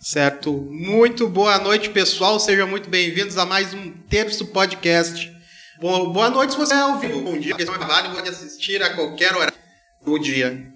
Certo. 0.00 0.52
Muito 0.70 1.28
boa 1.28 1.58
noite, 1.58 1.90
pessoal. 1.90 2.38
Sejam 2.38 2.68
muito 2.68 2.88
bem-vindos 2.88 3.36
a 3.36 3.44
mais 3.44 3.74
um 3.74 3.90
Terço 4.08 4.46
Podcast. 4.46 5.30
Bom, 5.80 6.12
boa 6.12 6.30
noite 6.30 6.52
se 6.52 6.58
você 6.58 6.72
é 6.72 6.78
ao 6.78 7.00
vivo. 7.00 7.20
Bom 7.20 7.36
dia, 7.36 7.56
porque 7.56 7.64
é 7.64 8.14
pode 8.14 8.28
assistir 8.28 8.80
a 8.80 8.94
qualquer 8.94 9.34
hora 9.34 9.52
do 10.04 10.16
dia. 10.20 10.72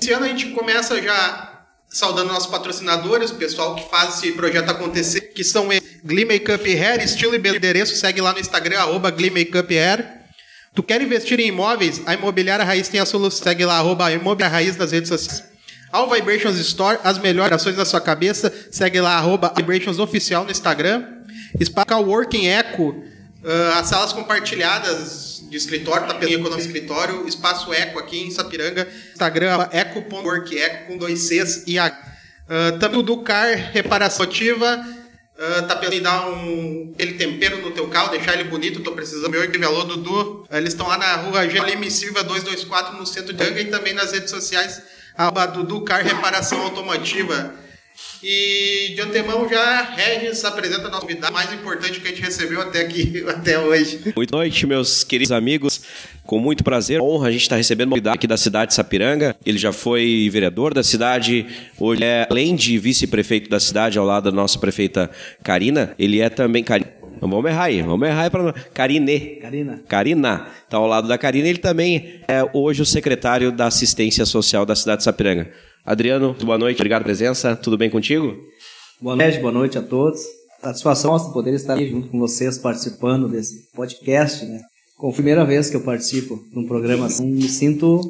Esse 0.00 0.12
ano 0.12 0.26
a 0.26 0.28
gente 0.28 0.50
começa 0.50 1.02
já 1.02 1.66
saudando 1.88 2.28
nossos 2.28 2.48
patrocinadores, 2.48 3.32
o 3.32 3.34
pessoal 3.34 3.74
que 3.74 3.90
faz 3.90 4.18
esse 4.18 4.30
projeto 4.32 4.70
acontecer, 4.70 5.32
que 5.32 5.42
são 5.42 5.66
Glee 6.04 6.24
Makeup 6.24 6.64
Hair, 6.64 7.02
estilo 7.02 7.34
e 7.34 7.38
endereço, 7.38 7.96
segue 7.96 8.20
lá 8.20 8.32
no 8.32 8.38
Instagram, 8.38 8.78
arroba 8.78 9.10
Glee 9.10 9.30
Makeup 9.30 9.76
Hair. 9.76 10.20
Tu 10.72 10.84
quer 10.84 11.02
investir 11.02 11.40
em 11.40 11.48
imóveis? 11.48 12.00
A 12.06 12.14
Imobiliária 12.14 12.64
Raiz 12.64 12.88
tem 12.88 13.00
a 13.00 13.06
solução. 13.06 13.42
Segue 13.42 13.64
lá, 13.64 13.78
arroba 13.78 14.12
Imobiliária 14.12 14.52
Raiz 14.52 14.76
nas 14.76 14.92
redes 14.92 15.08
sociais. 15.08 15.49
All 15.92 16.08
Vibrations 16.10 16.56
Store, 16.58 16.98
as 17.02 17.18
melhores 17.18 17.52
ações 17.52 17.76
da 17.76 17.84
sua 17.84 18.00
cabeça. 18.00 18.52
Segue 18.70 19.00
lá, 19.00 19.16
arroba 19.16 19.52
Vibrations 19.56 19.98
Oficial 19.98 20.44
no 20.44 20.50
Instagram. 20.50 21.04
Espaca 21.58 21.96
Working 21.96 22.46
Eco, 22.46 22.90
uh, 22.90 23.78
as 23.78 23.88
salas 23.88 24.12
compartilhadas 24.12 25.44
de 25.50 25.56
escritório, 25.56 26.06
tá 26.06 26.14
pelo 26.14 26.32
econômico 26.32 26.60
escritório, 26.60 27.26
espaço 27.26 27.72
Eco 27.72 27.98
aqui 27.98 28.20
em 28.20 28.30
Sapiranga, 28.30 28.88
Instagram 29.12 29.68
eco.work, 29.72 30.56
eco 30.56 30.86
com 30.86 30.96
dois 30.96 31.18
Cs 31.20 31.64
e 31.66 31.78
A. 31.78 31.88
Uh, 31.88 32.78
também 32.78 33.00
o 33.00 33.02
Ducar 33.02 33.72
Reparação 33.72 34.24
Ativa, 34.24 34.84
Uh, 35.40 35.66
tá 35.66 35.74
pensando 35.74 35.94
em 35.94 36.02
dar 36.02 36.28
um, 36.28 36.92
aquele 36.92 37.14
tempero 37.14 37.62
no 37.62 37.70
teu 37.70 37.88
carro, 37.88 38.10
deixar 38.10 38.34
ele 38.34 38.44
bonito, 38.44 38.82
tô 38.82 38.92
precisando. 38.92 39.30
Meu 39.30 39.42
e 39.42 39.64
alô, 39.64 39.84
Dudu. 39.84 40.46
Eles 40.50 40.74
estão 40.74 40.86
lá 40.86 40.98
na 40.98 41.16
rua 41.16 41.48
Gelime 41.48 41.90
Silva 41.90 42.22
224, 42.22 42.98
no 42.98 43.06
centro 43.06 43.32
de 43.32 43.42
Anga, 43.42 43.58
e 43.58 43.64
também 43.70 43.94
nas 43.94 44.12
redes 44.12 44.28
sociais, 44.28 44.82
arroba 45.20 45.46
Dudu 45.46 45.82
Car 45.82 46.02
Reparação 46.02 46.62
Automotiva. 46.62 47.52
E 48.22 48.92
de 48.94 49.00
antemão 49.02 49.46
já 49.48 49.82
Regis 49.82 50.42
apresenta 50.44 50.86
a 50.86 50.90
nossa 50.90 51.02
convidada 51.02 51.30
mais 51.30 51.52
importante 51.52 52.00
que 52.00 52.06
a 52.06 52.10
gente 52.10 52.22
recebeu 52.22 52.60
até 52.62 52.80
aqui, 52.80 53.24
até 53.28 53.58
hoje. 53.58 53.98
Boa 54.14 54.26
noite, 54.32 54.66
meus 54.66 55.04
queridos 55.04 55.32
amigos. 55.32 55.82
Com 56.24 56.38
muito 56.38 56.64
prazer, 56.64 57.02
honra 57.02 57.28
a 57.28 57.30
gente 57.30 57.42
estar 57.42 57.56
recebendo 57.56 57.88
uma 57.88 57.96
convidada 57.96 58.14
aqui 58.14 58.26
da 58.26 58.36
cidade 58.36 58.70
de 58.70 58.74
Sapiranga. 58.74 59.36
Ele 59.44 59.58
já 59.58 59.72
foi 59.72 60.28
vereador 60.32 60.72
da 60.72 60.82
cidade, 60.82 61.46
hoje 61.78 62.02
é, 62.02 62.26
além 62.30 62.56
de 62.56 62.78
vice-prefeito 62.78 63.50
da 63.50 63.60
cidade, 63.60 63.98
ao 63.98 64.06
lado 64.06 64.30
da 64.30 64.32
nossa 64.32 64.58
prefeita 64.58 65.10
Karina, 65.42 65.94
ele 65.98 66.20
é 66.20 66.30
também. 66.30 66.64
Vamos 67.20 67.44
errar 67.44 67.64
aí, 67.64 67.82
vamos 67.82 68.08
errar 68.08 68.22
aí 68.22 68.30
para 68.30 68.52
Karine. 68.72 69.38
Karina. 69.42 69.82
Karina. 69.86 70.46
Está 70.64 70.78
ao 70.78 70.86
lado 70.86 71.06
da 71.06 71.18
Karina. 71.18 71.48
Ele 71.48 71.58
também 71.58 72.20
é 72.26 72.42
hoje 72.54 72.80
o 72.80 72.86
secretário 72.86 73.52
da 73.52 73.66
assistência 73.66 74.24
social 74.24 74.64
da 74.64 74.74
cidade 74.74 74.98
de 74.98 75.04
Sapiranga. 75.04 75.50
Adriano, 75.84 76.34
boa 76.42 76.56
noite, 76.56 76.76
obrigado 76.76 77.02
pela 77.02 77.14
presença. 77.14 77.54
Tudo 77.54 77.76
bem 77.76 77.90
contigo? 77.90 78.36
Boa 79.00 79.16
noite, 79.16 79.38
boa 79.38 79.52
noite 79.52 79.78
a 79.78 79.82
todos. 79.82 80.20
Satisfação 80.62 81.12
nossa 81.12 81.32
poder 81.32 81.54
estar 81.54 81.74
aqui 81.74 81.90
junto 81.90 82.08
com 82.08 82.18
vocês 82.18 82.58
participando 82.58 83.28
desse 83.28 83.70
podcast, 83.74 84.44
né? 84.44 84.60
Com 84.96 85.08
a 85.08 85.12
primeira 85.12 85.44
vez 85.44 85.70
que 85.70 85.76
eu 85.76 85.80
participo 85.80 86.38
de 86.52 86.58
um 86.58 86.66
programa 86.66 87.06
assim, 87.06 87.26
me 87.26 87.48
sinto 87.48 88.00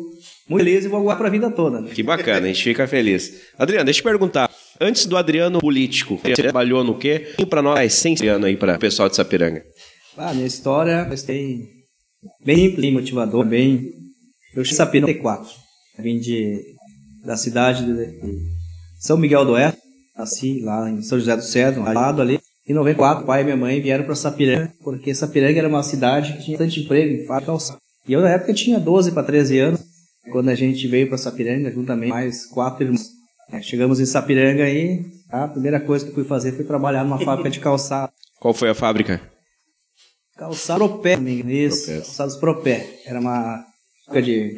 muito 0.48 0.64
feliz 0.64 0.84
e 0.84 0.88
vou 0.88 0.98
aguardar 0.98 1.18
para 1.18 1.28
a 1.28 1.30
vida 1.30 1.50
toda. 1.50 1.80
Né? 1.80 1.90
Que 1.94 2.02
bacana, 2.02 2.46
a 2.46 2.48
gente 2.48 2.62
fica 2.62 2.88
feliz. 2.88 3.40
Adriano, 3.56 3.84
deixa 3.84 4.00
eu 4.00 4.02
te 4.02 4.04
perguntar. 4.04 4.49
Antes 4.82 5.04
do 5.04 5.18
Adriano 5.18 5.60
político, 5.60 6.16
você 6.16 6.32
trabalhou 6.32 6.82
no 6.82 6.96
quê? 6.96 7.34
E 7.38 7.44
para 7.44 7.60
nós, 7.60 7.78
a 7.78 7.84
essência 7.84 8.34
aí 8.34 8.56
para 8.56 8.76
o 8.76 8.78
pessoal 8.78 9.10
de 9.10 9.16
Sapiranga. 9.16 9.62
Ah, 10.16 10.32
minha 10.32 10.46
história 10.46 11.06
tem 11.26 11.68
bem 12.42 12.74
bem 12.74 12.90
motivador, 12.90 13.44
bem. 13.44 13.92
Eu 14.54 14.64
cheguei 14.64 14.72
em 14.72 14.76
Sapiranga 14.76 15.14
4. 15.14 15.50
Vim 15.98 16.18
de 16.18 16.58
da 17.22 17.36
cidade 17.36 17.84
de 17.84 18.20
São 18.98 19.18
Miguel 19.18 19.44
do 19.44 19.52
Oeste. 19.52 19.78
Nasci 20.16 20.60
lá 20.60 20.88
em 20.88 21.02
São 21.02 21.18
José 21.18 21.36
do 21.36 21.42
Cedro, 21.42 21.82
lado 21.82 22.22
ali. 22.22 22.40
Em 22.66 22.72
94, 22.72 23.26
pai 23.26 23.42
e 23.42 23.44
minha 23.44 23.56
mãe 23.58 23.82
vieram 23.82 24.04
para 24.04 24.14
Sapiranga, 24.14 24.72
porque 24.82 25.14
Sapiranga 25.14 25.58
era 25.58 25.68
uma 25.68 25.82
cidade 25.82 26.34
que 26.34 26.44
tinha 26.44 26.56
bastante 26.56 26.80
emprego 26.80 27.22
em 27.22 27.26
fábrica 27.26 27.52
E 28.08 28.12
eu, 28.14 28.22
na 28.22 28.30
época, 28.30 28.54
tinha 28.54 28.78
12 28.78 29.12
para 29.12 29.24
13 29.24 29.58
anos, 29.58 29.80
quando 30.30 30.48
a 30.48 30.54
gente 30.54 30.86
veio 30.88 31.08
para 31.08 31.18
Sapiranga, 31.18 31.70
juntamente 31.70 32.10
mais 32.10 32.46
quatro 32.46 32.84
irmãos. 32.84 33.19
É, 33.52 33.60
chegamos 33.62 34.00
em 34.00 34.06
Sapiranga 34.06 34.68
e 34.68 35.04
a 35.28 35.48
primeira 35.48 35.80
coisa 35.80 36.06
que 36.06 36.12
fui 36.12 36.24
fazer 36.24 36.52
foi 36.52 36.64
trabalhar 36.64 37.04
numa 37.04 37.18
fábrica 37.24 37.50
de 37.50 37.60
calçado. 37.60 38.12
Qual 38.38 38.54
foi 38.54 38.70
a 38.70 38.74
fábrica? 38.74 39.20
Calçado 40.36 40.88
Propé, 40.88 41.18
isso, 41.46 41.92
calçados 41.92 42.36
Propé. 42.36 43.00
Era 43.04 43.20
uma 43.20 43.64
fábrica 44.06 44.22
de 44.22 44.56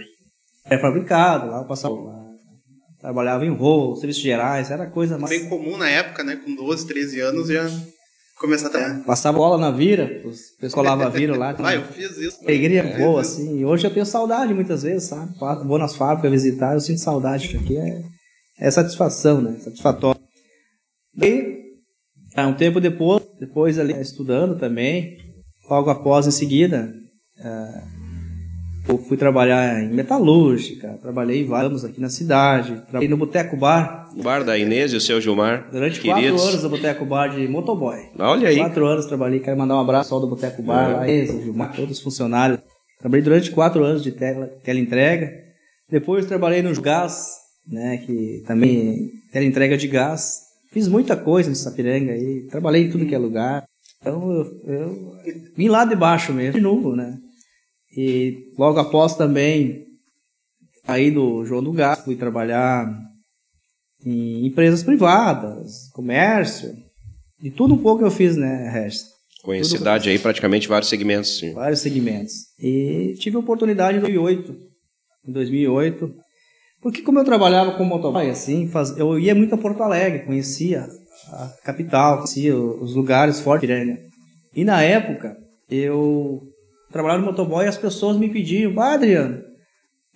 é 0.67 0.79
fabricado, 0.79 1.51
lá 1.51 1.59
eu 1.59 1.65
passava 1.65 1.95
lá 1.95 2.23
trabalhava 3.03 3.45
em 3.45 3.55
voo, 3.55 3.97
serviços 3.97 4.23
gerais, 4.23 4.71
era 4.71 4.87
coisa 4.87 5.19
mais. 5.19 5.37
Bem 5.37 5.49
comum 5.49 5.77
na 5.77 5.91
época, 5.91 6.23
né? 6.23 6.37
Com 6.37 6.55
12, 6.55 6.87
13 6.87 7.21
anos 7.21 7.49
já 7.49 7.69
começar 8.39 8.69
a 8.69 8.71
trabalhar. 8.71 9.01
É, 9.01 9.03
passava 9.03 9.39
bola 9.39 9.59
na 9.59 9.73
vira, 9.73 10.23
os 10.25 10.53
pessoal 10.59 10.85
colava 10.85 11.11
vira 11.11 11.37
lá. 11.37 11.55
ah, 11.59 11.75
eu 11.75 11.83
fiz 11.83 12.17
isso. 12.17 12.39
Alegria 12.45 12.83
é, 12.83 12.99
boa, 12.99 13.21
assim. 13.21 13.59
E 13.59 13.65
hoje 13.65 13.87
eu 13.87 13.93
tenho 13.93 14.07
saudade 14.07 14.55
muitas 14.55 14.85
vezes, 14.85 15.09
sabe? 15.09 15.33
Vou 15.67 15.79
nas 15.79 15.97
fábricas 15.97 16.31
visitar, 16.31 16.75
eu 16.75 16.81
sinto 16.81 17.01
saudade, 17.01 17.49
porque 17.49 17.77
é, 17.77 18.03
é 18.59 18.71
satisfação, 18.71 19.41
né? 19.41 19.57
Satisfatório. 19.61 20.21
E 21.21 21.63
um 22.39 22.55
tempo 22.55 22.81
depois, 22.81 23.23
depois 23.39 23.79
ali 23.79 23.93
estudando 24.01 24.59
também, 24.59 25.19
logo 25.69 25.91
após 25.91 26.27
em 26.27 26.31
seguida, 26.31 26.93
uh, 27.39 28.03
eu 28.89 28.99
fui 28.99 29.17
trabalhar 29.17 29.83
em 29.83 29.89
metalúrgica, 29.93 30.99
trabalhei 31.01 31.45
vários 31.45 31.85
aqui 31.85 32.01
na 32.01 32.09
cidade, 32.09 32.83
trabalhei 32.83 33.09
no 33.09 33.17
Boteco 33.17 33.57
Bar. 33.57 34.11
Bar 34.17 34.45
da 34.45 34.59
Inês 34.59 34.93
e 34.93 34.97
o 34.97 35.01
seu 35.01 35.21
Gilmar. 35.21 35.69
Durante 35.71 36.01
queridos. 36.01 36.41
quatro 36.41 36.49
anos 36.49 36.63
no 36.63 36.69
Boteco 36.71 37.05
Bar 37.05 37.29
de 37.29 37.47
motoboy. 37.47 37.99
Olha 38.19 38.49
aí. 38.49 38.57
Quatro 38.57 38.87
anos 38.87 39.07
trabalhei, 39.07 39.41
quero 39.41 39.59
mandar 39.59 39.77
um 39.77 39.81
abraço 39.81 40.15
ao 40.15 40.21
do 40.21 40.27
Boteco 40.27 40.63
Bar, 40.63 40.91
é. 40.91 40.95
lá, 40.95 41.09
Inês, 41.09 41.31
o 41.31 41.43
Gilmar, 41.43 41.75
todos 41.75 41.99
os 41.99 42.03
funcionários. 42.03 42.59
Trabalhei 42.99 43.23
durante 43.23 43.51
quatro 43.51 43.85
anos 43.85 44.03
de 44.03 44.13
tele, 44.13 44.47
teleentrega. 44.65 45.31
Depois 45.89 46.27
trabalhei 46.27 46.63
nos 46.63 46.79
gás, 46.79 47.42
né, 47.67 47.99
que 47.99 48.43
também 48.47 49.11
teleentrega 49.33 49.77
de 49.77 49.89
gás. 49.89 50.41
Fiz 50.71 50.89
muita 50.89 51.17
coisa 51.17 51.51
no 51.51 51.57
Sapiranga 51.57 52.13
aí, 52.13 52.47
trabalhei 52.51 52.85
em 52.85 52.91
tudo 52.91 53.07
que 53.07 53.15
é 53.15 53.19
lugar. 53.19 53.65
Então 54.01 54.33
eu, 54.33 54.61
eu 54.65 55.17
vim 55.57 55.69
lá 55.69 55.85
de 55.85 55.95
baixo 55.95 56.33
mesmo, 56.33 56.55
de 56.55 56.61
novo, 56.61 56.97
né? 56.97 57.19
E 57.97 58.51
logo 58.59 58.79
após 58.79 59.17
também 59.17 59.85
saí 60.87 61.11
do 61.11 61.45
João 61.45 61.63
do 61.63 61.73
Gás, 61.73 62.01
fui 62.01 62.17
trabalhar 62.17 62.87
em 64.05 64.47
empresas 64.47 64.83
privadas, 64.83 65.89
comércio, 65.93 66.75
de 67.41 67.51
tudo 67.51 67.75
um 67.75 67.79
pouco 67.79 68.05
eu 68.05 68.11
fiz, 68.11 68.37
né, 68.37 68.69
Regis? 68.71 69.13
Conhecidade 69.43 70.09
aí 70.09 70.19
praticamente 70.19 70.69
vários 70.69 70.89
segmentos. 70.89 71.39
Sim. 71.39 71.53
Vários 71.53 71.81
segmentos. 71.81 72.33
E 72.59 73.15
tive 73.19 73.37
a 73.37 73.41
oportunidade 73.41 73.99
em 73.99 74.01
2008, 74.01 74.57
em 75.27 75.33
2008, 75.33 76.15
porque 76.83 77.01
como 77.01 77.21
eu 77.21 77.25
trabalhava 77.25 77.73
com 77.73 77.85
motoboy, 77.85 78.29
assim, 78.29 78.67
faz, 78.67 78.97
eu 78.99 79.19
ia 79.19 79.35
muito 79.35 79.55
a 79.55 79.59
Porto 79.59 79.83
Alegre, 79.83 80.25
conhecia 80.25 80.89
a 81.31 81.49
capital, 81.65 82.17
conhecia 82.17 82.57
os 82.57 82.97
lugares 82.97 83.41
fortes, 83.41 83.69
né? 83.69 83.99
E 84.55 84.65
na 84.65 84.83
época, 84.83 85.37
eu 85.71 86.43
trabalhava 86.91 87.21
no 87.21 87.29
motoboy 87.29 87.65
e 87.65 87.69
as 87.69 87.79
pessoas 87.79 88.17
me 88.17 88.29
pediam, 88.29 88.79
ah, 88.81 88.95
Adriano, 88.95 89.41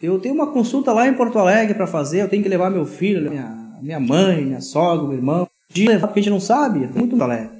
eu 0.03 0.19
tenho 0.19 0.34
uma 0.34 0.53
consulta 0.53 0.93
lá 0.93 1.06
em 1.06 1.15
Porto 1.15 1.38
Alegre 1.38 1.75
para 1.75 1.87
fazer, 1.87 2.22
eu 2.22 2.28
tenho 2.28 2.43
que 2.43 2.49
levar 2.49 2.69
meu 2.69 2.84
filho, 2.84 3.31
minha, 3.31 3.78
minha 3.81 4.00
mãe, 4.00 4.44
minha 4.44 4.60
sogra, 4.60 5.06
meu 5.06 5.16
irmão. 5.16 5.48
De 5.71 5.87
levar, 5.87 6.09
porque 6.09 6.21
a 6.21 6.22
gente 6.22 6.33
não 6.33 6.41
sabe, 6.41 6.84
é 6.84 6.88
muito 6.88 7.21
Alegre. 7.22 7.56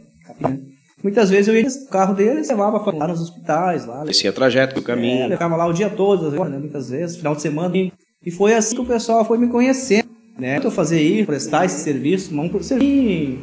Muitas 1.03 1.31
vezes 1.31 1.47
eu 1.47 1.55
ia 1.55 1.62
no 1.62 1.87
carro 1.88 2.15
deles, 2.15 2.49
levava 2.49 2.78
lá 2.91 3.06
nos 3.06 3.21
hospitais. 3.21 3.87
Lá, 3.87 4.05
Esse 4.09 4.27
é 4.27 4.33
trajeto, 4.33 4.81
o 4.81 4.83
caminho. 4.83 5.27
É, 5.27 5.31
ficava 5.31 5.55
lá 5.55 5.67
o 5.67 5.73
dia 5.73 5.88
todo, 5.88 6.31
né, 6.31 6.59
muitas 6.59 6.91
vezes, 6.91 7.17
final 7.17 7.34
de 7.34 7.43
semana. 7.43 7.75
E 8.26 8.31
foi 8.32 8.53
assim 8.53 8.75
que 8.75 8.81
o 8.82 8.84
pessoal 8.84 9.25
foi 9.25 9.38
me 9.38 9.47
conhecendo. 9.47 10.09
Né? 10.37 10.60
Eu 10.62 10.70
fazer 10.70 11.00
isso, 11.00 11.26
prestar 11.26 11.64
esse 11.64 11.78
serviço, 11.78 12.38
um 12.38 12.62
serviço 12.62 13.38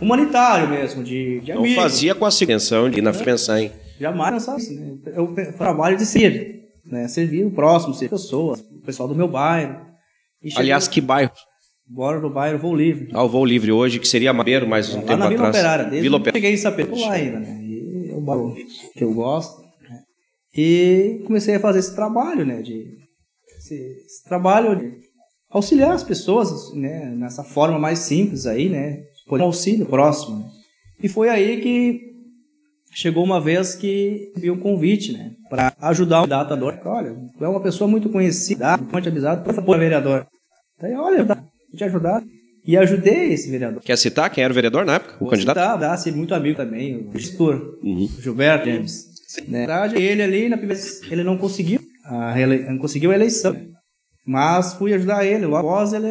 humanitário 0.00 0.68
mesmo, 0.68 1.02
de, 1.02 1.40
de 1.40 1.54
Não 1.54 1.66
fazia 1.74 2.14
com 2.14 2.26
a 2.26 2.28
intenção 2.28 2.90
de 2.90 2.98
ir 2.98 3.02
na 3.02 3.12
pensar 3.12 3.62
em 3.62 3.72
Jamais 3.98 4.32
pensar 4.32 4.54
assim, 4.54 4.78
né? 4.78 4.96
Eu 5.14 5.34
trabalho 5.58 5.96
de 5.96 6.06
ser, 6.06 6.70
né? 6.86 7.08
Servir 7.08 7.44
o 7.44 7.50
próximo, 7.50 7.92
ser 7.92 8.08
pessoas, 8.08 8.60
o 8.60 8.80
pessoal 8.80 9.08
do 9.08 9.14
meu 9.14 9.28
bairro. 9.28 9.76
Aliás, 10.56 10.88
que 10.88 11.00
bairro? 11.00 11.32
Bora 11.86 12.18
no 12.18 12.30
bairro 12.30 12.58
Voo 12.58 12.74
Livre. 12.74 13.08
Ah, 13.12 13.24
o 13.24 13.28
Voo 13.28 13.44
Livre 13.44 13.72
hoje, 13.72 13.98
que 13.98 14.08
seria 14.08 14.32
Madeiro, 14.32 14.66
mais 14.66 14.94
um 14.94 15.00
é, 15.00 15.02
tempo 15.02 15.18
na 15.18 15.28
Vila 15.28 15.48
atrás. 15.48 15.56
Operária, 15.56 15.84
desde 15.84 16.00
Vila 16.00 16.16
Operária. 16.16 16.40
Cheguei 16.40 16.54
em 16.54 16.56
Sapê, 16.56 16.84
lá 16.84 17.12
ainda, 17.12 17.40
né? 17.40 17.60
E 17.62 18.10
é 18.10 18.14
o 18.14 18.20
bairro 18.20 18.54
que 18.94 19.04
eu 19.04 19.12
gosto. 19.12 19.60
Né? 19.60 19.98
E 20.56 21.22
comecei 21.26 21.56
a 21.56 21.60
fazer 21.60 21.80
esse 21.80 21.94
trabalho, 21.94 22.46
né? 22.46 22.62
De, 22.62 22.86
esse, 23.70 24.04
esse 24.04 24.24
trabalho 24.24 24.76
de 24.76 24.92
auxiliar 25.50 25.92
as 25.92 26.02
pessoas, 26.02 26.72
né? 26.74 27.06
Nessa 27.16 27.44
forma 27.44 27.78
mais 27.78 28.00
simples 28.00 28.46
aí, 28.46 28.68
né? 28.68 29.02
Por 29.26 29.40
um 29.40 29.44
auxílio 29.44 29.86
próximo. 29.86 30.38
Né? 30.38 30.44
E 31.02 31.08
foi 31.08 31.28
aí 31.28 31.60
que 31.60 32.10
chegou 32.92 33.22
uma 33.24 33.40
vez 33.40 33.74
que 33.74 34.32
vi 34.36 34.50
um 34.50 34.58
convite, 34.58 35.12
né, 35.12 35.30
para 35.48 35.72
ajudar 35.80 36.22
o 36.22 36.26
datador. 36.26 36.76
Olha, 36.84 37.14
tu 37.38 37.44
é 37.44 37.48
uma 37.48 37.60
pessoa 37.60 37.88
muito 37.88 38.08
conhecida, 38.10 38.76
muito 38.76 39.08
avisado, 39.08 39.44
por 39.44 39.54
favor, 39.54 39.78
vereador. 39.78 40.26
Daí, 40.80 40.92
olha, 40.94 41.22
vou 41.24 41.36
te 41.76 41.84
ajudar. 41.84 42.22
e 42.66 42.76
ajudei 42.76 43.32
esse 43.32 43.48
vereador. 43.48 43.80
Quer 43.82 43.96
citar 43.96 44.28
quem 44.30 44.42
era 44.42 44.52
o 44.52 44.54
vereador 44.54 44.84
na 44.84 44.94
época? 44.96 45.14
O 45.16 45.18
Vou 45.20 45.28
candidato? 45.30 45.56
citar, 45.56 45.78
dá, 45.78 45.96
ser 45.96 46.12
muito 46.12 46.34
amigo 46.34 46.56
também, 46.56 47.08
o 47.14 47.16
gestor, 47.18 47.78
Uhum. 47.82 48.08
Gilberto 48.18 48.66
James. 48.68 49.06
Né? 49.46 49.66
Na 49.66 49.82
verdade, 49.86 50.02
ele 50.02 50.22
ali, 50.22 50.48
na 50.48 50.56
primeira 50.58 50.82
vez, 50.82 51.00
ele 51.10 51.22
não 51.22 51.38
conseguiu 51.38 51.80
a, 52.10 52.78
conseguiu 52.78 53.10
a 53.10 53.14
eleição. 53.14 53.56
Mas 54.26 54.74
fui 54.74 54.92
ajudar 54.92 55.24
ele. 55.24 55.46
Logo 55.46 55.68
após 55.68 55.92
ele, 55.92 56.06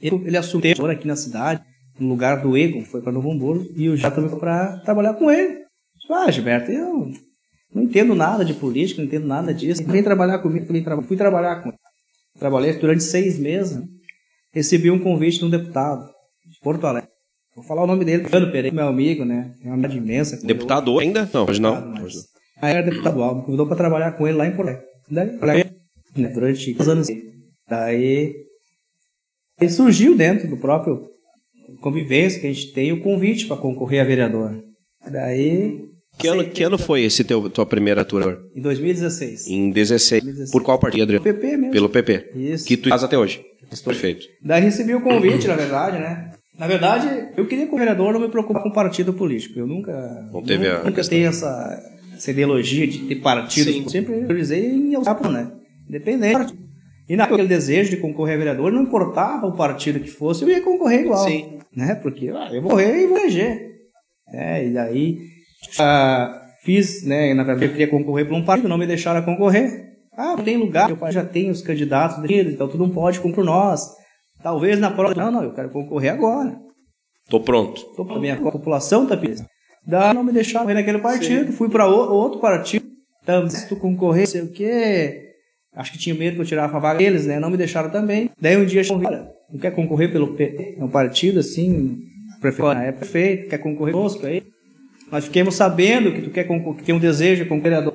ele, 0.00 0.16
ele 0.24 0.36
assumiu 0.36 0.86
aqui 0.86 1.06
na 1.06 1.16
cidade, 1.16 1.62
no 1.98 2.08
lugar 2.08 2.40
do 2.42 2.56
Egon, 2.56 2.84
foi 2.84 3.02
para 3.02 3.12
Novo 3.12 3.30
Hamburgo, 3.30 3.66
e 3.76 3.88
o 3.88 3.96
já 3.96 4.10
também 4.10 4.30
foi 4.30 4.38
para 4.38 4.78
trabalhar 4.78 5.14
com 5.14 5.30
ele. 5.30 5.64
Ah, 6.10 6.30
Gilberto, 6.30 6.70
eu 6.70 7.12
não 7.74 7.82
entendo 7.82 8.14
nada 8.14 8.44
de 8.44 8.54
política, 8.54 9.00
não 9.00 9.06
entendo 9.06 9.26
nada 9.26 9.52
disso. 9.52 9.84
Vem 9.84 10.02
trabalhar 10.02 10.38
comigo, 10.38 10.72
vem 10.72 10.82
tra 10.82 11.00
fui 11.02 11.16
trabalhar 11.16 11.62
com 11.62 11.68
ele. 11.68 11.78
Trabalhei 12.38 12.72
durante 12.74 13.02
seis 13.02 13.38
meses. 13.38 13.76
né? 13.76 13.86
Recebi 14.52 14.90
um 14.90 14.98
convite 14.98 15.40
de 15.40 15.44
um 15.44 15.50
deputado 15.50 16.06
de 16.46 16.58
Porto 16.60 16.86
Alegre. 16.86 17.10
Vou 17.54 17.64
falar 17.64 17.82
o 17.82 17.86
nome 17.86 18.04
dele, 18.04 18.24
Fernando 18.24 18.52
Pereira, 18.52 18.74
meu 18.74 18.86
amigo, 18.86 19.24
né? 19.24 19.52
Tem 19.60 19.70
uma 19.70 19.74
amizade 19.74 19.98
imensa. 19.98 20.46
Deputado 20.46 20.98
ainda? 20.98 21.28
Não, 21.34 21.44
hoje 21.44 21.60
não. 21.60 21.92
Mas-. 21.92 22.37
Aí 22.60 22.74
era 22.74 22.82
deputado 22.82 23.22
alto, 23.22 23.38
me 23.38 23.44
convidou 23.44 23.66
para 23.66 23.76
trabalhar 23.76 24.12
com 24.12 24.26
ele 24.26 24.36
lá 24.36 24.46
em 24.46 24.54
Porto. 24.56 24.82
Daí, 25.10 25.64
né, 26.16 26.28
durante 26.28 26.76
os 26.78 26.88
anos. 26.88 27.08
Daí, 27.68 28.34
ele 29.60 29.70
surgiu 29.70 30.16
dentro 30.16 30.48
do 30.48 30.56
próprio 30.56 31.06
convivência 31.80 32.40
que 32.40 32.46
a 32.46 32.52
gente 32.52 32.72
tem 32.72 32.92
o 32.92 33.02
convite 33.02 33.46
para 33.46 33.56
concorrer 33.56 34.00
a 34.00 34.04
vereador. 34.04 34.62
Daí, 35.10 35.84
Que 36.18 36.26
ano, 36.28 36.44
que 36.44 36.62
ano 36.62 36.78
foi 36.78 37.02
esse 37.04 37.22
teu, 37.22 37.48
tua 37.48 37.64
primeira 37.66 38.04
turma? 38.04 38.38
em 38.54 38.60
2016. 38.60 39.46
Em 39.46 39.70
16. 39.70 40.22
2016. 40.22 40.50
Por 40.50 40.62
qual 40.62 40.78
partido, 40.78 41.02
Adriano? 41.02 41.22
PP 41.22 41.56
mesmo. 41.56 41.70
Pelo 41.70 41.88
PP. 41.88 42.32
Isso. 42.34 42.66
Que 42.66 42.76
tu 42.76 42.88
estás 42.88 43.04
até 43.04 43.16
hoje. 43.16 43.40
Perfeito. 43.84 44.26
Daí 44.42 44.62
recebi 44.62 44.94
o 44.94 45.00
convite, 45.00 45.46
na 45.46 45.54
verdade, 45.54 45.98
né? 45.98 46.32
Na 46.58 46.66
verdade, 46.66 47.28
eu 47.36 47.46
queria 47.46 47.66
como 47.66 47.78
vereador 47.78 48.12
não 48.12 48.20
me 48.20 48.28
preocupar 48.28 48.62
com 48.62 48.70
partido 48.72 49.12
político. 49.12 49.58
Eu 49.58 49.66
nunca, 49.66 49.92
Não 50.32 50.42
teve 50.42 50.66
a 50.66 50.82
nunca 50.82 51.04
tenho 51.04 51.28
essa, 51.28 51.78
essa 52.18 52.30
ideologia 52.30 52.86
de 52.86 52.98
ter 53.06 53.16
partidos. 53.16 53.72
Sim. 53.72 53.88
Sempre 53.88 54.24
priorizei 54.24 54.66
em 54.66 54.96
usar, 54.96 55.20
né? 55.30 55.52
Independente. 55.88 56.54
E 57.08 57.16
naquele 57.16 57.46
desejo 57.46 57.90
de 57.90 57.96
concorrer 57.96 58.34
a 58.34 58.38
vereador, 58.38 58.70
não 58.70 58.82
importava 58.82 59.46
o 59.46 59.56
partido 59.56 60.00
que 60.00 60.10
fosse, 60.10 60.42
eu 60.42 60.48
ia 60.50 60.60
concorrer 60.60 61.00
igual. 61.00 61.24
Sim. 61.24 61.58
Né? 61.74 61.94
Porque 61.94 62.28
ah, 62.28 62.50
eu 62.52 62.60
vou 62.60 62.72
correr 62.72 63.04
e 63.04 63.06
vou 63.06 63.16
eleger. 63.16 63.68
É, 64.30 64.66
e 64.66 64.72
daí 64.72 65.18
ah, 65.78 66.42
fiz, 66.62 67.04
né? 67.04 67.32
Na 67.32 67.44
verdade, 67.44 67.66
eu 67.66 67.70
queria 67.70 67.88
concorrer 67.88 68.26
para 68.26 68.36
um 68.36 68.44
partido, 68.44 68.68
não 68.68 68.76
me 68.76 68.86
deixaram 68.86 69.22
concorrer. 69.22 69.88
Ah, 70.12 70.36
não 70.36 70.44
tem 70.44 70.56
lugar, 70.56 70.90
eu 70.90 71.12
já 71.12 71.24
tenho 71.24 71.52
os 71.52 71.62
candidatos 71.62 72.20
dele, 72.20 72.52
então 72.52 72.68
tu 72.68 72.76
não 72.76 72.90
pode 72.90 73.20
comprar 73.20 73.36
por 73.36 73.44
nós. 73.44 73.88
Talvez 74.42 74.78
na 74.78 74.90
próxima. 74.90 75.24
Não, 75.24 75.30
não, 75.30 75.44
eu 75.44 75.54
quero 75.54 75.70
concorrer 75.70 76.12
agora. 76.12 76.58
Tô 77.30 77.40
pronto. 77.40 77.80
Tô, 77.94 78.02
a 78.02 78.18
minha 78.18 78.36
população 78.36 79.06
tá 79.06 79.16
pedindo. 79.16 79.46
Daí 79.86 80.14
não 80.14 80.22
me 80.24 80.32
deixaram 80.32 80.64
correr 80.66 80.74
naquele 80.74 80.98
partido, 80.98 81.52
fui 81.52 81.68
para 81.68 81.86
outro 81.86 82.40
partido. 82.40 82.84
Então, 83.22 83.48
se 83.48 83.68
tu 83.68 83.76
concorrer, 83.76 84.26
sei 84.26 84.42
o 84.42 84.48
quê. 84.50 85.24
Acho 85.74 85.92
que 85.92 85.98
tinha 85.98 86.14
medo 86.14 86.36
que 86.36 86.40
eu 86.42 86.46
tirava 86.46 86.76
a 86.76 86.80
vaga 86.80 86.98
deles, 86.98 87.26
né? 87.26 87.38
Não 87.38 87.50
me 87.50 87.56
deixaram 87.56 87.90
também. 87.90 88.30
Daí 88.40 88.56
um 88.56 88.64
dia, 88.64 88.82
olha, 88.90 89.28
não 89.52 89.60
quer 89.60 89.70
concorrer 89.70 90.10
pelo 90.10 90.34
P- 90.34 90.76
é 90.78 90.82
um 90.82 90.88
partido 90.88 91.38
assim, 91.40 91.98
prefeito, 92.40 92.98
prefeito, 92.98 93.48
quer 93.48 93.58
concorrer 93.58 93.94
conosco 93.94 94.26
aí. 94.26 94.42
Nós 95.12 95.24
fiquemos 95.26 95.54
sabendo 95.54 96.12
que 96.12 96.22
tu 96.22 96.30
quer 96.30 96.44
que 96.46 96.82
tem 96.82 96.94
um 96.94 96.98
desejo 96.98 97.46
com 97.46 97.60
vereador. 97.60 97.94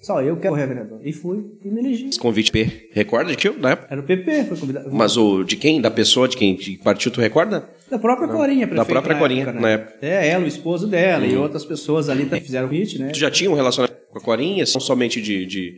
Só 0.00 0.22
eu 0.22 0.36
quero 0.36 0.54
correr 0.54 0.66
vereador. 0.66 1.00
E 1.04 1.12
fui 1.12 1.44
e 1.62 1.68
me 1.68 1.80
elegi. 1.80 2.08
Esse 2.08 2.18
convite 2.18 2.50
P. 2.50 2.88
Recorda 2.92 3.30
de 3.30 3.36
que 3.36 3.50
na 3.50 3.70
época? 3.72 3.88
Era 3.90 4.00
o 4.00 4.04
PP, 4.04 4.44
foi 4.44 4.56
convidado. 4.56 4.88
Mas 4.90 5.16
o 5.16 5.44
de 5.44 5.56
quem? 5.56 5.80
Da 5.80 5.90
pessoa 5.90 6.26
de 6.26 6.36
quem? 6.36 6.54
De 6.56 6.76
que 6.76 6.78
partido 6.78 7.12
tu 7.12 7.20
recorda? 7.20 7.68
Da 7.90 7.98
própria 7.98 8.28
Corinha, 8.28 8.66
Da 8.66 8.72
prefeita 8.72 8.84
própria 8.92 9.14
na 9.14 9.20
Corinha, 9.20 9.42
época, 9.42 9.54
né? 9.56 9.60
na 9.60 9.68
época. 9.70 9.92
Uhum. 10.00 10.08
É, 10.12 10.28
ela, 10.28 10.44
o 10.44 10.48
esposo 10.48 10.86
dela 10.86 11.26
e 11.26 11.36
outras 11.36 11.64
pessoas 11.64 12.08
ali 12.08 12.24
também 12.24 12.40
fizeram 12.40 12.66
o 12.68 12.70
hit, 12.70 12.98
né? 12.98 13.08
Tu 13.08 13.18
já 13.18 13.30
tinha 13.30 13.50
um 13.50 13.54
relacionamento 13.54 13.98
com 14.10 14.18
a 14.18 14.22
Corinha? 14.22 14.64
São 14.64 14.80
somente 14.80 15.20
de, 15.20 15.44
de, 15.44 15.74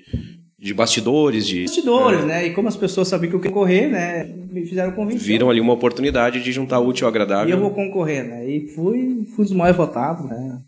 de 0.59 0.75
bastidores, 0.75 1.47
de... 1.47 1.63
Bastidores, 1.65 2.25
né? 2.25 2.47
E 2.47 2.53
como 2.53 2.69
as 2.69 2.77
pessoas 2.77 3.09
sabiam 3.09 3.31
que 3.31 3.37
eu 3.37 3.41
queria 3.41 3.55
correr, 3.55 3.89
né? 3.89 4.25
Me 4.51 4.65
fizeram 4.67 4.93
convite. 4.93 5.19
Viram 5.19 5.51
ali 5.51 5.61
uma 5.61 5.73
oportunidade 5.73 6.43
de 6.43 6.53
juntar 6.53 6.79
útil 6.79 7.07
ao 7.09 7.13
E 7.13 7.17
eu 7.17 7.23
agradável. 7.23 7.59
vou 7.59 7.71
concorrer, 7.71 8.23
né? 8.25 8.49
E 8.49 8.69
fui, 8.69 9.27
fui 9.35 9.45
dos 9.47 9.55
mais 9.55 9.75
votados, 9.75 10.29
né? 10.29 10.59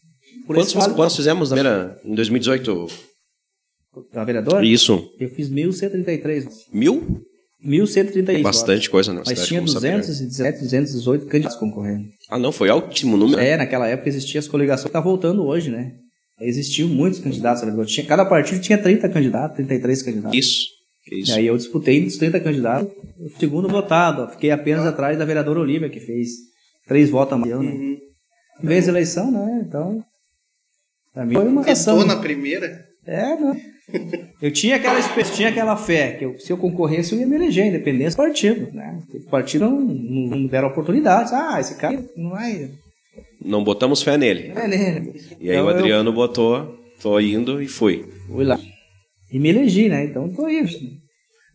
Por 0.46 0.56
Quantos, 0.56 0.74
quantos 0.94 1.16
fizemos 1.16 1.50
na 1.50 1.56
primeira, 1.56 2.00
em 2.04 2.14
2018? 2.14 3.13
A 4.14 4.24
vereadora, 4.24 4.64
Isso. 4.64 5.10
eu 5.18 5.28
fiz 5.28 5.48
1.133. 5.50 6.46
Mil? 6.72 7.22
1.133 7.64 8.42
Bastante 8.42 8.90
coisa, 8.90 9.12
né? 9.12 9.20
Mas 9.20 9.28
Cidade 9.30 9.48
tinha 9.48 9.60
como 9.60 9.68
Sapiranga. 9.72 9.98
217, 10.00 10.60
218 10.60 11.26
candidatos 11.26 11.58
concorrendo. 11.58 12.04
Ah, 12.30 12.38
não, 12.38 12.52
foi 12.52 12.68
altíssimo 12.68 13.16
número. 13.16 13.40
É, 13.40 13.56
naquela 13.56 13.88
época 13.88 14.08
existia 14.08 14.38
as 14.38 14.46
coligações, 14.46 14.92
tá 14.92 15.00
voltando 15.00 15.44
hoje, 15.44 15.70
né? 15.70 15.92
Existiam 16.40 16.88
muitos 16.88 17.20
candidatos 17.20 17.62
a 17.62 17.64
vereador. 17.64 17.86
Tinha, 17.86 18.06
cada 18.06 18.24
partido 18.24 18.60
tinha 18.60 18.76
30 18.76 19.08
candidatos, 19.08 19.56
33 19.56 20.02
candidatos. 20.02 20.38
Isso. 20.38 20.66
Que 21.06 21.14
E 21.16 21.20
isso. 21.22 21.34
aí 21.36 21.46
eu 21.46 21.56
disputei 21.56 22.02
dos 22.04 22.16
30 22.16 22.40
candidatos, 22.40 22.92
o 23.18 23.38
segundo 23.38 23.68
votado. 23.68 24.22
ó. 24.22 24.28
Fiquei 24.28 24.50
apenas 24.50 24.84
atrás 24.84 25.16
da 25.16 25.24
vereadora 25.24 25.60
Olivia, 25.60 25.88
que 25.88 26.00
fez 26.00 26.30
três 26.86 27.08
votos 27.08 27.34
a 27.34 27.38
mais. 27.38 27.52
Né? 27.52 27.56
Uhum. 27.58 27.96
Vez 28.62 28.88
eleição, 28.88 29.30
né? 29.30 29.64
Então, 29.66 30.02
pra 31.14 31.24
mim 31.24 31.34
foi 31.34 31.46
uma. 31.46 31.64
Quitou 31.64 32.04
na 32.04 32.16
primeira? 32.16 32.84
É, 33.06 33.36
né? 33.36 33.60
Eu 34.40 34.50
tinha 34.50 34.76
aquela, 34.76 34.98
tinha 35.24 35.48
aquela 35.48 35.76
fé 35.76 36.12
que 36.12 36.24
eu- 36.24 36.38
se 36.38 36.50
eu 36.52 36.56
concorresse 36.56 37.12
eu 37.14 37.20
ia 37.20 37.26
me 37.26 37.36
eleger, 37.36 37.66
independência 37.66 38.12
do 38.16 38.26
partido, 38.26 38.72
né? 38.72 38.98
O 39.26 39.30
partido 39.30 39.66
não, 39.66 39.80
não, 39.80 40.36
não 40.38 40.46
deram 40.46 40.68
oportunidades. 40.68 41.32
Ah, 41.32 41.60
esse 41.60 41.76
cara 41.76 42.02
não 42.16 42.30
vai... 42.30 42.70
Não 43.44 43.62
botamos 43.62 44.02
fé 44.02 44.16
nele. 44.16 44.52
É 44.56 44.66
nele. 44.66 45.12
E 45.38 45.50
aí 45.50 45.56
Então 45.56 45.66
o 45.66 45.70
eu 45.70 45.76
Adriano 45.76 46.12
botou, 46.12 46.78
tô 47.00 47.20
indo 47.20 47.60
e 47.62 47.68
fui. 47.68 48.04
Fui 48.26 48.44
lá. 48.44 48.58
E 49.30 49.38
me 49.38 49.50
elegi, 49.50 49.88
né? 49.88 50.04
Então 50.04 50.28
tô 50.32 50.46
aí. 50.46 50.64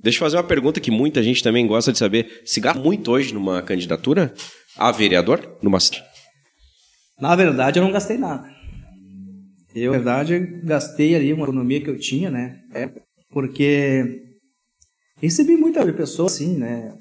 Deixa 0.01 0.17
eu 0.17 0.19
fazer 0.19 0.37
uma 0.37 0.43
pergunta 0.43 0.79
que 0.79 0.91
muita 0.91 1.21
gente 1.23 1.41
também 1.43 1.65
gosta 1.65 1.91
de 1.91 1.97
saber. 1.97 2.41
Se 2.45 2.59
gasta 2.61 2.79
muito 2.79 3.11
hoje 3.11 3.33
numa 3.33 3.61
candidatura 3.61 4.33
a 4.77 4.91
vereador? 4.91 5.57
Numa? 5.61 5.77
Na 7.19 7.35
verdade, 7.35 7.79
eu 7.79 7.83
não 7.83 7.91
gastei 7.91 8.17
nada. 8.17 8.47
Eu, 9.75 9.91
na 9.91 9.97
verdade, 9.97 10.39
gastei 10.63 11.15
ali 11.15 11.31
uma 11.33 11.43
economia 11.43 11.81
que 11.81 11.89
eu 11.89 11.97
tinha, 11.97 12.29
né? 12.29 12.59
É, 12.73 12.89
porque 13.31 14.23
recebi 15.21 15.55
muita 15.55 15.85
de 15.85 15.93
pessoas, 15.93 16.33
assim, 16.33 16.57
né? 16.57 16.93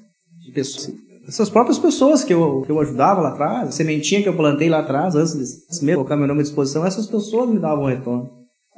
De 0.45 0.51
pessoas, 0.51 0.93
essas 1.27 1.49
próprias 1.49 1.77
pessoas 1.77 2.23
que 2.23 2.33
eu, 2.33 2.61
que 2.63 2.71
eu 2.71 2.79
ajudava 2.79 3.21
lá 3.21 3.29
atrás, 3.29 3.69
a 3.69 3.71
sementinha 3.71 4.21
que 4.21 4.29
eu 4.29 4.35
plantei 4.35 4.69
lá 4.69 4.79
atrás, 4.79 5.15
antes 5.15 5.33
de 5.35 5.85
mesmo 5.85 5.97
colocar 5.99 6.15
meu 6.15 6.27
nome 6.27 6.39
à 6.39 6.43
disposição, 6.43 6.85
essas 6.85 7.07
pessoas 7.07 7.49
me 7.49 7.59
davam 7.59 7.85
retorno. 7.85 8.29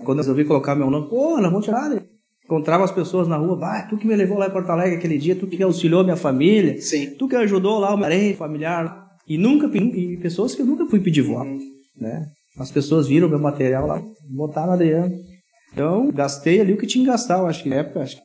Quando 0.04 0.18
eu 0.18 0.24
resolvi 0.24 0.46
colocar 0.46 0.76
meu 0.76 0.90
nome, 0.90 1.10
pô, 1.10 1.38
nós 1.38 1.52
vamos 1.52 1.66
tirar. 1.66 1.90
né? 1.90 2.02
Encontrava 2.44 2.84
as 2.84 2.92
pessoas 2.92 3.28
na 3.28 3.38
rua, 3.38 3.56
bah, 3.56 3.84
tu 3.84 3.98
que 3.98 4.06
me 4.06 4.16
levou 4.16 4.38
lá 4.38 4.48
em 4.48 4.52
Porto 4.52 4.70
Alegre 4.70 4.98
aquele 4.98 5.18
dia, 5.18 5.36
tu 5.36 5.48
que 5.48 5.62
auxiliou 5.64 6.04
minha 6.04 6.18
família, 6.18 6.82
Sim. 6.82 7.16
tu 7.18 7.28
que 7.28 7.36
ajudou 7.36 7.80
lá 7.80 7.94
o 7.94 7.98
meu 7.98 8.02
parente, 8.08 8.38
familiar, 8.38 9.08
e 9.28 9.38
nunca 9.38 9.68
e 9.78 10.18
pessoas 10.18 10.54
que 10.54 10.62
eu 10.62 10.66
nunca 10.66 10.86
fui 10.88 11.00
pedir 11.00 11.22
voto, 11.22 11.58
né? 11.98 12.28
As 12.62 12.72
pessoas 12.72 13.08
viram 13.08 13.28
meu 13.30 13.40
material 13.40 13.88
lá, 13.88 14.02
botaram 14.30 14.68
no 14.68 14.74
Adriano. 14.74 15.14
Então, 15.74 16.12
gastei 16.12 16.60
ali 16.62 16.74
o 16.74 16.78
que 16.78 16.86
tinha 16.86 17.04
que 17.06 17.12
gastar, 17.12 17.40
eu 17.40 17.48
acho 17.48 17.64
que 17.64 17.70
na 17.70 17.78
época, 17.78 18.02
acho 18.02 18.18
que 18.18 18.22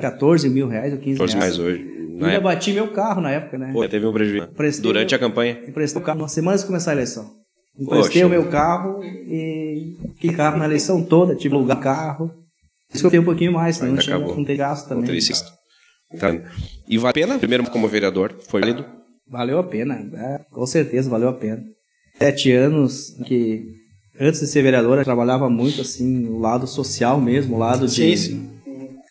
14 0.00 0.48
mil 0.48 0.68
reais 0.68 0.92
ou 0.92 0.98
15 0.98 1.18
14 1.18 1.36
reais. 1.36 1.58
mais 1.58 1.58
hoje. 1.58 1.82
Eu 1.82 2.08
Na 2.20 2.26
ainda 2.26 2.38
época, 2.38 2.54
bati 2.54 2.72
meu 2.72 2.92
carro 2.92 3.20
na 3.20 3.30
época, 3.30 3.56
né? 3.58 3.72
pô, 3.72 3.88
teve 3.88 4.06
um 4.06 4.12
prejuízo. 4.12 4.48
Prestei 4.48 4.82
Durante 4.82 5.10
meu- 5.10 5.16
a 5.16 5.18
campanha. 5.18 5.60
Emprestei 5.66 6.00
o 6.00 6.04
carro 6.04 6.18
uma 6.20 6.28
semana 6.28 6.52
antes 6.52 6.62
de 6.62 6.66
começar 6.66 6.90
a 6.90 6.94
eleição. 6.94 7.30
Emprestei 7.78 8.22
Poxa. 8.22 8.26
o 8.26 8.28
meu 8.28 8.48
carro 8.50 9.02
e 9.02 9.96
fiquei 10.14 10.32
carro 10.32 10.58
na 10.58 10.64
eleição 10.66 11.02
toda, 11.02 11.34
tive 11.34 11.54
lugar 11.54 11.80
carro. 11.80 12.30
Isso 12.92 13.02
que 13.02 13.06
eu 13.06 13.10
tenho 13.10 13.22
um 13.22 13.26
pouquinho 13.26 13.52
mais, 13.52 13.76
senão 13.76 13.92
não, 13.92 13.98
tinha, 13.98 14.18
não 14.18 14.44
tem 14.44 14.56
gasto 14.56 14.88
também. 14.88 15.18
Tá. 16.18 16.32
E 16.88 16.98
vale 16.98 17.10
a 17.10 17.12
pena? 17.26 17.38
Primeiro 17.38 17.70
como 17.70 17.86
vereador, 17.88 18.36
foi 18.48 18.60
válido? 18.60 18.84
Valeu 19.28 19.60
a 19.60 19.62
pena, 19.64 19.94
é, 19.94 20.40
com 20.50 20.66
certeza 20.66 21.08
valeu 21.08 21.28
a 21.28 21.32
pena. 21.32 21.62
Sete 22.20 22.52
anos 22.52 23.16
que, 23.26 23.64
antes 24.20 24.40
de 24.40 24.46
ser 24.46 24.62
vereador, 24.62 24.98
eu 24.98 25.04
trabalhava 25.04 25.48
muito 25.48 25.80
assim, 25.80 26.26
o 26.26 26.38
lado 26.38 26.66
social 26.66 27.20
mesmo, 27.20 27.56
o 27.56 27.58
lado 27.58 27.86
de, 27.86 28.16
Sim. 28.16 28.50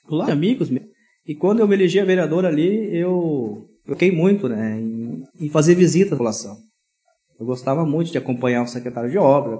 o 0.07 0.15
lado 0.15 0.27
de 0.27 0.33
amigos 0.33 0.69
mesmo. 0.69 0.87
E 1.25 1.35
quando 1.35 1.59
eu 1.59 1.67
me 1.67 1.75
elegi 1.75 1.99
a 1.99 2.05
vereador 2.05 2.45
ali, 2.45 2.95
eu 2.95 3.65
eu 3.89 3.95
fiquei 3.95 4.11
muito 4.11 4.47
né, 4.47 4.79
em, 4.79 5.23
em 5.39 5.49
fazer 5.49 5.73
visita 5.73 6.09
à 6.09 6.11
população. 6.11 6.55
Eu 7.39 7.45
gostava 7.45 7.83
muito 7.83 8.11
de 8.11 8.17
acompanhar 8.19 8.61
o 8.61 8.67
secretário 8.67 9.09
de 9.09 9.17
obra, 9.17 9.57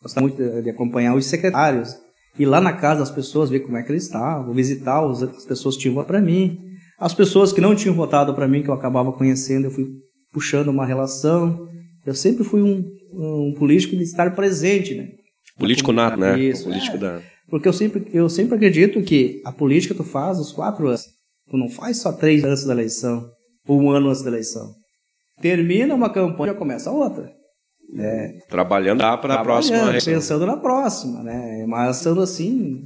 gostava 0.00 0.28
muito 0.28 0.36
de, 0.36 0.62
de 0.62 0.70
acompanhar 0.70 1.16
os 1.16 1.26
secretários, 1.26 1.96
ir 2.38 2.46
lá 2.46 2.60
na 2.60 2.72
casa 2.72 3.00
das 3.00 3.10
pessoas, 3.10 3.50
ver 3.50 3.60
como 3.60 3.76
é 3.76 3.82
que 3.82 3.90
eles 3.90 4.04
estavam, 4.04 4.54
visitar 4.54 5.04
os, 5.04 5.24
as 5.24 5.44
pessoas 5.44 5.74
que 5.74 5.82
tinham 5.82 5.94
votado 5.96 6.06
para 6.12 6.20
mim. 6.20 6.60
As 6.96 7.12
pessoas 7.12 7.52
que 7.52 7.60
não 7.60 7.74
tinham 7.74 7.96
votado 7.96 8.32
para 8.32 8.46
mim, 8.46 8.62
que 8.62 8.68
eu 8.68 8.74
acabava 8.74 9.12
conhecendo, 9.12 9.64
eu 9.64 9.70
fui 9.72 9.86
puxando 10.32 10.68
uma 10.68 10.86
relação. 10.86 11.68
Eu 12.06 12.14
sempre 12.14 12.44
fui 12.44 12.62
um, 12.62 12.84
um 13.12 13.54
político 13.56 13.96
de 13.96 14.02
estar 14.02 14.34
presente, 14.34 14.94
né? 14.94 15.08
Político 15.58 15.92
nato, 15.92 16.18
né? 16.18 16.38
Isso, 16.38 16.64
Político 16.64 16.96
é. 16.96 17.00
da... 17.00 17.22
Porque 17.48 17.68
eu 17.68 17.72
sempre, 17.72 18.06
eu 18.12 18.28
sempre 18.28 18.56
acredito 18.56 19.02
que 19.02 19.40
a 19.44 19.52
política 19.52 19.94
tu 19.94 20.02
faz 20.02 20.38
os 20.38 20.52
quatro 20.52 20.88
anos. 20.88 21.04
Tu 21.50 21.56
não 21.56 21.68
faz 21.68 21.98
só 21.98 22.12
três 22.12 22.42
antes 22.42 22.64
da 22.64 22.72
eleição. 22.72 23.30
um 23.68 23.90
ano 23.90 24.08
antes 24.08 24.22
da 24.22 24.30
eleição. 24.30 24.74
Termina 25.40 25.94
uma 25.94 26.10
campanha, 26.10 26.52
já 26.52 26.58
começa 26.58 26.90
outra. 26.90 27.30
É, 27.96 28.38
Trabalhando 28.48 28.98
para 28.98 29.34
a 29.34 29.42
próxima. 29.42 29.92
Pensando 30.04 30.46
na 30.46 30.56
próxima, 30.56 31.22
né? 31.22 31.64
Mas 31.68 31.98
estando 31.98 32.22
assim, 32.22 32.82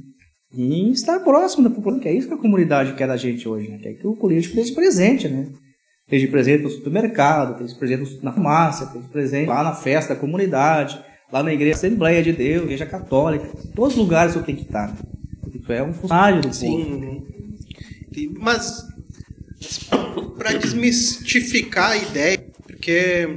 em 0.53 0.91
estar 0.91 1.19
próximo 1.21 1.63
da 1.63 1.73
população, 1.73 2.01
que 2.01 2.09
é 2.09 2.13
isso 2.13 2.27
que 2.27 2.33
a 2.33 2.37
comunidade 2.37 2.95
quer 2.95 3.07
da 3.07 3.17
gente 3.17 3.47
hoje, 3.47 3.69
né? 3.69 3.77
Quer 3.77 3.93
que 3.93 4.05
o 4.05 4.15
político 4.15 4.55
esteja 4.55 4.75
presente, 4.75 5.27
né? 5.27 5.47
Esteja 6.09 6.27
presente 6.27 6.63
no 6.63 6.71
supermercado, 6.71 7.51
esteja 7.51 7.75
presente 7.77 8.19
na 8.23 8.33
farmácia, 8.33 8.85
esteja 8.85 9.07
presente 9.11 9.47
lá 9.47 9.63
na 9.63 9.75
festa 9.75 10.15
da 10.15 10.19
comunidade, 10.19 10.99
lá 11.31 11.43
na 11.43 11.53
igreja 11.53 11.75
Assembleia 11.75 12.23
de 12.23 12.33
Deus, 12.33 12.63
igreja 12.63 12.87
católica, 12.87 13.47
todos 13.75 13.93
os 13.93 13.99
lugares 13.99 14.35
eu 14.35 14.41
tenho 14.41 14.57
que 14.57 14.63
estar. 14.63 14.91
Tu 15.63 15.71
é 15.71 15.83
um 15.83 15.93
funcionário 15.93 16.41
do 16.41 16.49
povo. 16.49 16.55
Sim. 16.55 17.23
Mas 18.39 18.87
para 20.35 20.53
desmistificar 20.53 21.91
a 21.91 21.97
ideia, 21.97 22.39
porque 22.63 23.27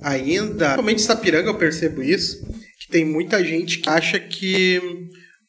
ainda, 0.00 0.68
principalmente 0.68 1.02
em 1.02 1.04
Sapiranga 1.04 1.50
eu 1.50 1.58
percebo 1.58 2.02
isso, 2.02 2.40
que 2.80 2.88
tem 2.88 3.04
muita 3.04 3.44
gente 3.44 3.78
que 3.78 3.90
acha 3.90 4.18
que 4.18 4.80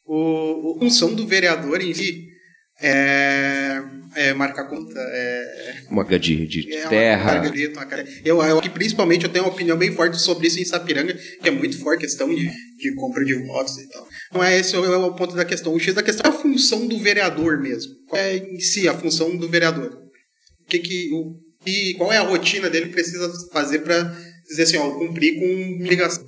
o, 0.04 0.74
a 0.76 0.80
função 0.80 1.14
do 1.14 1.26
vereador 1.26 1.80
em 1.80 1.94
si 1.94 2.28
é, 2.78 3.82
é 4.14 4.32
marcar 4.34 4.64
conta, 4.68 4.98
é, 4.98 5.74
Uma 5.90 6.04
de, 6.04 6.46
de 6.46 6.72
é 6.74 6.80
uma 6.82 6.88
terra. 6.90 7.38
de- 7.48 7.66
uma 7.68 7.86
carga- 7.86 8.08
Eu, 8.24 8.42
eu 8.42 8.60
que 8.60 8.68
principalmente 8.70 9.24
eu 9.24 9.30
tenho 9.30 9.44
uma 9.44 9.52
opinião 9.52 9.76
bem 9.76 9.92
forte 9.92 10.20
sobre 10.20 10.46
isso 10.48 10.60
em 10.60 10.64
Sapiranga, 10.64 11.14
que 11.14 11.48
é 11.48 11.50
muito 11.50 11.78
forte 11.78 11.98
a 11.98 12.06
questão 12.08 12.28
de, 12.34 12.50
de 12.78 12.94
compra 12.96 13.24
de 13.24 13.34
votos 13.46 13.78
e 13.78 13.88
tal. 13.88 14.06
Não 14.32 14.42
é 14.44 14.58
esse 14.58 14.76
o, 14.76 14.84
é 14.84 14.96
o 14.96 15.14
ponto 15.14 15.34
da 15.34 15.44
questão. 15.44 15.72
O 15.74 15.78
X 15.80 15.94
da 15.94 16.02
questão 16.02 16.30
é 16.30 16.34
a 16.34 16.38
função 16.38 16.86
do 16.86 16.98
vereador 16.98 17.58
mesmo. 17.60 17.92
Qual 18.08 18.20
é 18.20 18.36
em 18.36 18.60
si 18.60 18.88
a 18.88 18.94
função 18.94 19.36
do 19.36 19.48
vereador? 19.48 19.90
O 20.60 20.64
que 20.68 20.78
que 20.78 21.10
o, 21.12 21.34
e 21.66 21.94
qual 21.94 22.12
é 22.12 22.18
a 22.18 22.22
rotina 22.22 22.68
dele 22.70 22.86
que 22.86 22.92
precisa 22.94 23.30
fazer 23.52 23.80
para 23.80 24.02
dizer 24.48 24.62
assim, 24.64 24.76
ó, 24.78 24.90
cumprir 24.92 25.34
com 25.38 25.44
uma 25.46 25.88
ligação? 25.88 26.24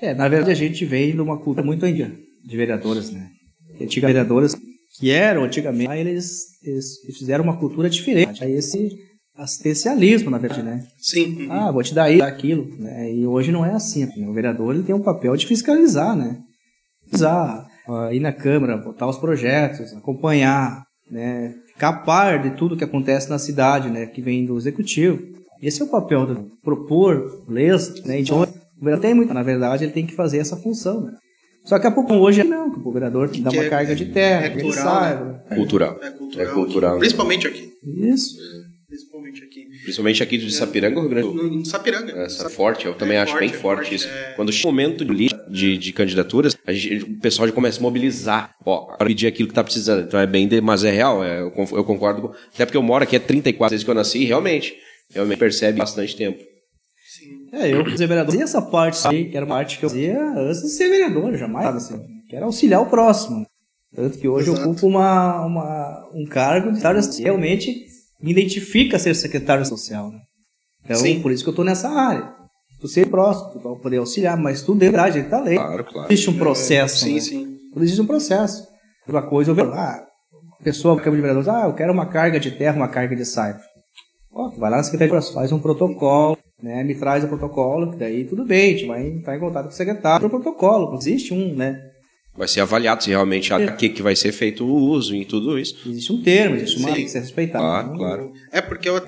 É, 0.00 0.12
na 0.14 0.28
verdade 0.28 0.50
a 0.52 0.54
gente 0.54 0.84
vem 0.84 1.14
de 1.14 1.20
uma 1.20 1.36
cultura 1.38 1.62
muito 1.64 1.84
antiga 1.84 2.12
de 2.44 2.56
vereadoras, 2.56 3.10
né? 3.10 3.28
Antigas 3.80 4.08
vereadoras 4.08 4.54
que 4.98 5.10
eram 5.10 5.44
antigamente, 5.44 5.90
aí 5.90 6.00
eles, 6.00 6.44
eles 6.62 6.86
fizeram 7.18 7.44
uma 7.44 7.56
cultura 7.58 7.88
diferente. 7.90 8.42
Aí 8.42 8.52
esse 8.52 8.88
assistencialismo, 9.36 10.30
na 10.30 10.38
verdade, 10.38 10.62
né? 10.62 10.86
Sim. 10.98 11.46
Ah, 11.50 11.70
vou 11.70 11.82
te 11.82 11.94
dar 11.94 12.10
isso, 12.10 12.24
aquilo, 12.24 12.66
né? 12.78 13.12
E 13.12 13.26
hoje 13.26 13.52
não 13.52 13.64
é 13.64 13.72
assim. 13.74 14.06
né? 14.06 14.26
O 14.28 14.32
vereador 14.32 14.74
ele 14.74 14.84
tem 14.84 14.94
um 14.94 15.02
papel 15.02 15.36
de 15.36 15.46
fiscalizar, 15.46 16.16
né? 16.16 16.38
Fiscalizar, 17.04 17.66
ah, 17.88 18.14
ir 18.14 18.20
na 18.20 18.32
Câmara, 18.32 18.82
votar 18.82 19.08
os 19.08 19.18
projetos, 19.18 19.92
acompanhar, 19.92 20.82
né? 21.10 21.54
Ficar 21.68 21.88
a 21.88 21.98
par 21.98 22.42
de 22.42 22.56
tudo 22.56 22.76
que 22.76 22.84
acontece 22.84 23.28
na 23.28 23.38
cidade, 23.38 23.90
né? 23.90 24.06
Que 24.06 24.22
vem 24.22 24.46
do 24.46 24.56
executivo. 24.56 25.22
Esse 25.62 25.82
é 25.82 25.84
o 25.84 25.88
papel 25.90 26.26
do 26.26 26.50
propor 26.62 27.44
leis, 27.48 28.02
né? 28.04 28.20
Então, 28.20 28.42
o 28.42 28.84
vereador 28.84 29.02
tem 29.02 29.14
muito, 29.14 29.32
na 29.34 29.42
verdade, 29.42 29.84
ele 29.84 29.92
tem 29.92 30.06
que 30.06 30.14
fazer 30.14 30.38
essa 30.38 30.56
função, 30.56 31.02
né? 31.02 31.12
Só 31.66 31.78
que 31.78 31.86
a 31.86 31.90
pouco 31.90 32.14
hoje 32.14 32.42
não, 32.44 32.70
que 32.70 32.78
o 32.82 32.92
vereador 32.92 33.28
dá 33.38 33.50
uma 33.50 33.64
é- 33.64 33.68
carga 33.68 33.94
de 33.94 34.06
terra, 34.06 34.46
é 34.46 34.50
que 34.50 34.54
ele 34.56 34.62
cultural, 34.62 34.84
saiba. 34.88 35.44
Cultural. 35.54 35.98
É 36.02 36.10
cultural. 36.10 36.46
É 36.46 36.50
cultural. 36.52 36.98
Principalmente 36.98 37.46
aqui. 37.46 37.72
Isso. 37.84 38.36
Principalmente 38.88 39.42
aqui. 39.42 39.66
Principalmente 39.82 40.22
aqui 40.22 40.38
de 40.38 40.52
Sapiranga, 40.54 41.00
Rio 41.00 41.08
Grande 41.08 41.28
do 41.28 41.34
Sul. 41.38 41.64
Sapiranga. 41.64 42.12
Essa 42.12 42.48
forte, 42.48 42.86
eu 42.86 42.94
também 42.94 43.16
É 43.16 43.20
acho 43.22 43.36
bem 43.36 43.48
forte, 43.48 43.56
é 43.56 43.60
forte, 43.60 43.80
forte, 43.90 43.94
isso. 43.96 44.08
é. 44.08 44.32
Quando 44.36 44.52
chega 44.52 44.68
o 44.68 44.70
momento 44.72 45.04
de, 45.04 45.28
de, 45.50 45.76
de 45.76 45.92
candidaturas, 45.92 46.56
a 46.66 46.72
gente- 46.72 47.02
o 47.04 47.20
pessoal 47.20 47.48
já 47.48 47.52
começa 47.52 47.78
a 47.80 47.82
mobilizar. 47.82 48.54
Ó, 48.64 48.82
para 48.96 49.06
pedir 49.08 49.26
aquilo 49.26 49.48
que 49.48 49.54
tá 49.54 49.64
precisando. 49.64 50.04
Então 50.06 50.18
é 50.20 50.26
bem, 50.26 50.46
de- 50.46 50.60
mas 50.60 50.84
é 50.84 50.90
real, 50.92 51.22
é, 51.24 51.40
eu, 51.42 51.50
concordo. 51.50 52.22
com- 52.22 52.34
Até 52.54 52.64
porque 52.64 52.76
eu 52.76 52.82
moro 52.82 53.02
aqui 53.02 53.16
há 53.16 53.20
34 53.20 53.70
desde 53.70 53.84
que 53.84 53.90
eu 53.90 53.94
nasci, 53.94 54.20
e 54.20 54.24
realmente, 54.24 54.74
realmente 55.12 55.38
percebe 55.38 55.78
bastante 55.78 56.14
tempo. 56.16 56.38
É, 57.52 57.72
eu, 57.72 57.84
ser 57.96 58.06
vereador, 58.06 58.32
fazia 58.32 58.44
essa 58.44 58.62
parte 58.62 59.06
aí, 59.06 59.30
que 59.30 59.36
era 59.36 59.46
uma 59.46 59.56
parte 59.56 59.78
que 59.78 59.84
eu 59.84 59.90
fazia 59.90 60.20
antes 60.36 60.62
de 60.62 60.68
ser 60.70 60.88
vereador, 60.88 61.30
eu 61.30 61.38
jamais, 61.38 61.74
assim, 61.76 61.98
que 62.28 62.34
era 62.34 62.44
auxiliar 62.44 62.82
o 62.82 62.86
próximo. 62.86 63.46
Tanto 63.94 64.18
que 64.18 64.28
hoje 64.28 64.48
eu 64.48 64.54
Exato. 64.54 64.70
ocupo 64.70 64.86
uma, 64.86 65.44
uma, 65.46 66.10
um 66.14 66.26
cargo 66.26 66.68
de 66.68 66.76
secretário 66.76 67.02
social, 67.02 67.24
realmente 67.24 67.86
me 68.20 68.30
identifica 68.30 68.98
ser 68.98 69.14
secretário 69.14 69.64
social, 69.64 70.10
né? 70.10 70.18
Então, 70.84 70.96
Sim. 70.96 71.20
por 71.20 71.32
isso 71.32 71.42
que 71.42 71.50
eu 71.50 71.54
tô 71.54 71.64
nessa 71.64 71.88
área. 71.88 72.34
Tu 72.80 72.88
ser 72.88 73.08
próximo, 73.08 73.52
tu 73.52 73.58
vai 73.60 73.74
poder 73.80 73.96
auxiliar, 73.98 74.36
mas 74.36 74.62
tudo 74.62 74.82
é 74.82 74.90
verdade, 74.90 75.18
ele 75.18 75.28
tá 75.28 75.40
lei. 75.40 75.56
Claro, 75.56 75.84
claro. 75.84 76.12
Existe 76.12 76.30
um 76.30 76.38
processo, 76.38 77.04
Sim, 77.04 77.14
né? 77.14 77.20
sim. 77.20 77.58
Tudo 77.72 77.84
existe 77.84 78.00
um 78.00 78.06
processo. 78.06 78.66
Uma 79.08 79.22
coisa, 79.22 79.50
eu 79.50 79.54
vejo, 79.54 79.70
ah, 79.70 80.04
a 80.60 80.62
pessoa, 80.62 80.96
Câmara 80.96 81.16
de 81.16 81.22
Vereadores, 81.22 81.48
ah, 81.48 81.66
eu 81.66 81.74
quero 81.74 81.92
uma 81.92 82.06
carga 82.06 82.38
de 82.38 82.50
terra, 82.50 82.76
uma 82.76 82.88
carga 82.88 83.16
de 83.16 83.24
saiba. 83.24 83.60
Ó, 84.30 84.50
tu 84.50 84.60
vai 84.60 84.70
lá 84.70 84.76
na 84.76 84.82
Secretaria, 84.82 85.20
faz 85.32 85.52
um 85.52 85.58
protocolo, 85.58 86.36
né, 86.62 86.82
me 86.82 86.94
traz 86.94 87.24
o 87.24 87.28
protocolo, 87.28 87.90
que 87.92 87.98
daí 87.98 88.24
tudo 88.24 88.44
bem, 88.44 88.74
a 88.74 88.76
gente 88.76 88.86
vai 88.86 89.06
entrar 89.06 89.36
em 89.36 89.40
contato 89.40 89.64
com 89.64 89.70
o 89.70 89.74
secretário, 89.74 90.26
o 90.26 90.30
protocolo, 90.30 90.96
existe 90.96 91.34
um, 91.34 91.54
né, 91.54 91.80
Vai 92.36 92.46
ser 92.46 92.60
avaliado 92.60 93.02
se 93.02 93.08
realmente 93.08 93.52
a 93.52 93.72
que, 93.72 93.88
que 93.88 94.02
vai 94.02 94.14
ser 94.14 94.30
feito 94.30 94.64
o 94.64 94.74
uso 94.74 95.14
e 95.14 95.24
tudo 95.24 95.58
isso. 95.58 95.76
existe 95.88 96.12
um 96.12 96.22
termo, 96.22 96.56
existe 96.56 96.78
uma 96.78 96.92
tem 96.92 97.04
que 97.04 97.10
ser 97.10 97.20
respeitado. 97.20 97.64
Claro, 97.64 97.96
claro. 97.96 98.32
É 98.52 98.60
porque 98.60 98.88
eu. 98.88 99.02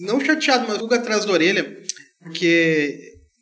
Não 0.00 0.20
chateado, 0.20 0.66
mas 0.68 0.78
pulga 0.78 0.96
atrás 0.96 1.24
da 1.24 1.32
orelha. 1.32 1.78
Porque, 2.22 2.98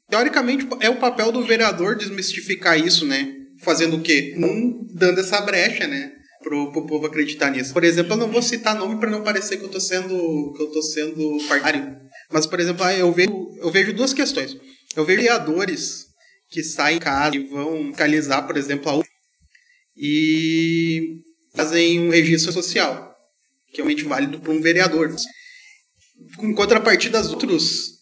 teoricamente, 0.09 0.69
é 0.81 0.91
o 0.91 0.97
papel 0.97 1.33
do 1.33 1.43
vereador 1.43 1.97
desmistificar 1.97 2.79
isso, 2.79 3.07
né? 3.07 3.33
Fazendo 3.63 3.97
o 3.97 4.03
quê? 4.03 4.35
Não 4.37 4.87
dando 4.95 5.19
essa 5.19 5.41
brecha, 5.41 5.87
né? 5.87 6.13
Pro, 6.43 6.71
pro 6.71 6.87
povo 6.87 7.07
acreditar 7.07 7.51
nisso. 7.51 7.73
Por 7.73 7.83
exemplo, 7.83 8.13
eu 8.13 8.19
não 8.19 8.29
vou 8.29 8.43
citar 8.43 8.77
nome 8.77 9.01
para 9.01 9.11
não 9.11 9.25
parecer 9.25 9.57
que 9.57 9.65
eu 9.65 9.71
tô 9.71 9.81
sendo. 9.81 10.53
que 10.55 10.63
eu 10.63 10.71
tô 10.71 10.83
sendo 10.83 11.39
partidário. 11.49 11.97
Mas, 12.31 12.47
por 12.47 12.61
exemplo, 12.61 12.85
ah, 12.85 12.95
eu 12.95 13.13
vejo, 13.13 13.57
eu 13.59 13.71
vejo 13.71 13.93
duas 13.93 14.13
questões. 14.13 14.57
Eu 14.97 15.05
vejo 15.05 15.21
vereadores 15.21 16.07
que 16.51 16.63
saem 16.63 16.97
em 16.97 17.01
casa 17.01 17.37
e 17.37 17.47
vão 17.47 17.89
fiscalizar, 17.89 18.47
por 18.47 18.57
exemplo, 18.57 18.91
a 18.91 18.97
UFA 18.97 19.09
e 19.97 21.21
fazem 21.55 22.01
um 22.01 22.11
registro 22.11 22.53
social, 22.53 23.15
que 23.73 23.81
é 23.81 23.85
realmente 23.85 24.05
válido 24.05 24.39
para 24.41 24.53
um 24.53 24.61
vereador. 24.61 25.15
Em 26.41 26.55
contrapartida, 26.55 27.21
os 27.21 27.31
outros 27.31 27.99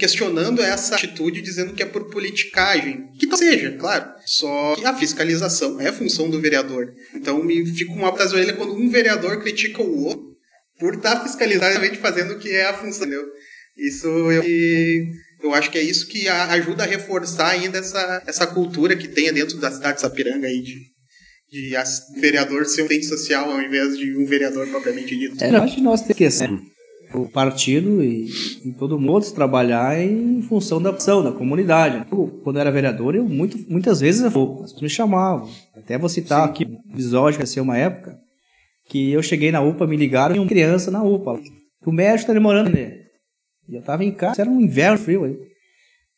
questionando 0.00 0.62
essa 0.62 0.94
atitude, 0.94 1.42
dizendo 1.42 1.74
que 1.74 1.82
é 1.82 1.86
por 1.86 2.08
politicagem. 2.10 3.10
Que 3.18 3.26
tal 3.26 3.36
seja, 3.36 3.76
claro. 3.76 4.10
Só 4.24 4.74
que 4.74 4.84
a 4.86 4.94
fiscalização 4.94 5.78
é 5.78 5.92
função 5.92 6.30
do 6.30 6.40
vereador. 6.40 6.94
Então 7.14 7.42
me 7.44 7.64
fica 7.66 7.92
uma 7.92 8.08
atrás 8.08 8.30
da 8.30 8.38
orelha 8.38 8.54
quando 8.54 8.74
um 8.74 8.88
vereador 8.88 9.42
critica 9.42 9.82
o 9.82 10.04
outro 10.04 10.30
por 10.78 10.94
estar 10.94 11.22
fiscalizadamente 11.22 11.98
fazendo 11.98 12.32
o 12.32 12.38
que 12.38 12.48
é 12.48 12.64
a 12.64 12.74
função. 12.74 13.06
Entendeu? 13.06 13.26
Isso 13.80 14.06
eu, 14.06 14.42
e 14.44 15.10
eu 15.42 15.54
acho 15.54 15.70
que 15.70 15.78
é 15.78 15.82
isso 15.82 16.06
que 16.06 16.28
ajuda 16.28 16.84
a 16.84 16.86
reforçar 16.86 17.50
ainda 17.50 17.78
essa, 17.78 18.22
essa 18.26 18.46
cultura 18.46 18.96
que 18.96 19.08
tem 19.08 19.32
dentro 19.32 19.58
da 19.58 19.70
cidade 19.70 19.94
de 19.94 20.00
Sapiranga 20.02 20.46
aí 20.46 20.60
de, 20.60 20.76
de 21.50 22.20
vereador 22.20 22.66
ser 22.66 22.82
um 22.82 22.92
ente 22.92 23.06
social 23.06 23.50
ao 23.50 23.62
invés 23.62 23.96
de 23.96 24.16
um 24.16 24.26
vereador 24.26 24.68
propriamente 24.68 25.16
dito. 25.16 25.42
É, 25.42 25.50
eu 25.50 25.62
acho 25.62 25.76
que 25.76 25.80
nós 25.80 26.00
temos 26.00 26.16
que 26.16 26.24
esquecer 26.24 26.50
o 27.14 27.28
partido 27.28 28.02
e, 28.04 28.28
e 28.64 28.72
todo 28.78 28.98
mundo 28.98 29.28
trabalhar 29.32 30.00
em 30.00 30.42
função 30.42 30.80
da 30.80 30.90
ação, 30.90 31.22
da 31.22 31.32
comunidade. 31.32 32.06
Eu, 32.10 32.40
quando 32.44 32.56
eu 32.56 32.60
era 32.60 32.70
vereador, 32.70 33.14
eu 33.14 33.24
muito, 33.24 33.58
muitas 33.68 34.00
vezes 34.00 34.20
eu, 34.20 34.28
as 34.28 34.72
pessoas 34.72 34.82
me 34.82 34.88
chamavam. 34.88 35.48
Até 35.74 35.98
vou 35.98 36.08
citar 36.08 36.44
aqui 36.44 36.64
um 36.64 36.92
episódio 36.92 37.38
que 37.38 37.42
aconteceu 37.42 37.62
uma 37.62 37.76
época 37.76 38.16
que 38.88 39.12
eu 39.12 39.22
cheguei 39.22 39.52
na 39.52 39.60
UPA, 39.60 39.86
me 39.86 39.96
ligaram, 39.96 40.34
tinha 40.34 40.42
uma 40.42 40.48
criança 40.48 40.90
na 40.90 41.02
UPA. 41.02 41.38
que 41.38 41.88
O 41.88 41.92
médico 41.92 42.26
tá 42.26 42.32
demorando 42.32 42.70
nele. 42.70 42.99
E 43.70 43.76
eu 43.76 43.82
tava 43.82 44.04
em 44.04 44.10
casa, 44.12 44.42
era 44.42 44.50
um 44.50 44.60
inverno 44.60 44.98
frio 44.98 45.24
aí. 45.24 45.36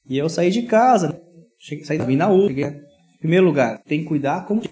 E 0.09 0.17
eu 0.19 0.29
saí 0.29 0.51
de 0.51 0.63
casa, 0.63 1.09
né? 1.09 1.15
cheguei, 1.59 1.85
saí, 1.85 1.99
vim 1.99 2.17
na. 2.17 2.33
Em 2.33 3.19
primeiro 3.21 3.45
lugar, 3.45 3.81
tem 3.87 4.01
que 4.01 4.07
cuidar 4.07 4.47
como 4.47 4.63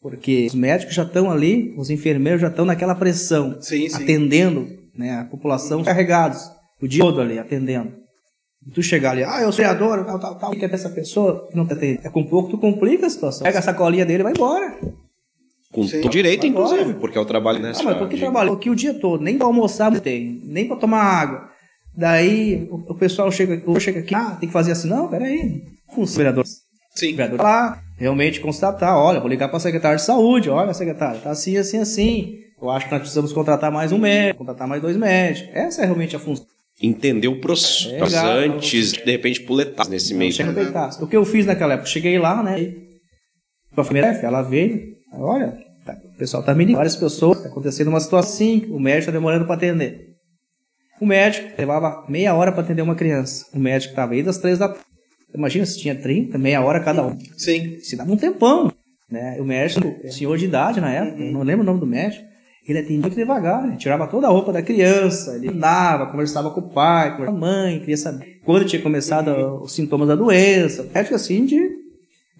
porque 0.00 0.44
os 0.46 0.54
médicos 0.54 0.94
já 0.94 1.02
estão 1.02 1.30
ali, 1.30 1.74
os 1.78 1.88
enfermeiros 1.88 2.40
já 2.40 2.48
estão 2.48 2.64
naquela 2.66 2.94
pressão, 2.94 3.56
Sim, 3.62 3.88
sim. 3.88 4.02
atendendo 4.02 4.68
né, 4.94 5.20
a 5.20 5.24
população 5.24 5.82
carregados, 5.82 6.42
o 6.82 6.86
dia 6.86 7.02
todo 7.02 7.20
ali, 7.22 7.38
atendendo. 7.38 7.92
E 8.66 8.70
tu 8.70 8.82
chegar 8.82 9.12
ali, 9.12 9.24
ah, 9.24 9.40
eu 9.40 9.50
sou 9.52 9.64
vereador, 9.64 10.04
tal, 10.04 10.18
tal, 10.18 10.38
tal, 10.38 10.50
que 10.50 10.62
é 10.64 10.68
dessa 10.68 10.90
pessoa 10.90 11.48
que 11.50 11.56
não 11.56 11.64
tá 11.66 11.74
atendendo. 11.74 12.00
É 12.04 12.10
com 12.10 12.22
pouco 12.24 12.50
tu 12.50 12.58
complica 12.58 13.06
a 13.06 13.10
situação. 13.10 13.44
Pega 13.44 13.58
a 13.58 13.62
sacolinha 13.62 14.04
dele 14.04 14.20
e 14.20 14.24
vai 14.24 14.32
embora. 14.32 14.78
Com 15.72 15.86
Sim. 15.88 16.02
direito, 16.10 16.40
Vai 16.42 16.50
embora. 16.50 16.66
inclusive, 16.74 17.00
porque 17.00 17.16
é 17.16 17.20
o 17.20 17.24
trabalho 17.26 17.60
nessa. 17.60 17.80
Ah, 17.80 17.84
mas 17.84 17.96
por 17.96 18.08
que 18.08 18.16
de- 18.16 18.20
trabalhou 18.22 18.54
aqui 18.56 18.68
o 18.68 18.74
dia 18.76 18.92
todo? 18.94 19.22
Nem 19.22 19.38
pra 19.38 19.46
almoçar 19.46 19.90
não 19.90 20.00
tem, 20.00 20.40
nem 20.44 20.66
pra 20.68 20.76
tomar 20.76 21.02
água. 21.02 21.48
Daí 21.96 22.66
o, 22.70 22.76
o 22.92 22.94
pessoal 22.94 23.30
chega, 23.30 23.62
chega 23.80 24.00
aqui, 24.00 24.14
ah, 24.14 24.36
tem 24.40 24.48
que 24.48 24.52
fazer 24.52 24.72
assim. 24.72 24.88
Não, 24.88 25.08
peraí. 25.08 25.62
Função 25.94 26.16
vereador. 26.16 26.44
Sim. 26.94 27.12
O 27.12 27.16
vereador 27.16 27.40
lá, 27.40 27.80
realmente 27.96 28.40
constatar, 28.40 28.96
olha, 28.96 29.20
vou 29.20 29.28
ligar 29.28 29.48
para 29.48 29.60
secretário 29.60 29.98
de 29.98 30.04
saúde, 30.04 30.48
olha, 30.50 30.72
secretário, 30.74 31.20
tá 31.20 31.30
assim, 31.30 31.56
assim, 31.56 31.78
assim. 31.78 32.34
Eu 32.60 32.70
acho 32.70 32.86
que 32.86 32.92
nós 32.92 33.00
precisamos 33.00 33.32
contratar 33.32 33.70
mais 33.70 33.92
um 33.92 33.98
médico, 33.98 34.38
contratar 34.38 34.66
mais 34.66 34.80
dois 34.80 34.96
médicos. 34.96 35.50
Essa 35.54 35.82
é 35.82 35.84
realmente 35.84 36.16
a 36.16 36.18
função. 36.18 36.46
Entender 36.82 37.28
o 37.28 37.40
processo 37.40 37.94
É, 37.94 38.02
legal. 38.02 38.26
antes, 38.56 38.92
de 38.92 39.10
repente, 39.10 39.40
puletar 39.42 39.88
nesse 39.88 40.14
meio. 40.14 40.32
chega 40.32 40.50
a 40.50 40.52
deitar. 40.52 40.90
O 41.02 41.06
que 41.06 41.16
eu 41.16 41.24
fiz 41.24 41.46
naquela 41.46 41.74
época, 41.74 41.88
cheguei 41.88 42.18
lá, 42.18 42.42
né? 42.42 42.72
A 43.76 43.82
primeira 43.84 44.08
ela 44.08 44.42
veio, 44.42 44.80
olha, 45.12 45.56
tá- 45.84 45.96
o 46.14 46.16
pessoal 46.18 46.42
tá 46.42 46.54
me 46.54 46.64
ligando, 46.64 46.76
várias 46.78 46.96
pessoas, 46.96 47.42
tá 47.42 47.48
acontecendo 47.48 47.88
uma 47.88 48.00
situação 48.00 48.32
assim, 48.34 48.66
o 48.70 48.80
médico 48.80 49.06
tá 49.06 49.12
demorando 49.12 49.44
para 49.46 49.54
atender. 49.56 50.13
O 51.00 51.06
médico 51.06 51.48
levava 51.58 52.04
meia 52.08 52.34
hora 52.34 52.52
para 52.52 52.62
atender 52.62 52.82
uma 52.82 52.94
criança. 52.94 53.46
O 53.52 53.58
médico 53.58 53.92
estava 53.92 54.12
aí 54.12 54.22
das 54.22 54.38
três 54.38 54.58
da 54.58 54.68
tarde. 54.68 54.84
Imagina 55.34 55.66
se 55.66 55.78
tinha 55.80 55.94
30, 55.94 56.38
meia 56.38 56.60
hora 56.62 56.78
cada 56.80 57.04
um. 57.06 57.18
Sim. 57.36 57.78
Se 57.80 57.96
dava 57.96 58.12
um 58.12 58.16
tempão. 58.16 58.72
Né? 59.10 59.36
O 59.40 59.44
médico, 59.44 59.92
senhor 60.10 60.36
de 60.38 60.44
idade 60.44 60.80
na 60.80 60.90
época, 60.90 61.22
Uhum. 61.22 61.32
não 61.32 61.42
lembro 61.42 61.62
o 61.62 61.66
nome 61.66 61.80
do 61.80 61.86
médico, 61.86 62.24
ele 62.66 62.78
atendia 62.78 63.00
muito 63.00 63.14
devagar, 63.16 63.66
ele 63.66 63.76
tirava 63.76 64.06
toda 64.06 64.26
a 64.26 64.30
roupa 64.30 64.52
da 64.52 64.62
criança, 64.62 65.36
ele 65.36 65.48
andava, 65.48 66.06
conversava 66.06 66.50
com 66.50 66.60
o 66.60 66.70
pai, 66.70 67.10
conversava 67.12 67.38
com 67.38 67.44
a 67.44 67.48
mãe, 67.48 67.80
queria 67.80 67.96
saber 67.96 68.40
quando 68.44 68.64
tinha 68.64 68.80
começado 68.80 69.28
Uhum. 69.28 69.62
os 69.62 69.72
sintomas 69.74 70.08
da 70.08 70.14
doença. 70.14 70.88
Médico 70.94 71.14
assim 71.16 71.44
de. 71.44 71.60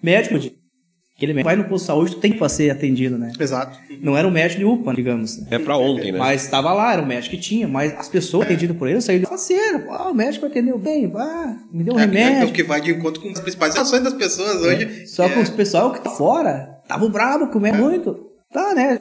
Médico 0.01 0.39
de. 0.39 0.53
Aquele 1.15 1.33
médico 1.33 1.45
vai 1.47 1.55
no 1.55 1.63
posto 1.63 1.83
de 1.83 1.87
saúde, 1.87 2.11
tu 2.15 2.19
tem 2.19 2.33
que 2.33 2.49
ser 2.49 2.69
atendido, 2.69 3.17
né? 3.17 3.31
Exato. 3.39 3.79
Não 4.01 4.17
era 4.17 4.27
um 4.27 4.31
médico 4.31 4.59
de 4.59 4.65
UPA, 4.65 4.93
digamos. 4.93 5.37
Né? 5.39 5.47
É 5.51 5.59
pra 5.59 5.77
ontem, 5.77 6.11
né? 6.11 6.19
Mas 6.19 6.43
estava 6.43 6.73
lá, 6.73 6.91
era 6.91 7.01
o 7.01 7.05
médico 7.05 7.35
que 7.35 7.41
tinha, 7.41 7.67
mas 7.69 7.93
as 7.97 8.09
pessoas 8.09 8.45
atendidas 8.45 8.75
por 8.75 8.89
ele 8.89 8.99
saíram 8.99 9.23
de 9.23 9.29
faceira. 9.29 9.85
Ah, 9.91 10.09
o 10.09 10.13
médico 10.13 10.45
atendeu 10.45 10.77
bem, 10.77 11.09
ah, 11.15 11.55
me 11.71 11.83
deu 11.85 11.93
um 11.93 11.99
É, 11.99 12.03
é 12.03 12.05
remédio. 12.05 12.49
o 12.49 12.51
que 12.51 12.63
vai 12.63 12.81
de 12.81 12.91
encontro 12.91 13.21
com 13.21 13.29
as 13.29 13.39
principais 13.39 13.75
ações 13.77 14.03
das 14.03 14.13
pessoas 14.13 14.57
hoje. 14.61 15.07
Só 15.07 15.23
que 15.27 15.33
que 15.33 15.39
é- 15.39 15.43
os 15.43 15.49
pessoal 15.49 15.93
que 15.93 16.01
tá 16.01 16.09
fora 16.09 16.69
tava 16.87 17.07
bravo, 17.07 17.47
comeu 17.47 17.73
muito. 17.73 18.17
Tá, 18.51 18.73
né? 18.75 18.99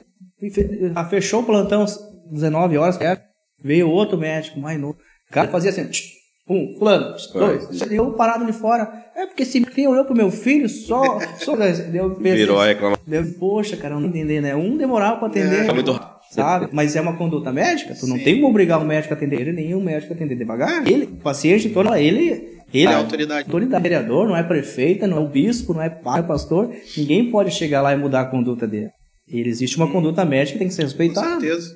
Ah, 0.94 1.04
Fechou 1.06 1.40
o 1.42 1.44
plantão 1.44 1.82
às 1.82 1.98
19 2.30 2.76
horas, 2.78 2.94
certo? 2.96 3.22
veio 3.62 3.88
outro 3.88 4.16
médico 4.18 4.60
mais 4.60 4.78
novo. 4.78 4.98
O 5.30 5.32
cara 5.32 5.48
fazia 5.48 5.70
assim, 5.70 5.86
tch, 5.88 6.02
um, 6.48 6.74
tch, 7.16 7.32
dois. 7.32 7.90
Eu 7.90 8.12
parado 8.12 8.44
ali 8.44 8.52
fora. 8.52 9.04
É 9.16 9.26
porque 9.26 9.44
esse 9.44 9.60
menino 9.60 9.92
olhou 9.92 10.04
pro 10.04 10.14
meu 10.14 10.30
filho 10.30 10.68
só. 10.68 11.18
só 11.38 11.56
deu, 11.90 12.14
Virou 12.16 12.60
a 12.60 12.66
reclamação. 12.66 13.02
Deu, 13.06 13.24
poxa, 13.38 13.76
cara, 13.76 13.94
não 13.98 14.08
entendi, 14.08 14.40
né? 14.40 14.54
Um 14.54 14.76
demorava 14.76 15.16
pra 15.18 15.28
atender. 15.28 15.68
É, 15.68 15.72
muito 15.72 15.98
Sabe? 16.30 16.68
Mas 16.72 16.96
é 16.96 17.00
uma 17.00 17.16
conduta 17.16 17.52
médica, 17.52 17.94
tu 17.94 18.06
não 18.08 18.18
tem 18.18 18.34
como 18.36 18.48
obrigar 18.48 18.80
o 18.82 18.84
médico 18.84 19.14
a 19.14 19.16
atender 19.16 19.40
ele, 19.40 19.52
nem 19.52 19.74
o 19.74 19.80
médico 19.80 20.12
a 20.12 20.16
atender 20.16 20.34
devagar. 20.34 20.84
Ele, 20.86 21.04
o 21.04 21.16
paciente, 21.16 21.68
todo, 21.70 21.94
ele, 21.94 22.60
ele 22.72 22.92
É 22.92 22.94
autoridade. 22.94 23.44
autoridade. 23.46 23.82
Vereador, 23.82 24.26
não 24.26 24.36
é 24.36 24.42
prefeita, 24.42 25.06
não 25.06 25.18
é 25.18 25.20
o 25.20 25.28
bispo, 25.28 25.72
não 25.72 25.80
é 25.82 25.88
pai, 25.88 26.26
pastor. 26.26 26.74
Ninguém 26.96 27.30
pode 27.30 27.52
chegar 27.52 27.82
lá 27.82 27.92
e 27.94 27.96
mudar 27.96 28.22
a 28.22 28.24
conduta 28.26 28.66
dele. 28.66 28.90
Ele 29.28 29.48
existe 29.48 29.76
uma 29.76 29.90
conduta 29.90 30.24
médica 30.24 30.54
que 30.54 30.58
tem 30.58 30.68
que 30.68 30.74
ser 30.74 30.82
Com 30.82 30.88
respeitada. 30.88 31.40
certeza. 31.40 31.72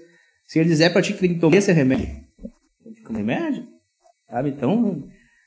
Se 0.47 0.59
ele 0.59 0.69
dizer 0.69 0.91
pra 0.93 1.03
ti 1.03 1.13
que 1.13 1.21
tem 1.21 1.35
que 1.35 1.41
tomar 1.41 1.57
esse 1.57 1.71
remédio, 1.73 2.07
tem 2.83 2.95
que 2.95 3.03
tomar 3.03 3.19
remédio. 3.19 3.65
Sabe? 4.31 4.51
Então, 4.51 5.03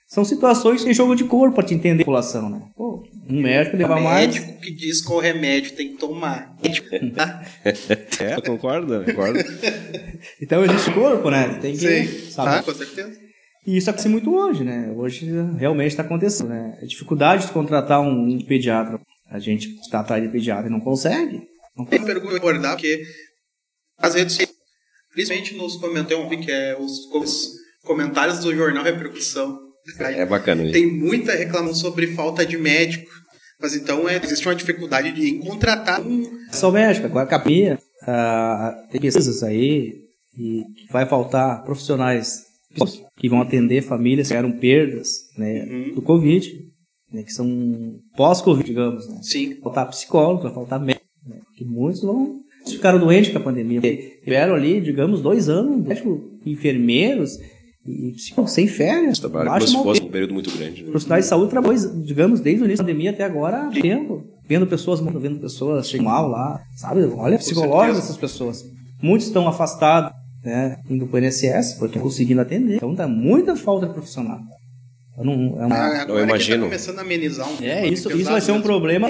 são 0.07 0.25
situações 0.25 0.79
que 0.79 0.85
tem 0.85 0.93
jogo 0.93 1.15
de 1.15 1.23
corpo 1.23 1.55
pra 1.55 1.63
te 1.63 1.73
entender 1.73 2.01
a 2.01 2.05
população, 2.05 2.49
né? 2.49 2.61
Pô, 2.75 3.03
um 3.29 3.41
médico 3.41 3.77
levar 3.77 3.99
O 3.99 4.03
mais. 4.03 4.27
médico 4.27 4.59
que 4.59 4.71
diz 4.71 5.01
qual 5.01 5.19
remédio 5.19 5.75
tem 5.75 5.91
que 5.93 5.97
tomar. 5.97 6.55
Médico, 6.61 6.87
tá? 7.15 7.45
É, 7.63 8.41
concorda? 8.41 9.03
Concorda? 9.03 9.43
Então 10.41 10.63
existe 10.63 10.91
corpo, 10.93 11.29
né? 11.31 11.57
Tem 11.61 11.73
que. 11.73 11.79
Sim. 12.05 12.31
saber. 12.31 12.57
Ah, 12.59 12.63
com 12.63 12.73
certeza. 12.73 13.19
E 13.65 13.77
isso 13.77 13.89
acontece 13.89 14.09
muito 14.09 14.33
hoje, 14.33 14.63
né? 14.63 14.91
Hoje 14.95 15.27
realmente 15.57 15.89
está 15.91 16.03
acontecendo, 16.03 16.49
né? 16.49 16.77
A 16.81 16.85
dificuldade 16.85 17.45
de 17.45 17.51
contratar 17.51 18.01
um, 18.01 18.35
um 18.35 18.45
pediatra. 18.45 18.99
A 19.29 19.39
gente 19.39 19.69
está 19.79 19.99
atrás 20.01 20.21
de 20.21 20.29
pediatra 20.29 20.67
e 20.67 20.71
não 20.71 20.79
consegue. 20.79 21.41
Não 21.77 21.85
Tem 21.85 22.03
pergunta 22.03 22.27
que 22.29 22.35
eu 22.35 22.41
vou 22.41 22.49
abordar, 22.49 22.73
porque 22.75 23.01
as 23.97 24.13
redes 24.15 24.33
sociais, 24.33 24.53
principalmente 25.13 25.55
nos 25.55 25.75
comentários, 25.77 26.45
que 26.45 26.51
é 26.51 26.77
os, 26.77 27.05
os 27.13 27.60
comentários 27.83 28.39
do 28.39 28.55
jornal 28.55 28.83
Repercussão. 28.83 29.59
É 29.99 30.25
bacana 30.25 30.63
isso. 30.63 30.73
Tem 30.73 30.87
muita 30.87 31.33
reclamação 31.33 31.73
sobre 31.75 32.07
falta 32.07 32.45
de 32.45 32.57
médico. 32.57 33.09
Mas 33.59 33.75
então 33.75 34.09
é, 34.09 34.19
existe 34.23 34.47
uma 34.47 34.55
dificuldade 34.55 35.11
de 35.11 35.39
contratar 35.39 36.01
um. 36.01 36.23
Só 36.51 36.71
médico, 36.71 37.05
agora 37.05 37.27
capia, 37.27 37.77
ah, 38.03 38.75
tem 38.91 38.99
pesquisas 38.99 39.43
aí 39.43 39.93
e 40.37 40.63
que 40.75 40.91
vai 40.91 41.05
faltar 41.05 41.63
profissionais 41.63 42.43
que 43.17 43.29
vão 43.29 43.41
atender 43.41 43.81
famílias 43.81 44.27
que 44.27 44.33
tiveram 44.33 44.57
perdas 44.57 45.09
né, 45.37 45.63
Uhum. 45.63 45.95
do 45.95 46.01
Covid, 46.01 46.51
né, 47.11 47.21
que 47.21 47.33
são 47.33 47.99
pós-Covid, 48.15 48.65
digamos. 48.65 49.07
Né? 49.07 49.19
Sim. 49.21 49.49
Vai 49.49 49.61
faltar 49.63 49.89
psicólogo, 49.89 50.43
vai 50.43 50.53
faltar 50.53 50.79
médico, 50.79 51.05
né? 51.27 51.39
que 51.55 51.65
muitos 51.65 52.01
vão 52.01 52.39
ficaram 52.65 52.99
doentes 52.99 53.31
com 53.31 53.39
a 53.39 53.41
pandemia. 53.41 53.81
Tiveram 54.23 54.55
ali, 54.55 54.79
digamos, 54.79 55.21
dois 55.21 55.49
anos, 55.49 55.85
médico, 55.85 56.31
enfermeiros 56.45 57.37
e 57.85 58.11
psicólogos 58.13 58.53
sem 58.53 58.67
férias. 58.67 59.19
Trabalho 59.19 59.49
baixo 59.49 59.65
como 59.67 59.77
se 59.79 59.83
fosse 59.83 60.01
um 60.01 60.11
período 60.11 60.33
muito 60.33 60.51
grande. 60.51 60.83
né? 60.83 60.89
Profissionais 60.91 61.25
de 61.25 61.29
saúde 61.29 61.49
trabalham, 61.49 62.01
digamos, 62.03 62.39
desde 62.39 62.63
o 62.63 62.65
início 62.65 62.83
da 62.83 62.91
pandemia 62.91 63.11
até 63.11 63.23
agora, 63.23 63.67
há 63.67 63.69
tempo. 63.69 64.23
Vendo 64.47 64.67
pessoas 64.67 64.99
morrendo, 64.99 65.19
vendo 65.19 65.39
pessoas 65.39 65.89
chegando 65.89 66.05
mal 66.07 66.27
lá, 66.27 66.61
sabe? 66.75 67.01
Olha 67.15 67.35
o 67.35 67.39
psicológico 67.39 67.95
dessas 67.95 68.17
pessoas. 68.17 68.63
Muitos 69.01 69.27
estão 69.27 69.47
afastados, 69.47 70.11
né? 70.43 70.77
Indo 70.89 71.07
pro 71.07 71.19
INSS, 71.19 71.75
porque 71.79 71.97
não 71.97 72.03
conseguindo 72.05 72.41
atender. 72.41 72.75
Então 72.75 72.93
tá 72.95 73.07
muita 73.07 73.55
falta 73.55 73.87
de 73.87 73.93
profissional. 73.93 74.39
Eu 75.17 75.25
não, 75.25 75.61
é, 75.61 75.65
uma- 75.65 75.75
Ah, 75.75 76.01
agora 76.01 76.23
imagino. 76.23 76.55
que 76.57 76.61
tá 76.63 76.65
começando 76.69 76.99
a 76.99 77.01
amenizar 77.01 77.47
um 77.47 77.55
é 77.63 77.79
pouco 77.81 77.93
isso, 77.93 78.03
pesado 78.03 78.21
isso 78.21 78.31
vai 78.31 78.41
ser 78.41 78.51
um 78.51 78.55
mesmo. 78.55 78.67
problema. 78.67 79.07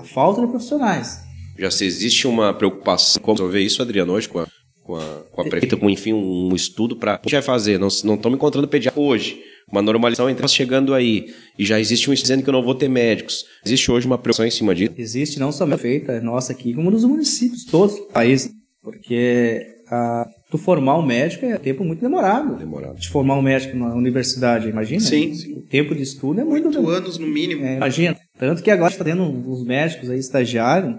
A 0.00 0.04
falta 0.04 0.40
de 0.40 0.46
profissionais. 0.48 1.20
Já 1.58 1.70
se 1.70 1.84
existe 1.84 2.26
uma 2.26 2.52
preocupação 2.54 3.20
como 3.22 3.36
resolver 3.36 3.60
isso, 3.60 3.82
Adriano, 3.82 4.12
hoje 4.12 4.28
com 4.28 4.38
a, 4.40 4.46
com 4.82 4.96
a, 4.96 5.22
com 5.30 5.40
a 5.40 5.44
prefeita, 5.44 5.76
com 5.76 5.88
enfim 5.88 6.12
um 6.12 6.54
estudo 6.54 6.96
para. 6.96 7.14
O 7.14 7.18
que 7.18 7.28
a 7.28 7.30
gente 7.30 7.32
vai 7.34 7.42
fazer? 7.42 7.78
Não 7.78 7.88
não 8.04 8.14
estamos 8.14 8.36
encontrando 8.36 8.68
pediatra 8.68 9.00
hoje. 9.00 9.40
Uma 9.70 9.80
normalização 9.80 10.28
entre 10.28 10.42
nós 10.42 10.52
chegando 10.52 10.92
aí. 10.92 11.26
E 11.58 11.64
já 11.64 11.80
existe 11.80 12.10
um 12.10 12.12
estudo 12.12 12.26
dizendo 12.26 12.42
que 12.42 12.48
eu 12.48 12.52
não 12.52 12.62
vou 12.62 12.74
ter 12.74 12.88
médicos. 12.88 13.44
Existe 13.64 13.90
hoje 13.90 14.06
uma 14.06 14.18
preocupação 14.18 14.46
em 14.46 14.50
cima 14.50 14.74
disso. 14.74 14.92
Existe 14.98 15.38
não 15.38 15.52
somente 15.52 15.80
feita 15.80 16.20
nossa 16.20 16.52
aqui, 16.52 16.74
como 16.74 16.90
nos 16.90 17.04
municípios 17.04 17.64
todos 17.64 17.96
do 17.96 18.06
país. 18.06 18.50
Porque 18.82 19.64
a, 19.88 20.26
tu 20.50 20.58
formar 20.58 20.98
um 20.98 21.06
médico 21.06 21.46
é 21.46 21.56
tempo 21.56 21.84
muito 21.84 22.00
demorado. 22.00 22.56
Demorado. 22.56 22.98
De 22.98 23.08
formar 23.08 23.36
um 23.36 23.42
médico 23.42 23.76
na 23.76 23.94
universidade, 23.94 24.68
imagina? 24.68 25.00
Sim, 25.00 25.32
sim. 25.34 25.52
O 25.54 25.62
tempo 25.62 25.94
de 25.94 26.02
estudo 26.02 26.40
é 26.40 26.44
muito 26.44 26.66
Oito 26.66 26.88
anos 26.88 27.16
no 27.16 27.28
mínimo. 27.28 27.64
É, 27.64 27.76
imagina. 27.76 28.16
Tanto 28.38 28.62
que 28.62 28.70
agora 28.70 28.90
está 28.90 29.04
tendo 29.04 29.22
uns 29.22 29.64
médicos 29.64 30.10
aí, 30.10 30.18
estagiários, 30.18 30.96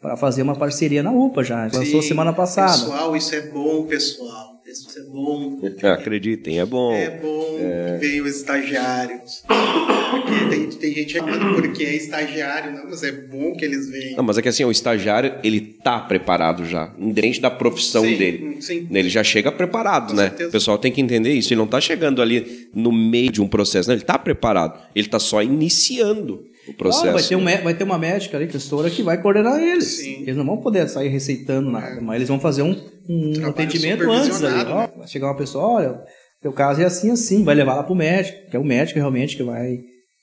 para 0.00 0.16
fazer 0.16 0.42
uma 0.42 0.54
parceria 0.54 1.02
na 1.02 1.10
UPA 1.10 1.42
já. 1.42 1.64
Lançou 1.64 2.02
Sim, 2.02 2.08
semana 2.08 2.32
passada. 2.32 2.72
Pessoal, 2.72 3.16
isso 3.16 3.34
é 3.34 3.40
bom, 3.42 3.84
pessoal. 3.84 4.58
Isso 4.64 4.98
é 4.98 5.02
bom. 5.04 5.58
Acreditem, 5.92 6.60
é 6.60 6.66
bom. 6.66 6.92
É 6.92 7.10
bom 7.18 7.56
que 7.56 8.06
venham 8.06 8.26
os 8.26 8.36
estagiários. 8.36 9.42
Porque 9.46 10.44
tem, 10.50 10.68
tem 10.68 10.94
gente 10.94 11.14
reclamando 11.14 11.54
porque 11.62 11.84
é 11.84 11.96
estagiário, 11.96 12.72
não, 12.72 12.84
mas 12.84 13.02
é 13.02 13.10
bom 13.10 13.54
que 13.54 13.64
eles 13.64 13.88
venham. 13.90 14.18
Não, 14.18 14.24
mas 14.24 14.36
é 14.36 14.42
que 14.42 14.48
assim, 14.48 14.64
o 14.64 14.70
estagiário, 14.70 15.34
ele 15.42 15.60
tá 15.60 15.98
preparado 16.00 16.66
já, 16.66 16.94
independente 16.98 17.40
da 17.40 17.50
profissão 17.50 18.04
Sim, 18.04 18.16
dele. 18.16 18.56
sim. 18.60 18.86
Ele 18.90 19.08
já 19.08 19.24
chega 19.24 19.50
preparado, 19.50 20.10
Com 20.10 20.16
né? 20.16 20.24
certeza. 20.28 20.48
O 20.50 20.52
pessoal 20.52 20.78
tem 20.78 20.92
que 20.92 21.00
entender 21.00 21.32
isso. 21.32 21.52
Ele 21.52 21.60
não 21.60 21.66
tá 21.66 21.80
chegando 21.80 22.20
ali 22.20 22.68
no 22.74 22.92
meio 22.92 23.32
de 23.32 23.40
um 23.40 23.48
processo, 23.48 23.88
não, 23.88 23.96
ele 23.96 24.04
tá 24.04 24.18
preparado. 24.18 24.78
Ele 24.94 25.08
tá 25.08 25.18
só 25.18 25.42
iniciando 25.42 26.44
o 26.68 26.74
processo. 26.74 27.08
Ah, 27.08 27.12
vai, 27.12 27.22
ter 27.22 27.36
um, 27.36 27.40
mé- 27.42 27.60
vai 27.62 27.74
ter 27.74 27.84
uma 27.84 27.98
médica 27.98 28.36
ali, 28.36 28.48
gestora, 28.50 28.90
que 28.90 29.02
vai 29.02 29.20
coordenar 29.20 29.60
eles. 29.62 29.84
Sim. 29.98 30.22
Eles 30.22 30.36
não 30.36 30.44
vão 30.44 30.58
poder 30.58 30.88
sair 30.88 31.08
receitando 31.08 31.70
nada, 31.70 32.00
mas 32.00 32.16
eles 32.16 32.28
vão 32.28 32.38
fazer 32.40 32.62
um, 32.62 32.76
um 33.08 33.46
atendimento 33.46 34.08
antes 34.10 34.42
ali. 34.42 34.64
né? 34.64 34.88
vai 34.96 35.08
chegar 35.08 35.26
uma 35.28 35.36
pessoa, 35.36 35.64
olha, 35.64 36.00
teu 36.42 36.52
caso 36.52 36.80
é 36.80 36.84
assim, 36.84 37.10
assim, 37.10 37.42
vai 37.44 37.54
levar 37.54 37.74
lá 37.76 37.82
pro 37.82 37.94
médico, 37.94 38.50
que 38.50 38.56
é 38.56 38.60
o 38.60 38.64
médico 38.64 38.98
realmente 38.98 39.36
que 39.36 39.42
vai 39.42 39.78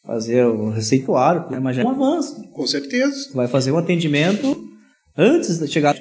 fazer 0.05 0.45
o 0.45 0.69
receituário, 0.69 1.49
né? 1.49 1.59
mas 1.59 1.75
já 1.75 1.81
é 1.81 1.85
um 1.85 1.89
avanço. 1.89 2.35
Com 2.53 2.67
certeza. 2.67 3.31
vai 3.33 3.47
fazer 3.47 3.71
um 3.71 3.77
atendimento 3.77 4.55
antes 5.17 5.57
de 5.59 5.67
chegar. 5.67 5.95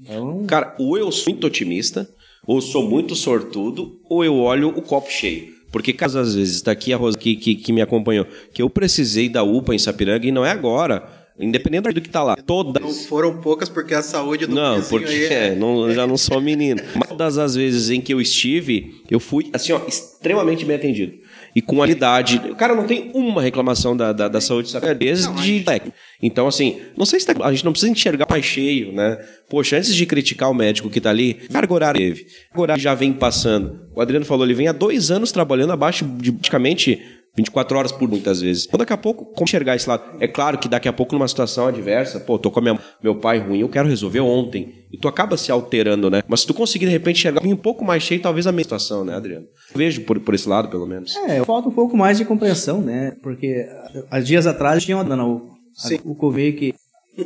Então, 0.00 0.44
Cara, 0.46 0.74
ou 0.78 0.96
eu 0.98 1.10
sou 1.10 1.32
muito 1.32 1.46
otimista, 1.46 2.08
ou 2.46 2.60
sou 2.60 2.88
muito 2.88 3.14
sortudo, 3.16 3.98
ou 4.08 4.24
eu 4.24 4.34
olho 4.36 4.68
o 4.68 4.82
copo 4.82 5.10
cheio. 5.10 5.55
Porque, 5.76 5.92
caso 5.92 6.18
às 6.18 6.34
vezes, 6.34 6.54
está 6.54 6.72
aqui 6.72 6.90
a 6.90 6.96
Rosa 6.96 7.18
que, 7.18 7.36
que, 7.36 7.54
que 7.54 7.70
me 7.70 7.82
acompanhou, 7.82 8.26
que 8.50 8.62
eu 8.62 8.70
precisei 8.70 9.28
da 9.28 9.42
UPA 9.42 9.74
em 9.74 9.78
Sapiranga 9.78 10.26
e 10.26 10.32
não 10.32 10.42
é 10.42 10.50
agora. 10.50 11.06
Independente 11.38 11.92
do 11.92 12.00
que 12.00 12.08
tá 12.08 12.22
lá. 12.22 12.34
Todas. 12.34 12.82
Não 12.82 12.90
foram 12.90 13.42
poucas 13.42 13.68
porque 13.68 13.92
a 13.92 14.00
saúde 14.00 14.46
do 14.46 14.54
Não, 14.54 14.80
porque 14.80 15.04
aí 15.04 15.24
é, 15.26 15.54
não, 15.54 15.92
já 15.92 16.06
não 16.06 16.16
sou 16.16 16.40
menino. 16.40 16.80
Mas 16.94 17.06
todas 17.10 17.36
as 17.36 17.54
vezes 17.54 17.90
em 17.90 18.00
que 18.00 18.14
eu 18.14 18.22
estive, 18.22 19.02
eu 19.10 19.20
fui, 19.20 19.50
assim, 19.52 19.70
ó, 19.72 19.82
extremamente 19.86 20.64
bem 20.64 20.76
atendido. 20.76 21.12
E 21.56 21.62
com 21.62 21.76
qualidade. 21.76 22.38
Cara, 22.58 22.74
não 22.74 22.84
tem 22.86 23.10
uma 23.14 23.40
reclamação 23.40 23.96
da, 23.96 24.12
da, 24.12 24.28
da 24.28 24.40
saúde 24.42 24.70
de 24.70 24.94
desde 24.94 25.26
moleque. 25.30 25.90
Então, 26.22 26.46
assim, 26.46 26.82
não 26.94 27.06
sei 27.06 27.18
se 27.18 27.24
tá- 27.26 27.46
a 27.46 27.50
gente 27.50 27.64
não 27.64 27.72
precisa 27.72 27.90
enxergar 27.90 28.26
mais 28.28 28.44
cheio, 28.44 28.92
né? 28.92 29.16
Poxa, 29.48 29.78
antes 29.78 29.94
de 29.94 30.04
criticar 30.04 30.50
o 30.50 30.54
médico 30.54 30.90
que 30.90 31.00
tá 31.00 31.08
ali, 31.08 31.32
carga 31.32 31.72
horária 31.72 31.98
teve. 31.98 32.24
Carga 32.50 32.60
horária 32.60 32.82
já 32.82 32.94
vem 32.94 33.10
passando. 33.10 33.80
O 33.94 34.02
Adriano 34.02 34.26
falou, 34.26 34.44
ele 34.44 34.52
vem 34.52 34.68
há 34.68 34.72
dois 34.72 35.10
anos 35.10 35.32
trabalhando 35.32 35.72
abaixo 35.72 36.04
de 36.04 36.30
praticamente 36.30 37.00
24 37.36 37.78
horas 37.78 37.92
por 37.92 38.08
muitas 38.08 38.40
vezes. 38.40 38.64
Então, 38.66 38.78
daqui 38.78 38.92
a 38.92 38.96
pouco, 38.96 39.26
como 39.26 39.44
enxergar 39.44 39.76
esse 39.76 39.88
lado? 39.88 40.02
É 40.20 40.26
claro 40.26 40.58
que 40.58 40.68
daqui 40.68 40.88
a 40.88 40.92
pouco, 40.92 41.14
numa 41.14 41.28
situação 41.28 41.66
adversa, 41.66 42.18
pô, 42.18 42.38
tô 42.38 42.50
com 42.50 42.60
a 42.60 42.62
minha, 42.62 42.78
meu 43.02 43.16
pai 43.16 43.38
ruim, 43.38 43.60
eu 43.60 43.68
quero 43.68 43.88
resolver 43.88 44.20
ontem. 44.20 44.86
E 44.92 44.96
tu 44.96 45.08
acaba 45.08 45.36
se 45.36 45.52
alterando, 45.52 46.08
né? 46.08 46.22
Mas 46.26 46.40
se 46.40 46.46
tu 46.46 46.54
conseguir, 46.54 46.86
de 46.86 46.92
repente, 46.92 47.18
enxergar 47.18 47.44
um 47.44 47.56
pouco 47.56 47.84
mais 47.84 48.02
cheio, 48.02 48.22
talvez 48.22 48.46
a 48.46 48.52
mesma 48.52 48.64
situação, 48.64 49.04
né, 49.04 49.14
Adriano? 49.14 49.46
Eu 49.72 49.78
vejo 49.78 50.02
por, 50.02 50.18
por 50.20 50.34
esse 50.34 50.48
lado, 50.48 50.68
pelo 50.68 50.86
menos. 50.86 51.14
é, 51.16 51.44
falta 51.44 51.68
um 51.68 51.72
pouco 51.72 51.96
mais 51.96 52.16
de 52.18 52.24
compreensão, 52.24 52.80
né? 52.80 53.16
Porque 53.22 53.66
há 54.10 54.20
dias 54.20 54.46
atrás 54.46 54.84
tinha 54.84 54.96
uma 54.96 55.24
UPA. 55.24 55.56
Sim. 55.74 55.98
O 56.04 56.14
Covid 56.14 56.56
que 56.56 56.74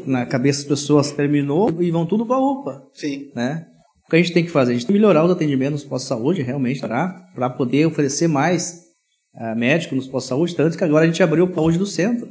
na 0.07 0.27
cabeça 0.27 0.61
das 0.61 0.69
pessoas 0.69 1.13
terminou 1.13 1.81
e 1.81 1.91
vão 1.91 2.07
tudo 2.07 2.27
pra 2.27 2.39
UPA, 2.39 2.83
Sim. 2.93 3.31
né? 3.35 3.67
O 4.07 4.11
que 4.11 4.17
a 4.17 4.19
gente 4.19 4.33
tem 4.33 4.45
que 4.45 4.51
fazer? 4.51 4.73
A 4.73 4.75
gente 4.75 4.87
tem 4.87 4.95
que 4.95 5.01
melhorar 5.01 5.25
os 5.25 5.31
atendimentos 5.31 5.83
nos 5.83 5.85
postos 5.89 6.09
de 6.09 6.09
saúde, 6.09 6.43
realmente, 6.43 6.81
para 6.81 7.51
poder 7.57 7.87
oferecer 7.87 8.27
mais 8.27 8.90
uh, 9.35 9.57
médico 9.57 9.95
nos 9.95 10.07
postos 10.07 10.25
de 10.25 10.29
saúde, 10.29 10.57
tanto 10.57 10.79
que 10.79 10.85
agora 10.85 11.05
a 11.05 11.07
gente 11.07 11.23
abriu 11.23 11.45
o 11.45 11.55
saúde 11.55 11.79
do 11.79 11.87
centro, 11.87 12.29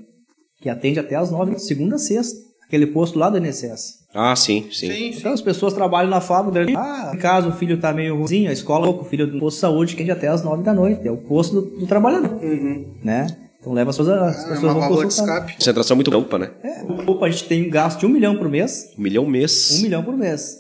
que 0.62 0.70
atende 0.70 1.00
até 1.00 1.16
as 1.16 1.32
nove, 1.32 1.58
segunda 1.60 1.96
a 1.96 2.00
sexta, 2.00 2.38
aquele 2.66 2.88
posto 2.88 3.18
lá 3.18 3.30
do 3.30 3.38
INSS. 3.38 4.00
Ah, 4.14 4.36
sim, 4.36 4.68
sim. 4.72 4.92
sim 4.92 5.10
então 5.18 5.32
as 5.32 5.42
pessoas 5.42 5.74
trabalham 5.74 6.10
na 6.10 6.20
fábrica, 6.20 6.80
ah, 6.80 7.16
caso 7.20 7.50
o 7.50 7.54
filho 7.54 7.76
está 7.76 7.94
meio 7.94 8.16
ruimzinho, 8.16 8.50
a 8.50 8.54
escola, 8.54 8.90
o 8.90 9.06
filho 9.06 9.28
do 9.28 9.40
posto 9.40 9.58
de 9.58 9.62
saúde 9.62 9.96
que 9.96 10.02
atende 10.02 10.12
até 10.12 10.28
as 10.28 10.44
nove 10.44 10.64
da 10.64 10.74
noite, 10.74 11.08
é 11.08 11.12
o 11.12 11.18
posto 11.18 11.62
do, 11.62 11.80
do 11.80 11.88
trabalhador, 11.88 12.44
uhum. 12.44 12.96
né? 13.04 13.28
Então 13.60 13.74
leva 13.74 13.90
as 13.90 13.98
pessoas, 13.98 14.22
as 14.22 14.46
ah, 14.46 14.50
pessoas 14.50 14.76
é 14.76 14.80
vão 14.80 14.88
consultar. 14.88 15.56
Concentração 15.56 15.96
muito 15.96 16.14
alta, 16.16 16.38
né? 16.38 16.52
É, 16.64 16.84
opa, 17.12 17.26
a 17.26 17.30
gente 17.30 17.44
tem 17.44 17.68
um 17.68 17.70
gasto 17.70 18.00
de 18.00 18.06
um 18.06 18.10
milhão 18.10 18.38
por 18.38 18.48
mês. 18.48 18.94
Um 18.98 19.02
milhão 19.02 19.26
mês? 19.26 19.78
Um 19.78 19.82
milhão 19.82 20.04
por 20.04 20.16
mês. 20.16 20.56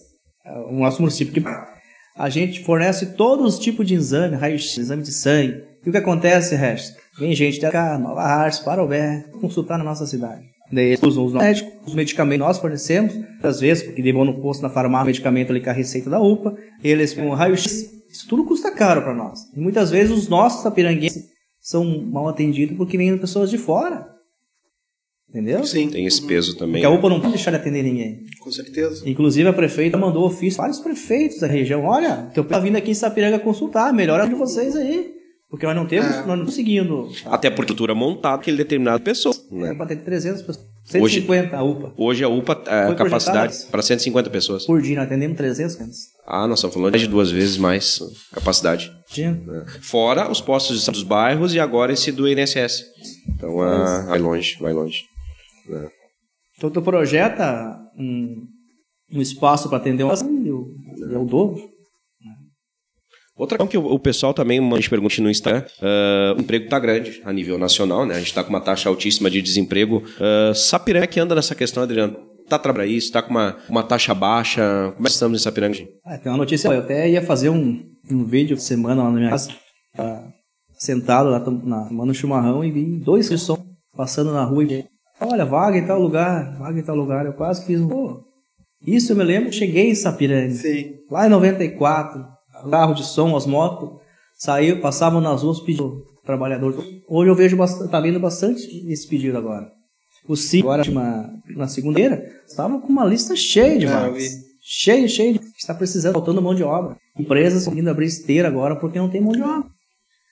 É, 0.45 0.51
o 0.59 0.73
nosso 0.73 1.01
município 1.01 1.33
que 1.33 1.49
a 2.17 2.29
gente 2.29 2.61
fornece 2.63 3.13
todos 3.13 3.53
os 3.53 3.59
tipos 3.59 3.87
de 3.87 3.93
exame, 3.93 4.35
raio-x, 4.35 4.77
exame 4.77 5.01
de 5.01 5.13
sangue. 5.13 5.63
E 5.85 5.89
o 5.89 5.91
que 5.91 5.97
acontece, 5.97 6.55
resto? 6.55 6.97
Vem 7.17 7.33
gente 7.33 7.59
de 7.59 7.69
cá, 7.69 7.97
Nova 7.97 8.21
Hartz, 8.21 8.59
Parobé, 8.59 9.25
consultar 9.39 9.77
na 9.77 9.83
nossa 9.83 10.05
cidade. 10.05 10.43
Daí 10.71 10.87
eles 10.87 11.01
usam 11.01 11.25
os 11.25 11.33
médicos, 11.33 11.73
os 11.87 11.95
medicamentos 11.95 12.45
nós 12.45 12.57
fornecemos, 12.59 13.13
às 13.41 13.59
vezes, 13.59 13.83
porque 13.83 14.13
vão 14.13 14.23
no 14.23 14.39
posto 14.39 14.61
na 14.61 14.69
farmácia, 14.69 15.03
o 15.03 15.07
medicamento 15.07 15.51
ali 15.51 15.61
com 15.61 15.69
a 15.69 15.73
receita 15.73 16.09
da 16.09 16.19
UPA, 16.19 16.55
eles 16.83 17.13
com 17.13 17.29
raio-x, 17.31 17.91
isso 18.09 18.27
tudo 18.27 18.45
custa 18.45 18.71
caro 18.71 19.01
para 19.01 19.15
nós. 19.15 19.39
E 19.55 19.59
muitas 19.59 19.89
vezes 19.89 20.15
os 20.15 20.27
nossos 20.27 20.61
tapiranguenses 20.61 21.25
são 21.59 22.03
mal 22.05 22.27
atendidos 22.27 22.77
porque 22.77 22.97
vêm 22.97 23.17
pessoas 23.17 23.49
de 23.49 23.57
fora. 23.57 24.07
Entendeu? 25.29 25.63
Sim. 25.63 25.89
Tem 25.89 26.05
esse 26.05 26.25
peso 26.25 26.57
também. 26.57 26.81
Porque 26.81 26.85
a 26.87 26.89
UPA 26.89 27.09
não 27.09 27.19
pode 27.19 27.33
deixar 27.33 27.51
de 27.51 27.57
atender 27.57 27.83
ninguém. 27.83 28.23
Com 28.39 28.51
certeza. 28.51 29.07
Inclusive 29.07 29.47
a 29.47 29.53
prefeita 29.53 29.95
mandou 29.95 30.25
ofício 30.25 30.57
para 30.57 30.65
vários 30.65 30.79
prefeitos 30.79 31.39
da 31.39 31.47
região. 31.47 31.85
Olha, 31.85 32.31
teu 32.33 32.43
tá 32.43 32.59
vindo 32.59 32.77
aqui 32.77 32.91
em 32.91 32.95
Sapiranga 32.95 33.37
consultar, 33.37 33.93
melhora 33.93 34.27
de 34.27 34.33
vocês 34.33 34.75
aí. 34.75 35.18
Porque 35.49 35.65
nós 35.65 35.75
não 35.75 35.87
temos, 35.87 36.15
é. 36.15 36.25
nós 36.25 36.37
não 36.37 36.45
conseguindo. 36.45 37.09
Até 37.25 37.49
por 37.49 37.63
estrutura 37.63 37.95
montada 37.95 38.35
aquele 38.35 38.57
determinado 38.57 39.01
pessoa. 39.01 39.33
Né? 39.51 39.71
É 39.71 39.75
para 39.75 39.87
ter 39.87 39.97
300 39.97 40.43
pessoas. 40.43 40.69
150 40.85 41.45
hoje, 41.45 41.55
a 41.55 41.63
UPA. 41.63 41.93
Hoje 41.97 42.23
a 42.23 42.29
UPA, 42.29 42.63
é, 42.65 42.87
a 42.87 42.95
capacidade 42.95 43.55
para 43.69 43.81
150 43.81 44.29
pessoas. 44.29 44.65
Por 44.65 44.81
dia, 44.81 44.95
nós 44.95 45.05
atendemos 45.05 45.37
300 45.37 45.77
Ah, 46.25 46.47
nós 46.47 46.59
estamos 46.59 46.73
falando 46.73 46.97
de 46.97 47.07
duas 47.07 47.31
vezes 47.31 47.57
mais 47.57 47.99
capacidade. 48.33 48.91
Sim. 49.07 49.25
É. 49.49 49.79
Fora 49.81 50.31
os 50.31 50.41
postos 50.41 50.85
dos 50.87 51.03
bairros 51.03 51.53
e 51.53 51.59
agora 51.59 51.93
esse 51.93 52.11
do 52.11 52.27
INSS. 52.27 52.85
Então 53.27 53.63
é, 53.63 54.05
vai 54.05 54.19
longe, 54.19 54.57
vai 54.59 54.73
longe. 54.73 55.03
É. 55.69 55.89
Então 56.57 56.71
tu 56.71 56.81
projeta 56.81 57.79
um, 57.97 58.47
um 59.13 59.21
espaço 59.21 59.69
para 59.69 59.77
atender 59.77 60.03
um 60.03 60.11
e 60.11 60.51
o, 60.51 60.75
é 61.11 61.17
o 61.17 61.25
dobro. 61.25 61.68
Outra 63.39 63.57
coisa 63.57 63.71
que 63.71 63.77
o, 63.77 63.97
pessoal 63.97 64.33
também 64.33 64.59
manda 64.59 64.85
pergunta 64.89 65.21
no 65.21 65.29
Instagram, 65.29 65.63
uh, 65.81 66.37
o 66.37 66.41
emprego 66.41 66.65
está 66.65 66.77
grande 66.77 67.21
a 67.23 67.31
nível 67.31 67.57
nacional, 67.57 68.05
né? 68.05 68.15
A 68.15 68.17
gente 68.17 68.27
está 68.27 68.43
com 68.43 68.49
uma 68.49 68.59
taxa 68.59 68.89
altíssima 68.89 69.29
de 69.29 69.41
desemprego. 69.41 70.03
Uh, 70.19 70.53
Sapiranga 70.53 71.07
que 71.07 71.21
anda 71.21 71.33
nessa 71.33 71.55
questão, 71.55 71.81
Adriano? 71.81 72.17
Tá 72.49 72.59
trabalhando 72.59 72.91
isso? 72.91 73.13
Tá 73.13 73.21
com 73.21 73.31
uma, 73.31 73.55
uma 73.69 73.81
taxa 73.81 74.13
baixa? 74.13 74.91
Como 74.93 75.07
é 75.07 75.09
que 75.09 75.13
estamos 75.13 75.39
em 75.39 75.41
Sapiranga? 75.41 75.77
Ah, 76.05 76.17
tem 76.17 76.29
uma 76.29 76.37
notícia, 76.37 76.67
eu 76.67 76.79
até 76.79 77.09
ia 77.09 77.21
fazer 77.21 77.49
um, 77.49 77.81
um 78.11 78.25
vídeo 78.25 78.57
de 78.57 78.61
semana 78.61 79.03
lá 79.03 79.09
na 79.09 79.17
minha 79.17 79.29
casa, 79.29 79.51
tá 79.95 80.21
sentado 80.73 81.29
lá, 81.29 81.39
na, 81.39 81.85
tomando 81.85 82.13
chimarrão 82.13 82.61
e 82.61 82.71
vi 82.71 82.97
dois 82.97 83.29
de 83.29 83.37
som 83.37 83.57
passando 83.95 84.33
na 84.33 84.43
rua 84.43 84.65
e 84.65 84.83
olha, 85.21 85.45
vaga 85.45 85.77
em 85.77 85.85
tal 85.85 86.01
lugar, 86.01 86.57
vaga 86.57 86.77
em 86.77 86.83
tal 86.83 86.95
lugar. 86.97 87.25
Eu 87.25 87.33
quase 87.33 87.65
fiz 87.65 87.79
um, 87.79 87.87
pô, 87.87 88.21
isso 88.85 89.13
eu 89.13 89.15
me 89.15 89.23
lembro, 89.23 89.53
cheguei 89.53 89.91
em 89.91 89.95
Sapiranga, 89.95 90.55
Sim. 90.55 90.95
lá 91.09 91.25
em 91.25 91.29
94, 91.29 92.38
carro 92.69 92.93
de 92.93 93.05
som, 93.05 93.35
as 93.35 93.45
motos, 93.45 93.99
saiu, 94.37 94.81
passavam 94.81 95.21
nas 95.21 95.43
ruas 95.43 95.59
pedindo 95.59 96.03
trabalhador. 96.25 96.75
Hoje 97.07 97.29
eu 97.29 97.35
vejo 97.35 97.57
bastante, 97.57 97.89
tá 97.89 97.99
vindo 97.99 98.19
bastante 98.19 98.61
esse 98.91 99.07
pedido 99.07 99.37
agora. 99.37 99.67
O 100.27 100.35
CIC, 100.35 100.63
agora 100.63 100.83
na 101.55 101.67
segunda-feira, 101.67 102.23
estava 102.47 102.79
com 102.79 102.87
uma 102.87 103.05
lista 103.05 103.35
cheia 103.35 103.79
de 103.79 103.85
é, 103.85 103.89
vagas. 103.89 104.23
cheia, 104.61 105.07
cheia 105.07 105.33
de. 105.33 105.39
Está 105.57 105.73
precisando, 105.73 106.13
faltando 106.13 106.41
mão 106.41 106.53
de 106.53 106.63
obra. 106.63 106.95
Empresas 107.17 107.67
vindo 107.67 107.89
abrir 107.89 108.05
esteira 108.05 108.47
agora 108.47 108.75
porque 108.75 108.99
não 108.99 109.09
tem 109.09 109.21
mão 109.21 109.33
de 109.33 109.41
obra. 109.41 109.67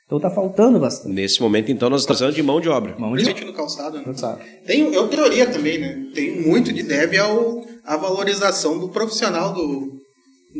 Então 0.05 0.19
está 0.19 0.29
faltando 0.29 0.79
bastante. 0.79 1.13
Nesse 1.13 1.41
momento, 1.41 1.69
então, 1.69 1.89
nós 1.89 2.01
estamos 2.01 2.19
precisando 2.19 2.35
de 2.35 2.41
mão 2.41 2.61
de 2.61 2.69
obra. 2.69 2.95
Mão 2.97 3.13
de 3.13 3.29
obra. 3.29 3.45
no 3.45 3.53
calçado, 3.53 3.97
né? 3.97 4.03
Calçado. 4.05 4.39
Tem, 4.65 4.93
eu 4.93 5.07
teoria 5.09 5.47
também, 5.47 5.79
né? 5.79 6.11
Tem 6.15 6.47
muito 6.47 6.71
de 6.71 6.81
deve 6.81 7.17
ao, 7.17 7.65
à 7.83 7.97
valorização 7.97 8.79
do 8.79 8.87
profissional 8.87 9.53
do, 9.53 9.99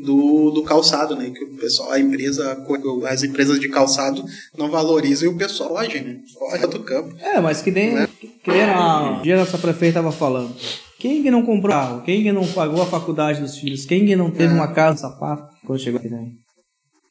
do, 0.03 0.51
do 0.51 0.63
calçado, 0.63 1.15
né? 1.15 1.29
Que 1.29 1.43
o 1.43 1.57
pessoal, 1.57 1.91
a 1.91 1.99
empresa, 1.99 2.65
as 3.09 3.23
empresas 3.23 3.59
de 3.59 3.69
calçado 3.69 4.23
não 4.57 4.69
valorizam 4.69 5.29
e 5.29 5.33
o 5.33 5.37
pessoal 5.37 5.69
foge, 5.69 6.01
né? 6.01 6.19
Foge 6.37 6.67
do 6.67 6.79
campo. 6.83 7.15
É, 7.19 7.39
mas 7.39 7.61
que 7.61 7.71
nem, 7.71 7.93
né? 7.93 8.07
que 8.43 8.51
nem 8.51 8.61
a, 8.61 9.19
dia 9.23 9.37
nossa 9.37 9.57
prefeita 9.57 9.99
estava 9.99 10.11
falando. 10.11 10.55
Quem 10.99 11.21
que 11.21 11.29
não 11.29 11.45
comprou 11.45 11.71
carro? 11.71 12.01
Quem 12.01 12.23
que 12.23 12.31
não 12.31 12.45
pagou 12.47 12.81
a 12.81 12.85
faculdade 12.85 13.39
dos 13.39 13.57
filhos? 13.57 13.85
Quem 13.85 14.05
que 14.05 14.15
não 14.15 14.31
teve 14.31 14.53
é. 14.53 14.55
uma 14.55 14.73
casa 14.73 14.95
de 14.95 15.01
sapato 15.01 15.55
quando 15.65 15.79
chegou 15.79 15.99
aqui 15.99 16.09
daí? 16.09 16.31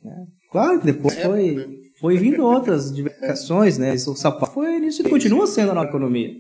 É. 0.05 0.37
Claro 0.51 0.81
que 0.81 0.87
depois 0.87 1.17
é, 1.17 1.23
foi, 1.23 1.51
né? 1.53 1.67
foi 2.01 2.17
vindo 2.19 2.45
outras 2.45 2.93
diversificações, 2.93 3.79
né? 3.79 3.95
O 3.95 4.17
sapato 4.17 4.53
foi 4.53 4.77
início 4.77 5.07
e 5.07 5.11
continua 5.11 5.47
sendo 5.47 5.73
na 5.73 5.85
economia. 5.85 6.31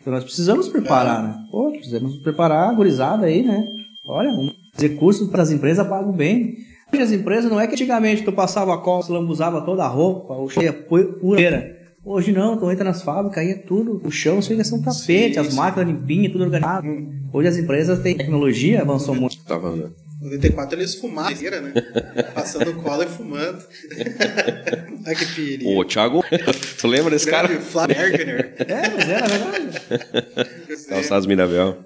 Então 0.00 0.12
nós 0.12 0.24
precisamos 0.24 0.68
preparar, 0.68 1.22
né? 1.22 1.36
Pô, 1.50 1.70
precisamos 1.70 2.16
preparar 2.22 2.68
a 2.68 2.72
gurizada 2.72 3.26
aí, 3.26 3.42
né? 3.42 3.68
Olha, 4.06 4.30
os 4.30 4.52
recursos 4.78 5.28
para 5.28 5.42
as 5.42 5.50
empresas 5.50 5.86
pagam 5.86 6.12
bem. 6.12 6.56
Hoje 6.92 7.02
as 7.02 7.12
empresas 7.12 7.50
não 7.50 7.60
é 7.60 7.66
que 7.66 7.74
antigamente 7.74 8.22
tu 8.22 8.32
passava 8.32 8.74
a 8.74 8.78
cola, 8.78 9.04
lambuzava 9.08 9.60
toda 9.60 9.84
a 9.84 9.88
roupa, 9.88 10.34
ou 10.34 10.48
cheia 10.48 10.72
pura. 10.72 11.76
Hoje 12.04 12.32
não, 12.32 12.56
tu 12.56 12.70
entra 12.70 12.84
nas 12.84 13.02
fábricas, 13.02 13.38
aí 13.38 13.50
é 13.50 13.54
tudo, 13.54 14.00
o 14.02 14.10
chão 14.10 14.40
chega 14.40 14.62
a 14.62 14.64
ser 14.64 14.74
um 14.74 14.82
tapete, 14.82 15.34
sim, 15.34 15.38
as 15.38 15.54
máquinas 15.54 15.88
limpinhas, 15.88 16.32
tudo 16.32 16.44
organizado. 16.44 16.88
Hoje 17.30 17.48
as 17.48 17.56
empresas 17.58 17.98
têm 17.98 18.16
tecnologia, 18.16 18.80
avançou 18.80 19.14
muito. 19.14 19.36
Tá 19.44 19.58
vendo? 19.58 19.94
94 20.20 20.78
eles 20.78 20.94
fumavam, 20.96 21.32
né? 21.32 21.72
Passando 22.34 22.74
cola 22.82 23.04
e 23.04 23.08
fumando. 23.08 23.62
Olha 25.06 25.14
que 25.14 25.26
perigo. 25.34 25.78
Ô, 25.78 25.84
Thiago, 25.84 26.24
tu 26.80 26.86
lembra 26.88 27.10
desse 27.10 27.30
cara? 27.30 27.48
Flávio 27.60 27.96
Bergener. 27.96 28.54
É, 28.58 28.88
mas 28.88 29.08
era 29.08 29.26
verdade. 29.28 30.86
Calçados 30.88 31.26
Miravel. 31.26 31.76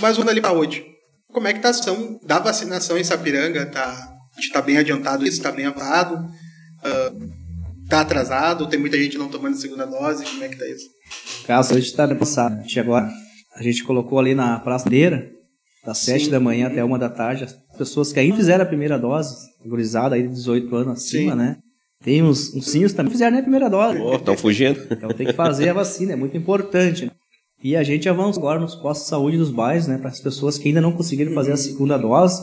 Mas 0.00 0.16
vamos 0.16 0.30
ali 0.30 0.40
para 0.40 0.52
hoje. 0.52 0.84
Como 1.32 1.46
é 1.46 1.52
que 1.52 1.58
está 1.58 1.68
a 1.68 1.70
ação 1.70 2.18
da 2.24 2.38
vacinação 2.38 2.98
em 2.98 3.04
Sapiranga? 3.04 3.66
Tá, 3.66 3.88
a 3.88 4.34
gente 4.36 4.46
está 4.46 4.60
bem 4.60 4.78
adiantado 4.78 5.24
isso, 5.24 5.38
está 5.38 5.52
bem 5.52 5.66
avançado? 5.66 6.28
Está 7.84 7.98
uh, 7.98 8.00
atrasado? 8.00 8.68
Tem 8.68 8.78
muita 8.78 8.98
gente 8.98 9.16
não 9.16 9.28
tomando 9.28 9.54
a 9.54 9.58
segunda 9.58 9.86
dose? 9.86 10.24
Como 10.24 10.42
é 10.44 10.48
que 10.48 10.54
está 10.54 10.66
isso? 10.66 10.86
Caso, 11.46 11.72
a 11.72 11.76
gente 11.76 11.86
está 11.86 12.12
passado. 12.14 12.58
A 12.58 12.62
gente 12.62 12.80
agora, 12.80 13.10
a 13.56 13.62
gente 13.62 13.84
colocou 13.84 14.18
ali 14.18 14.34
na 14.34 14.58
praçadeira, 14.58 15.30
das 15.84 15.98
sete 15.98 16.28
da 16.28 16.40
manhã 16.40 16.66
até 16.66 16.82
uma 16.84 16.98
da 16.98 17.08
tarde, 17.08 17.44
as 17.44 17.54
pessoas 17.76 18.12
que 18.12 18.20
ainda 18.20 18.36
fizeram 18.36 18.64
a 18.64 18.68
primeira 18.68 18.98
dose, 18.98 19.34
gurizada 19.64 20.14
aí 20.14 20.22
de 20.22 20.28
18 20.28 20.74
anos 20.76 21.04
acima, 21.04 21.32
Sim. 21.32 21.38
né? 21.38 21.56
Tem 22.02 22.22
uns, 22.22 22.54
uns 22.54 22.72
que 22.72 22.94
também 22.94 23.12
fizeram 23.12 23.38
a 23.38 23.42
primeira 23.42 23.68
dose. 23.68 23.98
Estão 24.14 24.36
fugindo. 24.36 24.80
Então 24.90 25.10
tem 25.10 25.26
que 25.26 25.34
fazer 25.34 25.68
a 25.68 25.74
vacina, 25.74 26.14
é 26.14 26.16
muito 26.16 26.36
importante. 26.36 27.04
Né? 27.06 27.10
E 27.62 27.76
a 27.76 27.82
gente 27.82 28.08
avança 28.08 28.38
agora 28.38 28.58
nos 28.58 28.74
postos 28.74 29.04
de 29.04 29.10
saúde 29.10 29.36
dos 29.36 29.50
bairros, 29.50 29.86
né? 29.86 29.98
Para 29.98 30.08
as 30.08 30.20
pessoas 30.20 30.56
que 30.56 30.68
ainda 30.68 30.80
não 30.80 30.92
conseguiram 30.92 31.32
fazer 31.32 31.52
a 31.52 31.56
segunda 31.56 31.98
dose, 31.98 32.42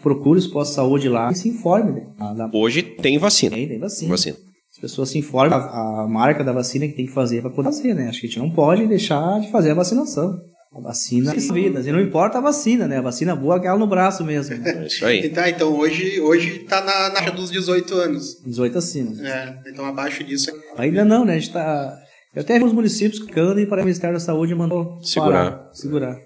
procure 0.00 0.38
os 0.38 0.46
postos 0.46 0.70
de 0.70 0.76
saúde 0.76 1.08
lá 1.08 1.30
e 1.32 1.34
se 1.34 1.48
informe. 1.48 1.92
Né? 1.92 2.06
Hoje 2.52 2.82
tem 2.82 3.18
vacina. 3.18 3.56
Tem, 3.56 3.68
tem 3.68 3.78
vacina. 3.78 4.10
vacina. 4.10 4.36
As 4.70 4.80
pessoas 4.80 5.10
se 5.10 5.18
informam 5.18 5.58
a, 5.58 6.02
a 6.02 6.08
marca 6.08 6.44
da 6.44 6.52
vacina 6.52 6.86
que 6.86 6.94
tem 6.94 7.06
que 7.06 7.12
fazer 7.12 7.40
para 7.40 7.50
poder 7.50 7.70
fazer, 7.70 7.94
né? 7.94 8.08
Acho 8.08 8.20
que 8.20 8.26
a 8.26 8.28
gente 8.28 8.38
não 8.38 8.50
pode 8.50 8.86
deixar 8.86 9.40
de 9.40 9.50
fazer 9.50 9.72
a 9.72 9.74
vacinação. 9.74 10.40
A 10.74 10.80
vacina 10.80 11.32
é 11.32 11.34
vidas. 11.34 11.86
E 11.86 11.92
não 11.92 12.00
importa 12.00 12.38
a 12.38 12.40
vacina, 12.40 12.88
né? 12.88 12.96
A 12.96 13.02
vacina 13.02 13.36
boa 13.36 13.56
é 13.56 13.58
aquela 13.58 13.76
no 13.76 13.86
braço 13.86 14.24
mesmo. 14.24 14.56
Né? 14.56 14.84
É 14.84 14.86
isso 14.86 15.04
aí. 15.04 15.28
tá, 15.30 15.50
então 15.50 15.76
hoje, 15.76 16.18
hoje 16.20 16.60
tá 16.60 16.82
na, 16.82 17.20
na 17.20 17.30
dos 17.30 17.50
18 17.50 17.94
anos. 17.94 18.40
18 18.46 18.78
acima. 18.78 19.28
É, 19.28 19.58
então 19.66 19.84
abaixo 19.84 20.24
disso. 20.24 20.50
É 20.50 20.82
Ainda 20.82 21.04
não, 21.04 21.26
né? 21.26 21.34
A 21.34 21.38
gente 21.38 21.52
tá 21.52 22.01
eu 22.34 22.42
até 22.42 22.58
vi 22.58 22.64
os 22.64 22.72
municípios 22.72 23.22
que 23.22 23.38
andam 23.38 23.64
para 23.66 23.82
o 23.82 23.84
Ministério 23.84 24.14
da 24.14 24.20
Saúde 24.20 24.54
mandou 24.54 24.98
segurar. 25.02 25.50
Parar, 25.50 25.70
segurar. 25.72 26.16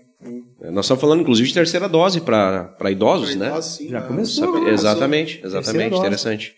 É, 0.61 0.71
nós 0.71 0.87
estamos 0.87 1.01
falando, 1.01 1.21
inclusive, 1.21 1.49
de 1.49 1.55
terceira 1.55 1.89
dose 1.89 2.21
para 2.21 2.91
idosos, 2.91 3.35
pra 3.35 3.39
né? 3.39 3.49
Idosos, 3.49 3.77
sim, 3.77 3.89
Já 3.89 4.03
começou. 4.03 4.61
Né? 4.61 4.71
Exatamente, 4.73 5.41
exatamente. 5.45 5.97
Interessante. 5.97 6.55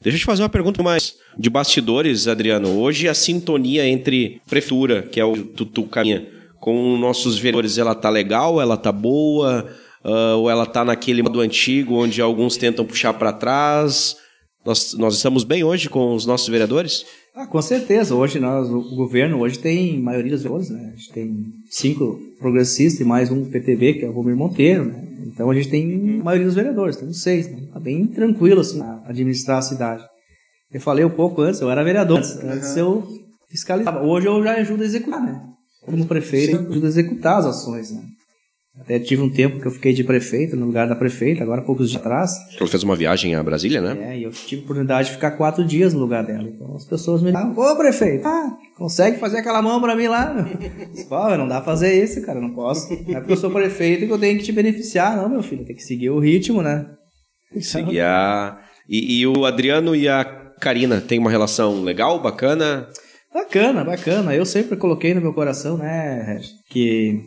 Deixa 0.00 0.16
eu 0.16 0.20
te 0.20 0.24
fazer 0.24 0.42
uma 0.42 0.48
pergunta 0.48 0.82
mais 0.82 1.16
de 1.36 1.50
bastidores, 1.50 2.28
Adriano. 2.28 2.78
Hoje 2.78 3.08
a 3.08 3.14
sintonia 3.14 3.86
entre 3.86 4.40
prefeitura, 4.48 5.02
que 5.02 5.18
é 5.18 5.24
o 5.24 5.36
Tutu 5.36 5.84
Caminha, 5.84 6.28
com 6.60 6.96
nossos 6.96 7.38
vereadores, 7.38 7.78
ela 7.78 7.94
tá 7.94 8.08
legal, 8.08 8.60
ela 8.60 8.76
tá 8.76 8.92
boa, 8.92 9.66
uh, 10.04 10.38
ou 10.38 10.50
ela 10.50 10.66
tá 10.66 10.84
naquele 10.84 11.22
modo 11.22 11.40
antigo, 11.40 11.96
onde 11.96 12.20
alguns 12.20 12.56
tentam 12.56 12.84
puxar 12.84 13.14
para 13.14 13.32
trás? 13.32 14.16
Nós, 14.64 14.94
nós 14.94 15.14
estamos 15.14 15.44
bem 15.44 15.64
hoje 15.64 15.88
com 15.88 16.14
os 16.14 16.26
nossos 16.26 16.48
vereadores? 16.48 17.04
Ah, 17.38 17.46
com 17.46 17.62
certeza. 17.62 18.16
Hoje 18.16 18.40
nós, 18.40 18.68
o 18.68 18.96
governo 18.96 19.38
hoje 19.38 19.60
tem 19.60 20.02
maioria 20.02 20.32
dos 20.32 20.42
vereadores, 20.42 20.70
né? 20.70 20.90
A 20.92 20.96
gente 20.96 21.12
tem 21.12 21.46
cinco 21.70 22.18
progressistas 22.36 23.00
e 23.00 23.04
mais 23.04 23.30
um 23.30 23.44
PTB, 23.44 23.94
que 23.94 24.04
é 24.04 24.08
o 24.08 24.12
Romir 24.12 24.34
Monteiro, 24.34 24.86
né? 24.86 25.04
Então 25.24 25.48
a 25.48 25.54
gente 25.54 25.68
tem 25.68 26.18
maioria 26.20 26.46
dos 26.46 26.56
vereadores, 26.56 26.96
temos 26.96 27.22
seis, 27.22 27.48
né? 27.48 27.68
Tá 27.72 27.78
bem 27.78 28.08
tranquilo, 28.08 28.60
assim, 28.60 28.82
administrar 29.04 29.58
a 29.58 29.62
cidade. 29.62 30.04
Eu 30.72 30.80
falei 30.80 31.04
um 31.04 31.10
pouco 31.10 31.40
antes, 31.40 31.60
eu 31.60 31.70
era 31.70 31.84
vereador. 31.84 32.18
Antes, 32.18 32.34
uhum. 32.34 32.50
antes 32.50 32.76
eu 32.76 33.06
fiscalizava. 33.48 34.02
Hoje 34.02 34.26
eu 34.26 34.42
já 34.42 34.54
ajudo 34.54 34.82
a 34.82 34.86
executar, 34.86 35.22
né? 35.22 35.40
Como 35.82 36.06
prefeito, 36.06 36.56
Sim. 36.56 36.64
eu 36.64 36.70
ajudo 36.70 36.86
a 36.86 36.88
executar 36.88 37.38
as 37.38 37.46
ações, 37.46 37.92
né? 37.92 38.02
Até 38.80 38.98
tive 38.98 39.22
um 39.22 39.28
tempo 39.28 39.60
que 39.60 39.66
eu 39.66 39.70
fiquei 39.70 39.92
de 39.92 40.04
prefeito, 40.04 40.56
no 40.56 40.66
lugar 40.66 40.88
da 40.88 40.94
prefeita, 40.94 41.42
agora 41.42 41.62
poucos 41.62 41.90
dias 41.90 42.00
atrás. 42.00 42.32
Ela 42.58 42.68
fez 42.68 42.82
uma 42.82 42.96
viagem 42.96 43.34
a 43.34 43.42
Brasília, 43.42 43.80
né? 43.80 44.12
É, 44.12 44.18
e 44.18 44.22
eu 44.22 44.30
tive 44.30 44.62
a 44.62 44.64
oportunidade 44.64 45.08
de 45.08 45.14
ficar 45.14 45.32
quatro 45.32 45.64
dias 45.64 45.92
no 45.92 46.00
lugar 46.00 46.24
dela. 46.24 46.48
Então 46.48 46.74
as 46.74 46.84
pessoas 46.84 47.22
me 47.22 47.32
falam, 47.32 47.52
ô 47.56 47.76
prefeito, 47.76 48.26
ah, 48.26 48.56
consegue 48.76 49.18
fazer 49.18 49.38
aquela 49.38 49.60
mão 49.60 49.80
pra 49.80 49.96
mim 49.96 50.06
lá? 50.06 50.34
Pô, 51.08 51.36
não 51.36 51.48
dá 51.48 51.56
pra 51.56 51.72
fazer 51.72 52.02
isso, 52.02 52.22
cara, 52.22 52.40
não 52.40 52.54
posso. 52.54 52.88
Não 53.06 53.16
é 53.16 53.20
porque 53.20 53.32
eu 53.32 53.36
sou 53.36 53.50
prefeito 53.50 54.06
que 54.06 54.12
eu 54.12 54.18
tenho 54.18 54.38
que 54.38 54.44
te 54.44 54.52
beneficiar, 54.52 55.16
não, 55.16 55.28
meu 55.28 55.42
filho. 55.42 55.64
Tem 55.64 55.76
que 55.76 55.82
seguir 55.82 56.10
o 56.10 56.18
ritmo, 56.18 56.62
né? 56.62 56.86
Seguir 57.60 58.00
a... 58.00 58.58
E, 58.88 59.20
e 59.20 59.26
o 59.26 59.44
Adriano 59.44 59.94
e 59.94 60.08
a 60.08 60.24
Karina 60.60 61.00
têm 61.00 61.18
uma 61.18 61.30
relação 61.30 61.82
legal, 61.82 62.20
bacana? 62.20 62.88
Bacana, 63.32 63.84
bacana. 63.84 64.34
Eu 64.34 64.46
sempre 64.46 64.76
coloquei 64.76 65.12
no 65.14 65.20
meu 65.20 65.34
coração, 65.34 65.76
né, 65.76 66.40
que 66.70 67.20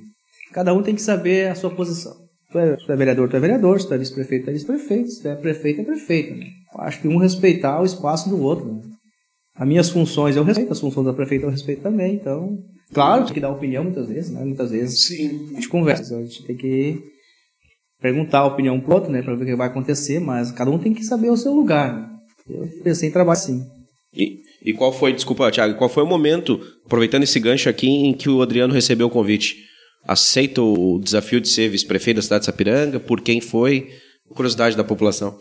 Cada 0.53 0.73
um 0.73 0.81
tem 0.81 0.95
que 0.95 1.01
saber 1.01 1.49
a 1.49 1.55
sua 1.55 1.69
posição. 1.69 2.13
Tu 2.51 2.59
é, 2.59 2.75
tu 2.75 2.91
é 2.91 2.95
vereador, 2.95 3.29
tu 3.29 3.37
é 3.37 3.39
vereador. 3.39 3.79
Se 3.79 3.87
tu 3.87 3.93
é 3.93 3.97
vice-prefeito, 3.97 4.45
tu 4.45 4.49
é 4.49 4.53
vice-prefeito. 4.53 5.09
Se 5.09 5.21
tu 5.21 5.27
é 5.27 5.35
prefeito, 5.35 5.81
é 5.81 5.83
prefeito. 5.83 6.35
Né? 6.35 6.47
acho 6.79 7.01
que 7.01 7.07
um 7.07 7.17
respeitar 7.17 7.81
o 7.81 7.85
espaço 7.85 8.29
do 8.29 8.41
outro. 8.41 8.65
Né? 8.65 8.81
As 9.55 9.67
minhas 9.67 9.89
funções 9.89 10.35
eu 10.35 10.43
respeito, 10.43 10.71
as 10.71 10.79
funções 10.79 11.05
da 11.05 11.13
prefeita 11.13 11.45
eu 11.45 11.49
respeito 11.49 11.81
também. 11.81 12.15
Então, 12.15 12.57
claro, 12.93 13.25
tem 13.25 13.33
que 13.33 13.39
dar 13.39 13.49
opinião 13.49 13.83
muitas 13.83 14.07
vezes, 14.07 14.31
né? 14.31 14.43
Muitas 14.43 14.71
vezes 14.71 15.05
Sim. 15.05 15.49
a 15.51 15.53
gente 15.55 15.69
conversa. 15.69 16.15
A 16.15 16.23
gente 16.23 16.43
tem 16.45 16.55
que 16.55 16.99
perguntar 18.01 18.39
a 18.39 18.47
opinião 18.47 18.79
pro 18.79 18.95
outro, 18.95 19.11
né? 19.11 19.21
Pra 19.21 19.35
ver 19.35 19.43
o 19.43 19.45
que 19.45 19.55
vai 19.55 19.67
acontecer, 19.67 20.19
mas 20.19 20.51
cada 20.51 20.71
um 20.71 20.79
tem 20.79 20.93
que 20.93 21.03
saber 21.03 21.29
o 21.29 21.37
seu 21.37 21.53
lugar. 21.53 21.93
Né? 21.93 22.09
Eu 22.49 22.67
pensei 22.83 23.09
em 23.09 23.11
trabalhar 23.11 23.33
assim. 23.33 23.63
E, 24.13 24.39
e 24.65 24.73
qual 24.73 24.91
foi, 24.91 25.13
desculpa, 25.13 25.51
Thiago, 25.51 25.77
qual 25.77 25.89
foi 25.89 26.03
o 26.03 26.07
momento, 26.07 26.59
aproveitando 26.85 27.23
esse 27.23 27.39
gancho 27.39 27.69
aqui, 27.69 27.87
em 27.87 28.13
que 28.13 28.29
o 28.29 28.41
Adriano 28.41 28.73
recebeu 28.73 29.07
o 29.07 29.11
convite? 29.11 29.70
Aceita 30.07 30.61
o 30.61 30.99
desafio 30.99 31.39
de 31.39 31.49
ser 31.49 31.69
vice-prefeito 31.69 32.17
da 32.17 32.21
cidade 32.21 32.41
de 32.41 32.45
Sapiranga? 32.45 32.99
Por 32.99 33.21
quem 33.21 33.41
foi? 33.41 33.89
Curiosidade 34.33 34.77
da 34.77 34.83
população. 34.83 35.37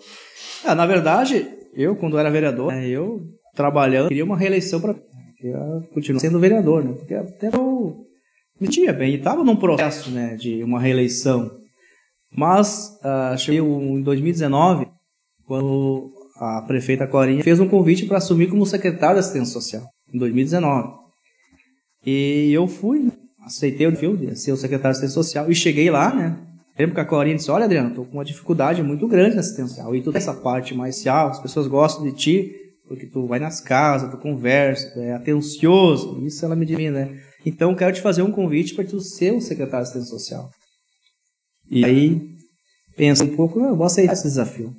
Ah, 0.64 0.74
na 0.74 0.86
verdade, 0.86 1.46
eu, 1.74 1.96
quando 1.96 2.18
era 2.18 2.30
vereador, 2.30 2.72
né, 2.72 2.88
eu 2.88 3.20
trabalhando, 3.54 4.08
queria 4.08 4.24
uma 4.24 4.36
reeleição 4.36 4.80
para 4.80 4.94
continuar 5.94 6.20
sendo 6.20 6.38
vereador, 6.38 6.84
né? 6.84 6.92
Porque 6.92 7.14
até 7.14 7.48
eu 7.48 8.06
me 8.60 8.68
tinha 8.68 8.92
bem, 8.92 9.14
estava 9.14 9.42
num 9.42 9.56
processo 9.56 10.10
né, 10.10 10.36
de 10.36 10.62
uma 10.62 10.80
reeleição. 10.80 11.50
Mas 12.30 12.98
uh, 13.02 13.36
cheguei 13.38 13.60
em 13.60 14.02
2019, 14.02 14.86
quando 15.46 16.12
a 16.36 16.62
prefeita 16.62 17.06
Corinha 17.06 17.42
fez 17.42 17.58
um 17.58 17.68
convite 17.68 18.06
para 18.06 18.18
assumir 18.18 18.48
como 18.48 18.64
secretário 18.66 19.16
da 19.16 19.20
assistência 19.20 19.52
social, 19.52 19.82
em 20.12 20.18
2019. 20.18 21.00
E 22.06 22.52
eu 22.52 22.66
fui, 22.66 23.10
aceitei 23.50 23.86
o 23.86 23.90
desafio 23.90 24.16
de 24.16 24.36
ser 24.38 24.52
o 24.52 24.56
secretário 24.56 24.96
de 24.96 25.04
assistência 25.04 25.22
social 25.22 25.50
e 25.50 25.54
cheguei 25.54 25.90
lá, 25.90 26.14
né? 26.14 26.38
Lembro 26.78 26.94
que 26.94 27.00
a 27.00 27.04
Corinha 27.04 27.36
disse, 27.36 27.50
olha 27.50 27.64
Adriano, 27.64 27.94
tô 27.94 28.04
com 28.04 28.14
uma 28.14 28.24
dificuldade 28.24 28.82
muito 28.82 29.06
grande 29.06 29.34
na 29.34 29.40
assistencial 29.40 29.94
e 29.94 30.00
tem 30.00 30.16
essa 30.16 30.32
parte 30.32 30.74
mais 30.74 30.96
social, 30.96 31.28
as 31.28 31.40
pessoas 31.40 31.66
gostam 31.66 32.04
de 32.04 32.12
ti 32.12 32.56
porque 32.88 33.06
tu 33.06 33.26
vai 33.26 33.38
nas 33.38 33.60
casas, 33.60 34.10
tu 34.10 34.16
conversa, 34.16 34.90
tu 34.92 35.00
é 35.00 35.12
atencioso, 35.12 36.20
isso 36.26 36.44
ela 36.44 36.56
me 36.56 36.66
diz, 36.66 36.92
né? 36.92 37.20
Então 37.46 37.74
quero 37.74 37.94
te 37.94 38.00
fazer 38.00 38.22
um 38.22 38.32
convite 38.32 38.74
para 38.74 38.84
tu 38.84 39.00
ser 39.00 39.32
o 39.32 39.40
secretário 39.40 39.84
de 39.84 39.90
assistência 39.90 40.10
social. 40.10 40.50
E 41.70 41.84
aí 41.84 42.20
pensa 42.96 43.22
um 43.22 43.36
pouco, 43.36 43.60
eu 43.60 43.76
vou 43.76 43.86
aceitar 43.86 44.14
esse 44.14 44.24
desafio. 44.24 44.74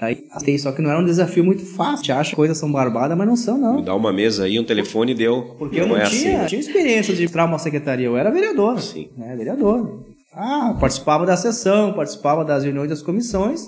Aí 0.00 0.24
tem 0.44 0.56
só 0.58 0.70
que 0.70 0.80
não 0.80 0.90
era 0.90 1.00
um 1.00 1.04
desafio 1.04 1.44
muito 1.44 1.64
fácil. 1.64 2.06
Você 2.06 2.12
acha 2.12 2.30
que 2.30 2.36
coisas 2.36 2.56
são 2.56 2.70
barbadas, 2.70 3.16
mas 3.16 3.26
não 3.26 3.36
são, 3.36 3.58
não. 3.58 3.82
Dá 3.82 3.94
uma 3.94 4.12
mesa 4.12 4.44
aí, 4.44 4.58
um 4.58 4.64
telefone 4.64 5.14
deu. 5.14 5.56
Porque 5.58 5.80
não 5.80 5.86
eu 5.86 5.88
não, 5.88 5.96
é 5.96 6.04
tinha, 6.04 6.38
assim. 6.38 6.46
tinha 6.46 6.60
experiência 6.60 7.14
de 7.14 7.24
entrar 7.24 7.44
uma 7.44 7.58
secretaria. 7.58 8.06
Eu 8.06 8.16
era 8.16 8.30
vereador. 8.30 8.80
Sim. 8.80 9.10
Né, 9.16 9.34
vereador. 9.36 10.04
Ah, 10.32 10.76
participava 10.78 11.26
da 11.26 11.36
sessão, 11.36 11.92
participava 11.92 12.44
das 12.44 12.64
reuniões 12.64 12.88
das 12.88 13.02
comissões. 13.02 13.62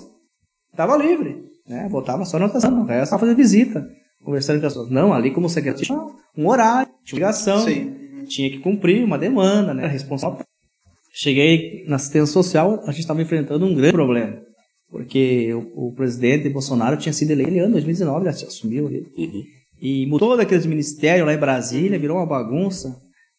Estava 0.71 0.95
livre. 0.95 1.43
Né? 1.67 1.87
Voltava 1.89 2.23
só 2.23 2.39
na 2.39 2.45
anotação. 2.45 2.81
O 2.81 2.85
resto 2.85 3.03
estava 3.03 3.19
fazendo 3.19 3.35
visita, 3.35 3.85
conversando 4.23 4.61
com 4.61 4.67
as 4.67 4.73
pessoas. 4.73 4.89
Não, 4.89 5.13
ali 5.13 5.31
como 5.31 5.49
secretário 5.49 5.85
tinha 5.85 5.99
um 6.37 6.47
horário, 6.47 6.91
tinha 7.03 7.17
ligação. 7.17 7.59
Sim. 7.65 7.97
Tinha 8.27 8.49
que 8.49 8.59
cumprir 8.59 9.03
uma 9.03 9.17
demanda, 9.17 9.73
né? 9.73 9.85
Responsável. 9.87 10.39
Cheguei 11.13 11.83
na 11.87 11.97
assistência 11.97 12.31
social, 12.31 12.79
a 12.83 12.91
gente 12.91 13.01
estava 13.01 13.21
enfrentando 13.21 13.65
um 13.65 13.75
grande 13.75 13.91
problema 13.91 14.50
porque 14.91 15.53
o, 15.53 15.87
o, 15.87 15.93
presidente 15.93 16.49
Bolsonaro 16.49 16.97
tinha 16.97 17.13
sido 17.13 17.31
eleito 17.31 17.51
em 17.51 17.59
ano 17.59 17.71
2019, 17.71 18.25
já 18.25 18.31
assumiu 18.31 18.87
ali. 18.87 19.05
Uhum. 19.17 19.43
E 19.81 20.05
mudou 20.05 20.35
daqueles 20.35 20.65
ministérios 20.65 21.25
lá 21.25 21.33
em 21.33 21.37
Brasília, 21.37 21.97
virou 21.97 22.17
uma 22.17 22.25
bagunça. 22.25 22.95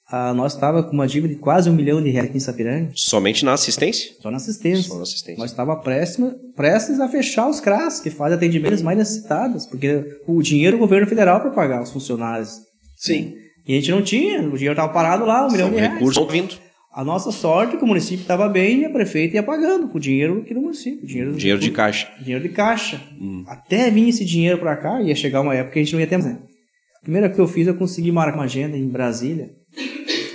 Ah, 0.08 0.34
nós 0.34 0.54
estava 0.54 0.82
com 0.82 0.92
uma 0.92 1.06
dívida 1.06 1.34
de 1.34 1.40
quase 1.40 1.70
um 1.70 1.74
milhão 1.74 2.02
de 2.02 2.10
reais 2.10 2.28
aqui 2.28 2.36
em 2.38 2.40
Sapiranga. 2.40 2.90
Somente 2.94 3.44
na 3.44 3.52
assistência? 3.52 4.12
Só 4.20 4.30
na 4.30 4.38
assistência. 4.38 4.82
Só 4.82 4.96
na 4.96 5.02
assistência. 5.02 5.38
Nós 5.38 5.50
estava 5.50 5.76
prestes, 5.76 6.18
prestes 6.56 7.00
a 7.00 7.08
fechar 7.08 7.48
os 7.48 7.60
CRAS, 7.60 8.00
que 8.00 8.10
fazem 8.10 8.36
atendimentos 8.36 8.82
mais 8.82 8.98
necessitados, 8.98 9.66
porque 9.66 10.04
o 10.26 10.42
dinheiro 10.42 10.76
do 10.76 10.80
governo 10.80 11.06
federal 11.06 11.40
para 11.40 11.50
pagar 11.50 11.82
os 11.82 11.90
funcionários. 11.90 12.60
Sim. 12.96 13.34
E 13.66 13.72
a 13.72 13.76
gente 13.76 13.90
não 13.90 14.02
tinha, 14.02 14.40
o 14.40 14.56
dinheiro 14.56 14.72
estava 14.72 14.92
parado 14.92 15.24
lá, 15.24 15.46
um 15.46 15.50
São 15.50 15.52
milhão 15.52 15.70
de 15.70 15.76
reais. 15.76 15.92
recursos 15.94 16.32
vindo. 16.32 16.71
A 16.92 17.02
nossa 17.02 17.32
sorte 17.32 17.74
é 17.74 17.78
que 17.78 17.84
o 17.84 17.86
município 17.86 18.20
estava 18.20 18.46
bem 18.50 18.80
e 18.80 18.84
a 18.84 18.90
prefeita 18.90 19.36
ia 19.36 19.42
pagando 19.42 19.88
com 19.88 19.96
o 19.96 20.00
dinheiro 20.00 20.42
aqui 20.42 20.52
do 20.52 20.60
município. 20.60 21.06
Dinheiro, 21.06 21.32
dinheiro 21.32 21.58
de 21.58 21.70
caixa. 21.70 22.06
Dinheiro 22.20 22.42
de 22.42 22.50
caixa. 22.50 23.00
Hum. 23.18 23.44
Até 23.46 23.90
vir 23.90 24.10
esse 24.10 24.26
dinheiro 24.26 24.58
para 24.58 24.76
cá, 24.76 25.00
ia 25.00 25.14
chegar 25.14 25.40
uma 25.40 25.54
época 25.54 25.72
que 25.72 25.78
a 25.78 25.82
gente 25.82 25.94
não 25.94 26.00
ia 26.00 26.06
ter 26.06 26.18
mais. 26.18 26.34
A 26.34 27.00
primeira 27.02 27.30
que 27.30 27.38
eu 27.38 27.48
fiz, 27.48 27.66
eu 27.66 27.74
consegui 27.74 28.12
marcar 28.12 28.36
uma 28.36 28.44
agenda 28.44 28.76
em 28.76 28.86
Brasília. 28.86 29.50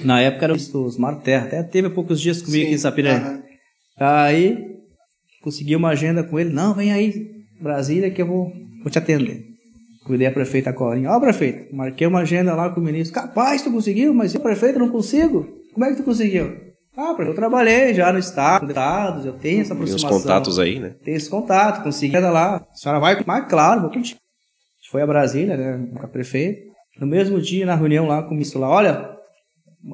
Na 0.04 0.20
época 0.20 0.46
era 0.46 0.54
os 0.54 0.98
Mar 0.98 1.22
Terra. 1.22 1.46
Até 1.46 1.62
teve 1.62 1.92
poucos 1.92 2.20
dias 2.20 2.42
comigo 2.42 2.62
Sim. 2.62 2.66
aqui 2.66 2.74
em 2.74 2.78
Sapiranga. 2.78 3.30
Uhum. 3.30 3.42
Aí, 4.00 4.58
consegui 5.44 5.76
uma 5.76 5.90
agenda 5.90 6.24
com 6.24 6.40
ele. 6.40 6.50
Não, 6.50 6.74
vem 6.74 6.92
aí, 6.92 7.14
Brasília, 7.62 8.10
que 8.10 8.22
eu 8.22 8.28
vou, 8.28 8.52
vou 8.82 8.92
te 8.92 8.98
atender. 8.98 9.46
Cuidei 10.06 10.26
a 10.26 10.32
prefeita 10.32 10.74
Corinha. 10.74 11.12
Ó, 11.12 11.18
oh, 11.18 11.22
prefeito, 11.22 11.76
marquei 11.76 12.08
uma 12.08 12.22
agenda 12.22 12.56
lá 12.56 12.70
com 12.70 12.82
o 12.82 12.84
ministro. 12.84 13.14
Capaz, 13.14 13.62
tu 13.62 13.72
conseguiu, 13.72 14.12
mas 14.14 14.34
eu, 14.34 14.42
prefeito, 14.42 14.80
não 14.80 14.90
consigo. 14.90 15.57
Como 15.78 15.86
é 15.86 15.92
que 15.92 15.98
tu 15.98 16.04
conseguiu? 16.04 16.58
Ah, 16.98 17.14
porque 17.14 17.30
eu 17.30 17.36
trabalhei 17.36 17.94
já 17.94 18.12
no 18.12 18.18
estado, 18.18 18.64
no 18.64 18.70
estados, 18.70 19.28
eu 19.28 19.34
tenho 19.34 19.62
essa 19.62 19.76
aproximação. 19.76 20.10
Tem 20.10 20.18
os 20.18 20.24
contatos 20.24 20.58
aí, 20.58 20.80
né? 20.80 20.96
Tem 21.04 21.14
esse 21.14 21.30
contato, 21.30 21.84
consegui 21.84 22.16
ainda 22.16 22.32
lá. 22.32 22.56
A 22.56 22.76
senhora 22.76 23.00
vai? 23.00 23.24
Mas 23.24 23.48
claro, 23.48 23.82
vou 23.82 23.92
contigo. 23.92 24.20
A 24.20 24.82
gente 24.82 24.92
foi 24.92 25.04
a 25.04 25.06
Brasília, 25.06 25.56
né, 25.56 25.88
com 25.96 26.04
a 26.04 26.10
prefeita. 26.10 26.62
No 27.00 27.06
mesmo 27.06 27.40
dia, 27.40 27.64
na 27.64 27.76
reunião 27.76 28.08
lá 28.08 28.24
com 28.24 28.30
o 28.30 28.32
ministro 28.32 28.60
lá, 28.60 28.70
olha, 28.70 29.08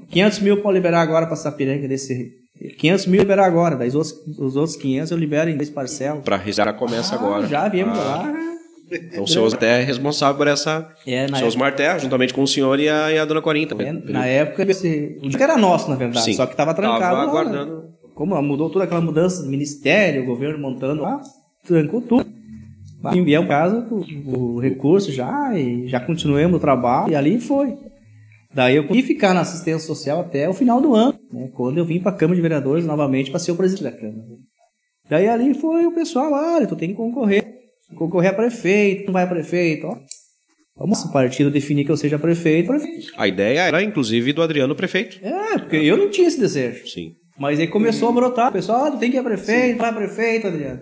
500 0.09 0.39
mil 0.39 0.61
para 0.61 0.71
liberar 0.71 1.01
agora 1.01 1.25
para 1.25 1.35
Sapiranga 1.35 1.85
desse 1.85 2.31
500 2.79 3.07
mil 3.07 3.19
liberar 3.19 3.45
agora, 3.45 3.75
daí 3.75 3.89
os 3.89 3.95
outros, 3.95 4.13
os 4.39 4.55
outros 4.55 4.77
500 4.77 5.11
eu 5.11 5.17
libero 5.17 5.49
em 5.49 5.57
dois 5.57 5.69
parcelas. 5.69 6.23
Para 6.23 6.37
risar 6.37 6.73
começa 6.77 7.13
ah, 7.13 7.17
agora. 7.17 7.45
Já 7.45 7.67
viemos 7.67 7.99
ah. 7.99 8.01
lá. 8.01 8.33
Então 8.91 9.23
o 9.23 9.27
senhor 9.27 9.53
até 9.53 9.81
é 9.81 9.83
responsável 9.83 10.37
por 10.37 10.47
essa. 10.47 10.87
É, 11.07 11.25
o 11.25 11.51
senhor 11.51 11.67
época... 11.67 11.99
juntamente 11.99 12.33
com 12.33 12.43
o 12.43 12.47
senhor 12.47 12.79
e 12.79 12.89
a, 12.89 13.11
e 13.11 13.17
a 13.17 13.25
dona 13.25 13.41
Corinha 13.41 13.67
também. 13.67 13.87
É, 13.87 13.91
na 13.91 14.25
época, 14.25 14.63
esse, 14.69 15.19
o 15.21 15.29
dia 15.29 15.43
era 15.43 15.57
nosso, 15.57 15.89
na 15.89 15.95
verdade, 15.95 16.25
Sim. 16.25 16.33
só 16.33 16.45
que 16.45 16.53
estava 16.53 16.73
trancado. 16.73 16.99
Tava 16.99 17.17
lá, 17.17 17.23
aguardando. 17.23 17.75
Né? 17.75 17.83
Como 18.13 18.39
mudou 18.41 18.69
toda 18.69 18.85
aquela 18.85 19.01
mudança 19.01 19.43
ministério, 19.45 20.23
o 20.23 20.25
governo 20.25 20.59
montando 20.59 21.01
lá, 21.01 21.19
trancou 21.65 22.01
tudo. 22.01 22.25
Enviamos 23.13 23.49
casa 23.49 23.85
o, 23.91 24.55
o 24.55 24.59
recurso 24.59 25.11
já 25.11 25.57
e 25.57 25.87
já 25.87 25.99
continuamos 25.99 26.55
o 26.55 26.59
trabalho 26.59 27.11
e 27.11 27.15
ali 27.15 27.39
foi. 27.39 27.75
Daí 28.53 28.75
eu 28.75 28.83
consegui 28.83 29.07
ficar 29.07 29.33
na 29.33 29.41
assistência 29.41 29.85
social 29.85 30.21
até 30.21 30.47
o 30.47 30.53
final 30.53 30.79
do 30.79 30.93
ano, 30.93 31.19
né, 31.31 31.49
quando 31.53 31.79
eu 31.79 31.85
vim 31.85 31.99
para 31.99 32.11
a 32.11 32.15
Câmara 32.15 32.35
de 32.35 32.41
Vereadores 32.41 32.85
novamente 32.85 33.31
para 33.31 33.39
ser 33.39 33.51
o 33.51 33.55
presidente 33.55 33.83
da 33.83 33.91
Câmara. 33.91 34.23
Daí 35.09 35.27
ali 35.27 35.53
foi 35.55 35.85
o 35.85 35.91
pessoal, 35.91 36.31
olha, 36.31 36.67
tu 36.67 36.75
tem 36.75 36.89
que 36.89 36.95
concorrer 36.95 37.52
concorrer 37.93 38.31
a 38.31 38.35
prefeito, 38.35 39.05
não 39.05 39.13
vai 39.13 39.23
a 39.23 39.27
prefeito, 39.27 39.87
ó. 39.87 39.97
Vamos 40.75 41.03
o 41.03 41.11
partido 41.11 41.51
definir 41.51 41.85
que 41.85 41.91
eu 41.91 41.97
seja 41.97 42.17
prefeito, 42.17 42.67
prefeito. 42.67 43.11
A 43.15 43.27
ideia 43.27 43.61
era, 43.61 43.83
inclusive, 43.83 44.33
do 44.33 44.41
Adriano 44.41 44.75
prefeito. 44.75 45.19
É, 45.23 45.59
porque 45.59 45.75
eu 45.75 45.95
não 45.95 46.09
tinha 46.09 46.27
esse 46.27 46.39
desejo. 46.39 46.87
Sim. 46.87 47.11
Mas 47.37 47.59
aí 47.59 47.67
começou 47.67 48.09
a 48.09 48.11
brotar. 48.11 48.49
O 48.49 48.53
pessoal, 48.53 48.85
ah, 48.85 48.91
tu 48.91 48.97
tem 48.97 49.11
que 49.11 49.17
ir 49.17 49.19
a 49.19 49.23
prefeito, 49.23 49.73
Sim. 49.73 49.77
vai 49.77 49.89
a 49.89 49.93
prefeito, 49.93 50.47
Adriano. 50.47 50.81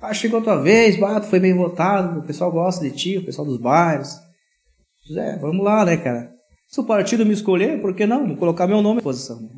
Ah, 0.00 0.14
chegou 0.14 0.40
a 0.40 0.42
tua 0.42 0.56
vez, 0.56 0.96
bato, 0.96 1.26
foi 1.26 1.38
bem 1.38 1.54
votado, 1.54 2.20
o 2.20 2.26
pessoal 2.26 2.50
gosta 2.50 2.84
de 2.84 2.94
ti, 2.94 3.18
o 3.18 3.24
pessoal 3.24 3.46
dos 3.46 3.58
bairros. 3.58 4.10
É, 5.16 5.38
vamos 5.38 5.64
lá, 5.64 5.84
né, 5.84 5.96
cara? 5.96 6.30
Se 6.68 6.80
o 6.80 6.84
partido 6.84 7.26
me 7.26 7.32
escolher, 7.32 7.80
por 7.80 7.94
que 7.94 8.06
não? 8.06 8.26
Vou 8.26 8.36
colocar 8.36 8.66
meu 8.66 8.80
nome 8.80 9.00
à 9.00 9.02
posição. 9.02 9.40
Né? 9.40 9.48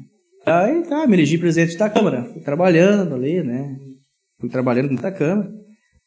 Aí 0.45 0.83
tá, 0.83 1.07
me 1.07 1.15
elegi 1.15 1.39
presidente 1.39 1.79
da 1.79 1.89
Câmara. 1.89 2.25
Fui 2.25 2.43
trabalhando 2.43 3.15
ali, 3.15 3.43
né? 3.43 3.77
Fui 4.41 4.49
trabalhando 4.49 4.89
dentro 4.89 5.03
da 5.03 5.13
Câmara. 5.13 5.51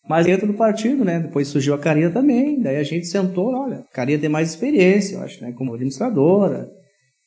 Mas 0.07 0.25
dentro 0.25 0.47
do 0.47 0.53
partido, 0.53 1.03
né? 1.03 1.19
Depois 1.19 1.47
surgiu 1.47 1.73
a 1.73 1.79
Karina 1.79 2.09
também. 2.09 2.59
Daí 2.61 2.77
a 2.77 2.83
gente 2.83 3.07
sentou, 3.07 3.53
olha, 3.53 3.79
a 3.79 3.93
Karina 3.93 4.19
tem 4.19 4.29
mais 4.29 4.49
experiência, 4.49 5.15
eu 5.15 5.21
acho, 5.21 5.41
né? 5.41 5.51
Como 5.51 5.73
administradora. 5.73 6.69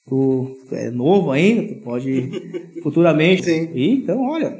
Tu, 0.09 0.57
é 0.73 0.91
novo 0.91 1.31
ainda, 1.31 1.75
tu 1.75 1.81
pode 1.83 2.31
futuramente. 2.83 3.45
Sim. 3.45 3.71
E, 3.75 3.97
então, 3.97 4.21
olha. 4.23 4.59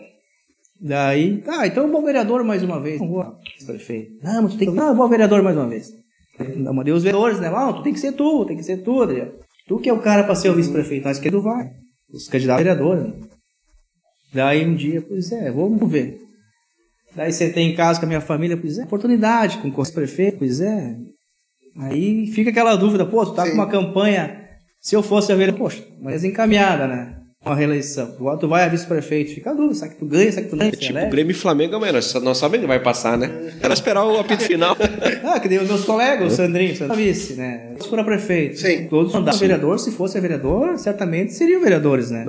Daí, 0.81 1.39
tá, 1.39 1.67
então 1.67 1.85
eu 1.85 1.93
vou 1.93 2.03
vereador 2.03 2.43
mais 2.45 2.63
uma 2.63 2.81
vez. 2.81 3.01
Não 3.01 3.09
vou, 3.09 3.25
prefeito. 3.67 4.13
Não, 4.23 4.43
mas 4.43 4.53
tu 4.53 4.59
tem 4.59 4.69
que. 4.71 4.75
Não, 4.75 4.89
eu 4.89 4.95
vou 4.95 5.09
vereador 5.09 5.43
mais 5.43 5.57
uma 5.57 5.69
vez. 5.69 5.93
Eu 6.39 6.73
mandei 6.73 6.93
os 6.93 7.03
vereadores, 7.03 7.39
né? 7.39 7.51
Não, 7.51 7.75
tu 7.75 7.83
tem 7.83 7.93
que 7.93 8.01
ser 8.01 8.13
tu, 8.13 8.47
tem 8.47 8.57
que 8.57 8.63
ser 8.63 8.79
tu, 8.79 9.03
Adriano. 9.03 9.33
Tu 9.67 9.79
que 9.79 9.91
é 9.91 9.93
o 9.93 10.01
cara 10.01 10.25
pra 10.25 10.35
ser 10.35 10.49
o 10.49 10.55
vice-prefeito, 10.55 11.07
acho 11.07 11.21
que 11.21 11.31
tu 11.31 11.43
vai. 11.43 11.71
Os 12.13 12.29
candidatos 12.29 12.61
a 12.61 12.65
vereador. 12.65 12.97
Né? 12.97 13.13
Daí 14.33 14.67
um 14.67 14.75
dia, 14.75 15.03
pois 15.03 15.31
é, 15.33 15.51
vamos 15.51 15.91
ver. 15.91 16.19
Daí 17.15 17.33
sentei 17.33 17.65
em 17.65 17.75
casa 17.75 17.99
com 17.99 18.07
a 18.07 18.09
minha 18.09 18.21
família, 18.21 18.57
pois 18.57 18.79
é, 18.79 18.85
oportunidade 18.85 19.59
com 19.59 19.69
o 19.69 19.93
prefeito, 19.93 20.39
pois 20.39 20.61
é. 20.61 20.97
Aí 21.79 22.27
fica 22.29 22.51
aquela 22.51 22.77
dúvida, 22.77 23.05
pô, 23.05 23.25
tu 23.25 23.33
tá 23.33 23.45
Sim. 23.45 23.51
com 23.51 23.55
uma 23.57 23.69
campanha, 23.69 24.41
se 24.81 24.95
eu 24.95 25.03
fosse 25.03 25.33
a 25.33 25.37
ver, 25.37 25.55
poxa, 25.55 25.83
mas 26.01 26.25
encaminhada, 26.25 26.87
né? 26.87 27.17
Uma 27.45 27.55
reeleição. 27.55 28.15
Agora 28.19 28.37
tu 28.37 28.47
vai 28.47 28.65
a 28.65 28.69
vice-prefeito, 28.69 29.33
fica 29.33 29.51
a 29.51 29.55
dúvida, 29.55 29.75
será 29.75 29.91
que 29.91 29.97
tu 29.97 30.05
ganha, 30.05 30.31
será 30.31 30.45
que 30.45 30.51
tu 30.51 30.57
ganha? 30.57 30.71
Tipo, 30.73 30.93
né? 30.93 31.09
Grêmio 31.09 31.31
e 31.31 31.35
Flamengo, 31.35 31.77
amanhã, 31.77 31.93
nós, 31.93 32.13
nós 32.15 32.37
sabemos 32.37 32.65
que 32.65 32.69
vai 32.69 32.81
passar, 32.81 33.17
né? 33.17 33.55
Era 33.63 33.73
esperar 33.73 34.05
o 34.05 34.19
apito 34.19 34.43
final. 34.43 34.77
Ah, 35.23 35.39
que 35.39 35.49
nem 35.49 35.59
os 35.59 35.69
meus 35.69 35.85
colegas, 35.85 36.33
o 36.33 36.37
Sandrinho, 36.37 36.75
Sandrinho 36.75 37.13
vice, 37.13 37.35
né? 37.35 37.69
Todos 37.75 37.87
foram 37.87 38.05
prefeito. 38.05 38.59
Sim. 38.59 38.89
Todos 38.89 39.13
mandaram 39.13 39.39
vereador, 39.39 39.79
se 39.79 39.93
fosse 39.93 40.19
vereador, 40.21 40.77
certamente 40.77 41.33
seriam 41.33 41.61
vereadores, 41.61 42.11
né? 42.11 42.27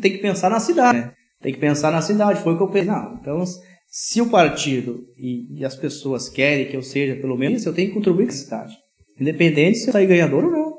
Tem 0.00 0.12
que 0.12 0.18
pensar 0.18 0.48
na 0.48 0.60
cidade, 0.60 0.98
né? 0.98 1.10
Tem 1.42 1.52
que 1.52 1.58
pensar 1.58 1.90
na 1.90 2.00
cidade, 2.00 2.40
foi 2.40 2.54
o 2.54 2.56
que 2.56 2.62
eu 2.62 2.68
pensei. 2.68 2.90
Não, 2.90 3.18
então, 3.20 3.42
se 3.90 4.20
o 4.20 4.30
partido 4.30 5.04
e, 5.18 5.58
e 5.58 5.64
as 5.64 5.74
pessoas 5.74 6.28
querem 6.28 6.68
que 6.68 6.76
eu 6.76 6.82
seja, 6.82 7.16
pelo 7.16 7.36
menos, 7.36 7.66
eu 7.66 7.74
tenho 7.74 7.88
que 7.88 7.94
contribuir 7.94 8.26
com 8.26 8.32
a 8.32 8.36
cidade. 8.36 8.78
Independente 9.18 9.78
se 9.78 9.88
eu 9.88 9.92
sair 9.92 10.06
ganhador 10.06 10.44
ou 10.44 10.50
não. 10.50 10.70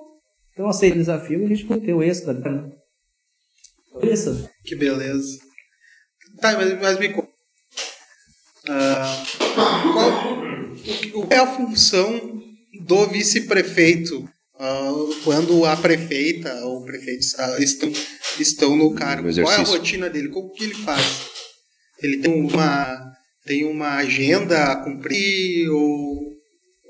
Então, 0.54 0.70
aceito 0.70 0.96
o 0.96 1.00
desafio 1.00 1.42
e 1.42 1.46
a 1.46 1.48
gente 1.56 1.94
o 1.94 2.02
êxito. 2.02 2.34
Né? 2.34 2.72
Isso. 4.04 4.50
Que 4.64 4.76
beleza. 4.76 5.40
Tá, 6.40 6.54
mas, 6.54 6.80
mas 6.80 7.00
me 7.00 7.10
conta. 7.10 7.30
Ah, 8.70 9.24
qual 9.94 11.22
o 11.22 11.28
que 11.28 11.34
é 11.34 11.38
a 11.38 11.48
função 11.48 12.42
do 12.86 13.08
vice-prefeito 13.08 14.30
ah, 14.58 14.92
quando 15.24 15.66
a 15.66 15.76
prefeita 15.76 16.54
ou 16.66 16.82
o 16.82 16.86
prefeito 16.86 17.26
ah, 17.40 17.58
estão, 17.60 17.92
estão 18.40 18.78
no 18.78 18.96
cargo? 18.96 19.34
Qual 19.34 19.52
é 19.52 19.58
a 19.58 19.64
rotina 19.64 20.10
dele? 20.10 20.30
Como 20.30 20.52
que 20.52 20.64
ele 20.64 20.76
faz? 20.76 21.31
Ele 22.02 22.18
tem 22.18 22.34
uma, 22.34 23.12
tem 23.46 23.66
uma 23.66 23.96
agenda 23.96 24.72
a 24.72 24.76
cumprir 24.78 25.70
ou, 25.70 26.34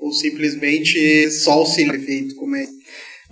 ou 0.00 0.12
simplesmente 0.12 1.30
só 1.30 1.52
auxílio 1.52 1.92
prefeito? 1.92 2.34
Como 2.36 2.56
é? 2.56 2.66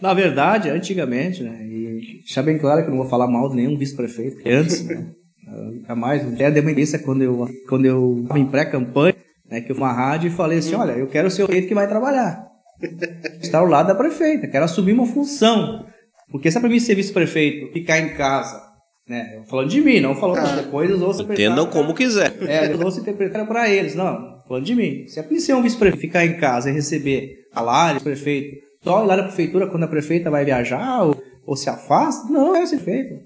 Na 0.01 0.15
verdade, 0.15 0.71
antigamente, 0.71 1.43
né, 1.43 1.59
e 1.63 2.21
deixar 2.21 2.43
bem 2.43 2.59
claro 2.59 2.83
que 2.83 2.89
eu 2.89 2.91
não 2.91 3.03
vou 3.03 3.11
falar 3.11 3.27
mal 3.27 3.51
de 3.51 3.57
nenhum 3.57 3.77
vice-prefeito, 3.77 4.39
antes, 4.47 4.83
né, 4.85 5.11
eu 5.47 5.83
jamais, 5.87 6.23
até 6.23 6.51
dei 6.51 6.63
uma 6.63 6.71
entrevista 6.71 6.99
quando 6.99 7.23
eu 7.23 7.49
quando 7.69 7.85
eu 7.85 8.21
estava 8.23 8.41
em 8.41 8.47
pré-campanha, 8.47 9.17
né, 9.51 9.61
que 9.61 9.73
eu 9.73 9.77
fui 9.77 9.85
uma 9.85 9.93
rádio 9.93 10.29
e 10.29 10.31
falei 10.31 10.59
assim, 10.59 10.75
olha, 10.75 10.93
eu 10.93 11.07
quero 11.07 11.31
ser 11.31 11.43
o 11.43 11.47
prefeito 11.47 11.69
que 11.69 11.75
vai 11.75 11.89
trabalhar. 11.89 12.49
Estar 13.43 13.59
ao 13.59 13.67
lado 13.67 13.89
da 13.89 13.95
prefeita, 13.95 14.49
quero 14.49 14.65
assumir 14.65 14.93
uma 14.93 15.07
função. 15.07 15.87
Porque 16.31 16.51
se 16.51 16.57
é 16.57 16.61
para 16.61 16.71
mim 16.71 16.81
ser 16.81 16.95
vice-prefeito, 16.95 17.73
ficar 17.73 17.99
em 17.99 18.15
casa, 18.15 18.70
né, 19.11 19.43
falando 19.49 19.69
de 19.69 19.81
mim, 19.81 19.99
não 19.99 20.15
falando 20.15 20.39
Ah. 20.39 20.55
depois 20.63 20.89
os 20.89 21.03
outros 21.03 21.29
Entendam 21.29 21.67
como 21.67 21.93
quiser. 21.93 22.33
é, 22.47 22.73
eu 22.73 22.91
se 22.93 23.01
interpretar 23.01 23.45
para 23.45 23.69
eles. 23.69 23.97
Não, 23.97 24.39
falando 24.47 24.65
de 24.65 24.75
mim. 24.77 25.05
Se 25.09 25.19
é 25.19 25.23
pra 25.25 25.37
ser 25.41 25.55
um 25.55 25.63
vice-prefeito, 25.63 26.01
ficar 26.01 26.25
em 26.25 26.37
casa 26.39 26.71
e 26.71 26.73
receber 26.73 27.35
salário, 27.53 28.01
prefeito, 28.01 28.57
só 28.85 29.03
ir 29.03 29.07
lá 29.09 29.17
na 29.17 29.25
prefeitura 29.25 29.67
quando 29.67 29.83
a 29.83 29.89
prefeita 29.89 30.31
vai 30.31 30.45
viajar 30.45 31.03
ou, 31.03 31.21
ou 31.45 31.57
se 31.57 31.69
afasta, 31.69 32.33
não 32.33 32.55
é 32.55 32.65
ser 32.65 32.79
feito. 32.79 33.17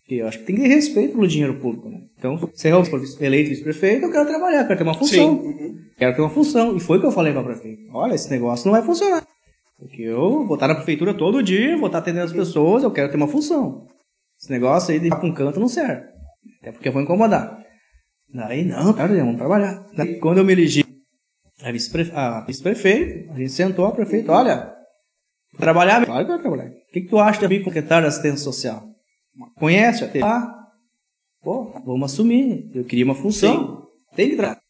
Porque 0.00 0.20
eu 0.20 0.26
acho 0.26 0.40
que 0.40 0.44
tem 0.46 0.56
que 0.56 0.62
ter 0.62 0.68
respeito 0.68 1.12
pelo 1.14 1.28
dinheiro 1.28 1.54
público, 1.60 1.88
né? 1.88 1.98
Então, 2.18 2.36
se 2.52 2.68
eu 2.68 2.84
for 2.84 3.00
eleito 3.20 3.50
vice-prefeito, 3.50 4.06
eu 4.06 4.10
quero 4.10 4.26
trabalhar, 4.26 4.64
quero 4.64 4.76
ter 4.78 4.82
uma 4.82 4.94
função. 4.94 5.34
Uhum. 5.34 5.76
Quero 5.96 6.16
ter 6.16 6.20
uma 6.22 6.30
função. 6.30 6.76
E 6.76 6.80
foi 6.80 6.98
o 6.98 7.00
que 7.00 7.06
eu 7.06 7.12
falei 7.12 7.32
para 7.32 7.42
a 7.42 7.44
prefeita. 7.44 7.82
Olha, 7.94 8.14
esse 8.14 8.28
negócio 8.28 8.66
não 8.66 8.72
vai 8.72 8.82
funcionar. 8.82 9.24
Porque 9.78 10.02
eu 10.02 10.44
vou 10.44 10.54
estar 10.54 10.66
na 10.66 10.74
prefeitura 10.74 11.14
todo 11.14 11.40
dia, 11.40 11.76
vou 11.76 11.86
estar 11.86 11.98
atendendo 11.98 12.24
as 12.24 12.32
pessoas, 12.32 12.82
eu 12.82 12.90
quero 12.90 13.08
ter 13.10 13.16
uma 13.16 13.28
função. 13.28 13.86
Esse 14.40 14.50
negócio 14.50 14.92
aí 14.92 14.98
de 15.00 15.06
ir 15.08 15.10
para 15.10 15.26
um 15.26 15.34
canto 15.34 15.60
não 15.60 15.68
serve. 15.68 16.08
Até 16.60 16.72
porque 16.72 16.88
eu 16.88 16.92
vou 16.92 17.02
incomodar. 17.02 17.58
Daí, 18.32 18.64
não, 18.64 18.92
cara, 18.94 19.14
vamos 19.14 19.36
trabalhar. 19.36 19.84
Daí, 19.96 20.18
quando 20.18 20.38
eu 20.38 20.44
me 20.44 20.52
elegi 20.52 20.84
a 21.62 21.70
vice-prefe- 21.72 22.12
a 22.14 22.40
vice-prefeito, 22.46 23.32
a 23.32 23.36
gente 23.36 23.52
sentou 23.52 23.84
a 23.86 23.92
prefeita, 23.92 24.32
olha, 24.32 24.72
trabalhar, 25.58 26.06
claro 26.06 26.24
que 26.24 26.32
eu 26.32 26.36
vou 26.36 26.42
trabalhar. 26.42 26.70
O 26.70 26.92
que, 26.92 27.00
que 27.02 27.08
tu 27.08 27.18
acha 27.18 27.40
de 27.40 27.46
vir 27.48 27.60
com 27.62 27.70
secretário 27.70 28.04
de 28.04 28.08
assistência 28.08 28.38
social? 28.38 28.82
Conhece? 29.58 30.06
Teve? 30.08 30.24
Ah, 30.24 30.48
pô, 31.42 31.72
vamos 31.84 32.12
assumir. 32.12 32.70
Eu 32.74 32.84
queria 32.84 33.04
uma 33.04 33.14
função. 33.14 33.86
Tem 34.16 34.30
que 34.30 34.36
trabalhar. 34.36 34.60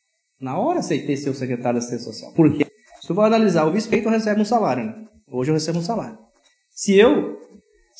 Na 0.40 0.58
hora 0.58 0.80
aceitei 0.80 1.16
ser 1.16 1.30
o 1.30 1.34
secretário 1.34 1.78
de 1.78 1.84
assistência 1.86 2.12
social. 2.12 2.32
Por 2.34 2.52
quê? 2.56 2.66
Se 3.00 3.06
tu 3.06 3.14
for 3.14 3.22
analisar, 3.22 3.64
o 3.66 3.72
vice-prefeito 3.72 4.10
recebe 4.10 4.40
um 4.40 4.44
salário, 4.44 4.84
né? 4.84 5.04
Hoje 5.30 5.50
eu 5.50 5.54
recebo 5.54 5.78
um 5.78 5.82
salário. 5.82 6.18
Se 6.70 6.96
eu, 6.96 7.38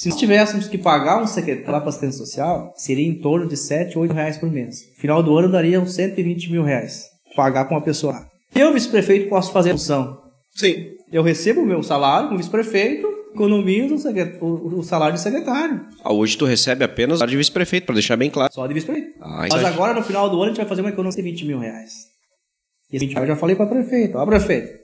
se 0.03 0.09
nós 0.09 0.19
tivéssemos 0.19 0.67
que 0.67 0.79
pagar 0.79 1.23
um 1.23 1.27
secretário 1.27 1.81
para 1.81 1.89
assistência 1.89 2.19
social, 2.19 2.73
seria 2.77 3.07
em 3.07 3.15
torno 3.21 3.47
de 3.47 3.57
7, 3.57 3.99
8 3.99 4.15
reais 4.15 4.39
por 4.39 4.51
mês. 4.51 4.79
Final 4.97 5.23
do 5.23 5.37
ano 5.37 5.51
daria 5.51 5.81
uns 5.81 5.93
120 5.95 6.51
mil 6.51 6.63
reais. 6.63 7.05
Pagar 7.37 7.67
para 7.67 7.77
uma 7.77 7.83
pessoa. 7.83 8.27
Eu, 8.55 8.73
vice-prefeito, 8.73 9.29
posso 9.29 9.53
fazer 9.53 9.71
a 9.71 9.73
função. 9.75 10.19
Sim. 10.55 10.87
Eu 11.13 11.23
recebo 11.23 11.61
o 11.61 11.67
meu 11.67 11.83
salário 11.83 12.29
como 12.29 12.39
vice-prefeito, 12.39 13.07
economizo 13.35 13.95
o, 14.41 14.45
o- 14.47 14.79
o 14.79 14.83
salário 14.83 15.15
de 15.15 15.21
secretário. 15.21 15.85
Ah, 16.03 16.13
hoje 16.13 16.37
tu 16.37 16.45
recebe 16.47 16.83
apenas 16.85 17.17
o 17.17 17.19
salário 17.19 17.33
de 17.33 17.37
vice-prefeito, 17.37 17.85
para 17.87 17.95
deixar 17.95 18.17
bem 18.17 18.31
claro. 18.31 18.53
Só 18.53 18.67
de 18.67 18.75
vice-prefeito. 18.75 19.17
Ah, 19.21 19.47
Mas 19.49 19.55
isso 19.55 19.67
agora, 19.67 19.93
no 19.95 20.03
final 20.03 20.29
do 20.31 20.37
ano, 20.37 20.45
a 20.45 20.49
gente 20.49 20.57
vai 20.57 20.67
fazer 20.67 20.81
uma 20.81 20.91
economia 20.91 21.15
de 21.17 21.23
20 21.23 21.45
mil 21.47 21.59
reais. 21.59 21.93
E 22.93 22.97
esse 22.97 23.05
20 23.07 23.15
mil 23.15 23.23
eu 23.25 23.29
já 23.29 23.37
falei 23.37 23.55
para 23.55 23.67
prefeito. 23.67 24.17
Ó, 24.19 24.25
prefeito, 24.27 24.80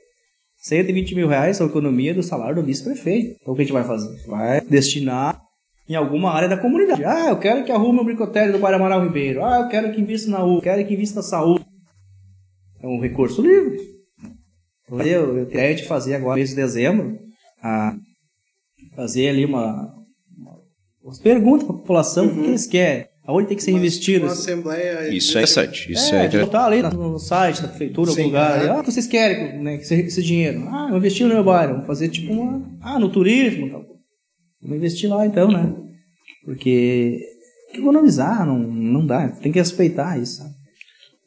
120 0.59 1.15
mil 1.15 1.29
reais 1.29 1.57
são 1.57 1.67
a 1.67 1.71
economia 1.71 2.15
do 2.15 2.23
salário 2.23 2.57
do 2.57 2.63
vice-prefeito. 2.63 3.37
Então, 3.41 3.53
o 3.53 3.57
que 3.57 3.63
a 3.63 3.65
gente 3.65 3.73
vai 3.73 3.85
fazer? 3.85 4.27
Vai 4.27 4.61
destinar 4.63 5.41
em 5.89 5.95
alguma 5.95 6.33
área 6.33 6.49
da 6.49 6.57
comunidade. 6.57 7.05
Ah, 7.05 7.29
eu 7.29 7.39
quero 7.39 7.65
que 7.65 7.71
arrume 7.71 8.01
o 8.01 8.05
bricotério 8.05 8.53
do 8.53 8.59
Bairro 8.59 8.79
Amaral 8.79 9.05
Ribeiro. 9.05 9.45
Ah, 9.45 9.61
eu 9.61 9.69
quero 9.69 9.93
que 9.93 10.01
invista 10.01 10.31
na 10.31 10.45
U, 10.45 10.61
quero 10.61 10.85
que 10.85 10.95
invista 10.95 11.17
na 11.17 11.23
saúde. 11.23 11.65
É 12.83 12.87
um 12.87 13.01
recurso 13.01 13.43
livre. 13.43 13.79
Eu, 14.91 15.39
eu 15.39 15.47
tenho 15.47 15.77
de 15.77 15.85
fazer 15.85 16.15
agora, 16.15 16.37
mês 16.37 16.51
de 16.51 16.57
dezembro, 16.57 17.19
a 17.63 17.97
fazer 18.95 19.29
ali 19.29 19.45
uma, 19.45 19.95
uma 20.37 20.61
umas 21.03 21.19
perguntas 21.19 21.67
para 21.67 21.77
a 21.77 21.79
população, 21.79 22.27
o 22.27 22.35
que 22.35 22.41
eles 22.41 22.67
querem, 22.67 23.07
aonde 23.27 23.49
tem 23.49 23.57
que 23.57 23.63
ser 23.63 23.73
investido. 23.73 24.27
Uma 24.27 24.33
assembleia. 24.33 25.09
Isso 25.15 25.37
é 25.39 25.43
interessante. 25.43 25.93
Isso 25.93 26.15
É, 26.15 26.23
é, 26.23 26.27
interessante. 26.27 26.47
botar 26.53 26.67
ali 26.67 26.83
no, 26.83 27.13
no 27.13 27.19
site 27.19 27.63
da 27.63 27.69
prefeitura, 27.69 28.11
Sim, 28.11 28.19
algum 28.19 28.31
lugar. 28.31 28.61
aham. 28.61 28.73
Ah, 28.77 28.81
o 28.81 28.85
que 28.85 28.93
vocês 28.93 29.07
querem 29.07 29.63
né, 29.63 29.77
que 29.77 29.83
esse, 29.83 29.95
esse 29.95 30.23
dinheiro? 30.23 30.67
Ah, 30.69 30.89
eu 30.91 30.97
investi 30.97 31.23
no 31.25 31.31
meu 31.31 31.45
bairro. 31.45 31.73
Vamos 31.73 31.87
fazer 31.87 32.09
tipo 32.09 32.33
uma. 32.33 32.63
Ah, 32.81 32.99
no 32.99 33.09
turismo. 33.09 33.71
Tal. 33.71 33.85
Vamos 34.63 34.77
investir 34.79 35.11
lá 35.11 35.27
então, 35.27 35.51
né? 35.51 35.75
Porque 36.45 37.19
economizar, 37.75 38.47
não, 38.47 38.59
não 38.59 39.05
dá. 39.07 39.29
Tem 39.29 39.53
que 39.53 39.59
respeitar 39.59 40.19
isso. 40.19 40.39
sabe? 40.39 40.51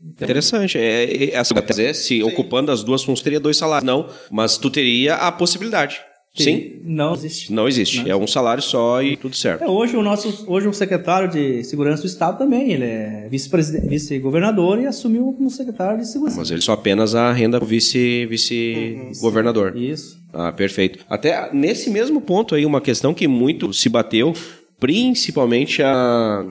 Interessante. 0.02 0.78
É, 0.78 1.04
é, 1.04 1.36
é, 1.36 1.62
dizer, 1.68 1.94
se 1.94 2.24
ocupando 2.24 2.72
as 2.72 2.84
duas 2.84 3.04
funções, 3.04 3.22
teria 3.22 3.40
dois 3.40 3.58
salários. 3.58 3.86
Não, 3.86 4.08
mas 4.32 4.58
tu 4.58 4.70
teria 4.70 5.16
a 5.16 5.32
possibilidade. 5.32 6.00
Sim? 6.44 6.82
Não 6.84 7.14
existe. 7.14 7.54
Não 7.54 7.68
existe. 7.68 8.10
É 8.10 8.16
um 8.16 8.28
salário 8.28 8.64
só 8.64 9.02
e 9.02 9.16
tudo 9.16 9.36
certo. 9.36 9.64
É, 9.64 9.68
hoje 9.68 9.96
o 9.96 10.02
nosso 10.02 10.46
hoje 10.48 10.68
o 10.68 10.74
secretário 10.74 11.30
de 11.30 11.64
segurança 11.64 12.02
do 12.02 12.08
estado 12.08 12.38
também, 12.38 12.72
ele 12.72 12.86
é 12.86 13.28
vice-presidente, 13.30 13.88
vice-governador 13.88 14.80
e 14.80 14.86
assumiu 14.86 15.34
como 15.34 15.50
secretário 15.50 16.00
de 16.00 16.08
segurança. 16.08 16.38
Mas 16.38 16.52
ele 16.52 16.62
só 16.62 16.74
apenas 16.74 17.16
a 17.16 17.32
renda 17.32 17.60
do 17.60 17.66
vice, 17.66 18.26
vice-governador. 18.28 19.76
Isso. 19.76 20.20
Ah, 20.34 20.52
perfeito. 20.52 21.00
Até 21.10 21.54
nesse 21.54 21.90
mesmo 21.90 22.22
ponto 22.22 22.56
aí, 22.56 22.66
uma 22.66 22.82
questão 22.82 23.14
que 23.14 23.28
muito 23.28 23.74
se 23.74 23.90
bateu, 23.90 24.34
principalmente 24.80 25.82
a, 25.82 26.46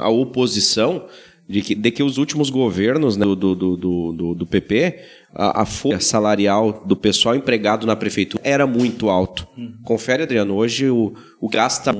a 0.00 0.08
oposição, 0.08 1.04
de 1.48 1.62
que, 1.62 1.74
de 1.74 1.90
que 1.90 2.02
os 2.02 2.18
últimos 2.18 2.50
governos 2.50 3.16
né, 3.16 3.24
do, 3.24 3.34
do, 3.34 3.76
do, 3.76 4.34
do, 4.34 4.46
PP, 4.46 4.98
a, 5.34 5.62
a 5.62 5.64
folha 5.64 5.98
salarial 5.98 6.84
do 6.84 6.94
pessoal 6.94 7.34
empregado 7.34 7.86
na 7.86 7.96
prefeitura 7.96 8.42
era 8.44 8.66
muito 8.66 9.08
alto. 9.08 9.48
Confere, 9.82 10.24
Adriano, 10.24 10.54
hoje 10.54 10.90
o, 10.90 11.14
o 11.40 11.48
gasta 11.48 11.94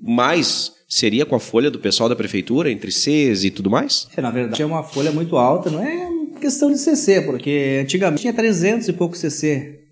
mais 0.00 0.72
seria 0.88 1.26
com 1.26 1.34
a 1.34 1.40
folha 1.40 1.70
do 1.70 1.80
pessoal 1.80 2.08
da 2.08 2.14
prefeitura, 2.14 2.70
entre 2.70 2.92
Cs 2.92 3.42
e 3.42 3.50
tudo 3.50 3.68
mais? 3.68 4.06
É, 4.16 4.20
na 4.20 4.30
verdade 4.30 4.62
é 4.62 4.66
uma 4.66 4.84
folha 4.84 5.10
muito 5.10 5.36
alta, 5.36 5.70
não 5.70 5.82
é 5.82 6.08
questão 6.40 6.70
de 6.70 6.78
CC, 6.78 7.22
porque 7.22 7.80
antigamente 7.82 8.22
tinha 8.22 8.32
300 8.32 8.88
e 8.88 8.92
pouco 8.92 9.16
CC 9.16 9.83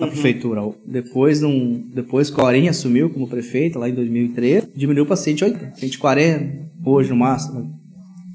na 0.00 0.06
prefeitura. 0.06 0.62
Depois, 0.86 1.40
num, 1.40 1.84
depois 1.94 2.30
Corinha 2.30 2.70
assumiu 2.70 3.10
como 3.10 3.28
prefeito, 3.28 3.78
lá 3.78 3.88
em 3.88 3.94
2013, 3.94 4.68
diminuiu 4.74 5.06
para 5.06 5.16
180, 5.16 5.76
140, 5.76 6.70
hoje 6.84 7.10
no 7.10 7.16
máximo. 7.16 7.78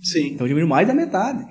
Sim. 0.02 0.34
Então 0.34 0.48
diminuiu 0.48 0.70
mais 0.70 0.88
da 0.88 0.94
metade. 0.94 1.44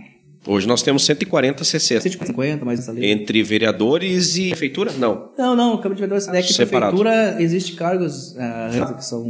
Hoje 0.46 0.68
nós 0.68 0.82
temos 0.82 1.04
140 1.06 1.64
CC. 1.64 2.00
150, 2.00 2.64
mais 2.64 2.80
essa 2.80 2.92
lei. 2.92 3.10
Entre 3.10 3.42
vereadores 3.42 4.36
e 4.36 4.50
prefeitura? 4.50 4.92
Não. 4.92 5.30
Não, 5.38 5.56
não, 5.56 5.76
Câmara 5.78 5.94
de 5.94 6.00
Vereadores 6.00 6.28
é 6.28 6.42
que 6.42 6.52
Separado. 6.52 6.96
prefeitura 6.96 7.42
existe 7.42 7.72
cargos 7.74 8.36
ah, 8.38 8.94
que 8.94 9.04
são 9.04 9.24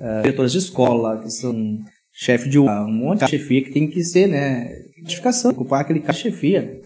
ah, 0.00 0.20
diretores 0.22 0.52
de 0.52 0.58
escola, 0.58 1.18
que 1.22 1.30
são 1.30 1.78
chefe 2.12 2.48
de 2.48 2.58
um 2.58 2.66
monte 2.90 3.24
de 3.24 3.30
chefia 3.30 3.62
que 3.62 3.70
tem 3.70 3.88
que 3.88 4.02
ser, 4.02 4.26
né, 4.26 4.68
identificação, 4.98 5.52
ocupar 5.52 5.82
aquele 5.82 6.00
cargo 6.00 6.14
de 6.14 6.22
chefia. 6.22 6.77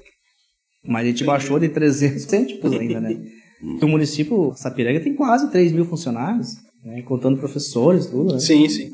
Mas 0.85 1.05
a 1.05 1.09
gente 1.09 1.25
baixou 1.25 1.59
de 1.59 1.69
300 1.69 2.23
cêntimos 2.23 2.73
ainda, 2.73 3.01
né? 3.01 3.17
O 3.81 3.87
município 3.87 4.53
Sapiranga 4.57 4.99
tem 4.99 5.15
quase 5.15 5.49
3 5.49 5.71
mil 5.71 5.85
funcionários, 5.85 6.57
né, 6.85 7.01
contando 7.03 7.39
professores, 7.39 8.07
tudo, 8.07 8.33
né? 8.33 8.41
Sim, 8.41 8.69
sim. 8.69 8.91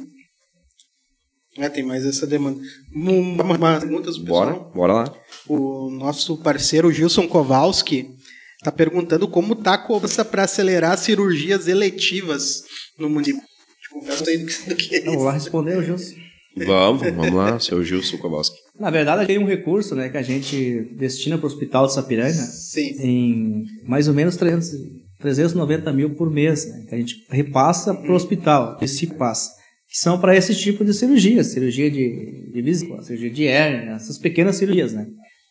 É, 1.57 1.70
tem 1.70 1.82
mais 1.82 2.05
essa 2.05 2.26
demanda. 2.26 2.61
Uma, 2.95 3.45
uma 3.45 3.80
pergunta 3.80 4.11
do 4.12 4.24
Bora, 4.24 4.53
bora 4.53 4.93
lá. 4.93 5.14
O 5.49 5.91
nosso 5.91 6.36
parceiro 6.36 6.93
Gilson 6.93 7.26
Kowalski 7.26 8.11
está 8.59 8.70
perguntando 8.70 9.26
como 9.26 9.57
tá 9.57 9.74
a 9.74 9.78
cobrança 9.78 10.24
para 10.24 10.45
acelerar 10.45 10.99
cirurgias 10.99 11.66
eletivas 11.66 12.62
no 12.99 13.09
município. 13.09 13.41
Te 13.41 13.89
confesso 13.91 14.28
aí 14.28 14.39
do 14.39 14.47
que, 14.47 14.68
do 14.68 14.76
que 14.76 14.95
é 14.95 14.99
Então, 15.01 15.14
vou 15.14 15.24
lá 15.24 15.32
responder 15.32 15.78
o 15.78 15.82
Gilson. 15.82 16.14
Vamos, 16.57 17.03
vamos 17.03 17.34
lá, 17.34 17.59
seu 17.59 17.82
Gilson 17.82 18.18
Kowalski. 18.18 18.57
Na 18.79 18.91
verdade, 18.91 19.26
tem 19.26 19.39
um 19.39 19.47
recurso, 19.47 19.95
né, 19.95 20.09
que 20.09 20.16
a 20.16 20.22
gente 20.22 20.89
destina 20.97 21.37
para 21.37 21.45
o 21.45 21.49
Hospital 21.49 21.87
de 21.87 21.95
Sapiranga, 21.95 22.33
Sim. 22.33 22.97
em 23.01 23.64
mais 23.85 24.07
ou 24.07 24.14
menos 24.14 24.37
300, 24.37 24.70
390 25.18 25.93
mil 25.93 26.14
por 26.14 26.31
mês, 26.31 26.66
né? 26.68 26.85
Que 26.89 26.95
a 26.95 26.99
gente 26.99 27.16
repassa 27.29 27.93
para 27.93 28.12
o 28.12 28.14
hospital, 28.14 28.79
esse 28.81 29.07
passa. 29.07 29.51
Que 29.91 29.99
são 29.99 30.20
para 30.20 30.37
esse 30.37 30.55
tipo 30.55 30.85
de 30.85 30.93
cirurgia, 30.93 31.43
cirurgia 31.43 31.91
de, 31.91 32.53
de 32.53 32.62
vesícula, 32.62 33.03
cirurgia 33.03 33.31
de 33.31 33.47
hérnia, 33.47 33.95
essas 33.95 34.18
pequenas 34.18 34.57
cirurgias, 34.57 34.93
né? 34.93 35.07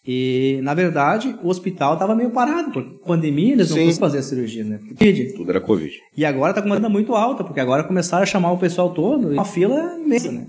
E, 0.08 0.62
na 0.64 0.74
verdade, 0.74 1.36
o 1.44 1.50
hospital 1.50 1.96
estava 1.96 2.16
meio 2.16 2.30
parado, 2.30 2.72
porque 2.72 2.98
pandemia 3.06 3.54
eles 3.54 3.70
não 3.70 3.76
Sim. 3.76 3.84
conseguiam 3.84 4.00
fazer 4.00 4.20
a 4.20 4.24
cirurgia, 4.24 4.64
né? 4.64 4.80
Covid. 4.98 5.34
Tudo 5.34 5.50
era 5.50 5.60
Covid. 5.60 5.94
E 6.16 6.24
agora 6.24 6.52
está 6.52 6.62
com 6.62 6.68
uma 6.68 6.78
demanda 6.78 6.88
muito 6.88 7.14
alta, 7.14 7.44
porque 7.44 7.60
agora 7.60 7.84
começaram 7.84 8.24
a 8.24 8.26
chamar 8.26 8.54
o 8.54 8.58
pessoal 8.58 8.94
todo, 8.94 9.32
e 9.32 9.34
uma 9.34 9.44
fila 9.44 10.00
imensa, 10.00 10.32
né? 10.32 10.48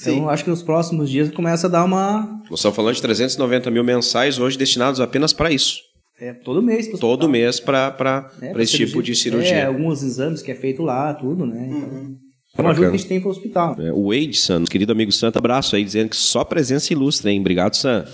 Então, 0.00 0.14
Sim. 0.14 0.28
acho 0.28 0.44
que 0.44 0.50
nos 0.50 0.62
próximos 0.62 1.08
dias 1.10 1.30
começa 1.30 1.66
a 1.66 1.70
dar 1.70 1.84
uma... 1.84 2.20
Nós 2.50 2.58
estamos 2.60 2.76
falando 2.76 2.94
de 2.94 3.02
390 3.02 3.70
mil 3.70 3.82
mensais 3.82 4.38
hoje 4.38 4.58
destinados 4.58 5.00
apenas 5.00 5.32
para 5.32 5.50
isso. 5.50 5.80
É, 6.20 6.32
todo 6.34 6.62
mês. 6.62 6.86
Todo 6.98 7.24
hospital. 7.24 7.28
mês 7.28 7.60
para 7.60 8.30
É, 8.42 8.52
esse 8.62 8.76
tipo 8.76 9.02
de 9.02 9.12
É, 9.12 9.14
cirurgia. 9.14 9.66
alguns 9.66 10.02
exames 10.02 10.42
que 10.42 10.50
é 10.50 10.54
feito 10.54 10.82
lá, 10.82 11.14
tudo, 11.14 11.46
né? 11.46 11.66
Então, 11.68 11.78
Uhum. 11.88 12.16
é 12.56 12.60
uma 12.62 12.70
ajuda 12.70 12.88
que 12.90 12.94
a 12.94 12.98
gente 12.98 13.08
tem 13.08 13.20
para 13.20 13.28
o 13.28 13.30
hospital. 13.30 13.76
É, 13.78 13.92
O 13.92 14.10
nosso 14.12 14.64
querido 14.70 14.92
amigo 14.92 15.12
Santo, 15.12 15.38
abraço 15.38 15.76
aí, 15.76 15.84
dizendo 15.84 16.10
que 16.10 16.16
só 16.16 16.44
presença 16.44 16.92
ilustre, 16.92 17.30
hein? 17.30 17.40
Obrigado, 17.40 17.74
Sam. 17.76 18.04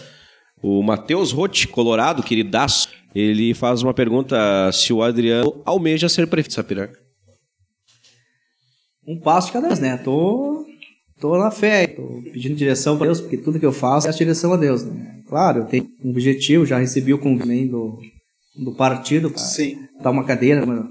O 0.63 0.83
Matheus 0.83 1.33
Rotti, 1.33 1.67
Colorado, 1.69 2.23
queridaço, 2.23 2.89
ele 3.15 3.55
faz 3.55 3.83
uma 3.83 3.93
pergunta 3.95 4.37
se 4.73 4.93
o 4.93 5.03
Adriano 5.03 5.61
almeja 5.65 6.09
ser 6.09 6.27
prefeito 6.29 6.49
de 6.51 6.55
Sapiranga. 6.55 6.99
Um 9.07 9.19
passo 9.19 9.49
de 9.49 9.53
cada 9.55 9.67
vez, 9.69 9.81
né? 9.81 9.97
Tô, 9.97 10.52
tô 11.23 11.39
na 11.39 11.51
fé, 11.53 11.87
tô 11.87 12.21
pedindo 12.33 12.57
direção 12.57 12.97
para 12.99 13.07
Deus, 13.07 13.21
porque 13.21 13.37
tudo 13.37 13.61
que 13.61 13.65
eu 13.65 13.73
faço 13.73 14.09
é 14.09 14.11
a 14.11 14.13
direção 14.13 14.53
a 14.53 14.57
Deus, 14.57 14.85
né? 14.85 15.21
Claro, 15.29 15.61
eu 15.61 15.65
tenho 15.67 15.87
um 16.05 16.11
objetivo, 16.11 16.67
já 16.67 16.79
recebi 16.79 17.15
o 17.15 17.19
convite 17.19 17.69
do, 17.69 17.97
do 18.63 18.75
partido 18.75 19.31
para 19.31 19.39
Sim. 19.39 19.77
dar 20.03 20.11
uma 20.11 20.25
cadeira 20.25 20.67
mano, 20.67 20.89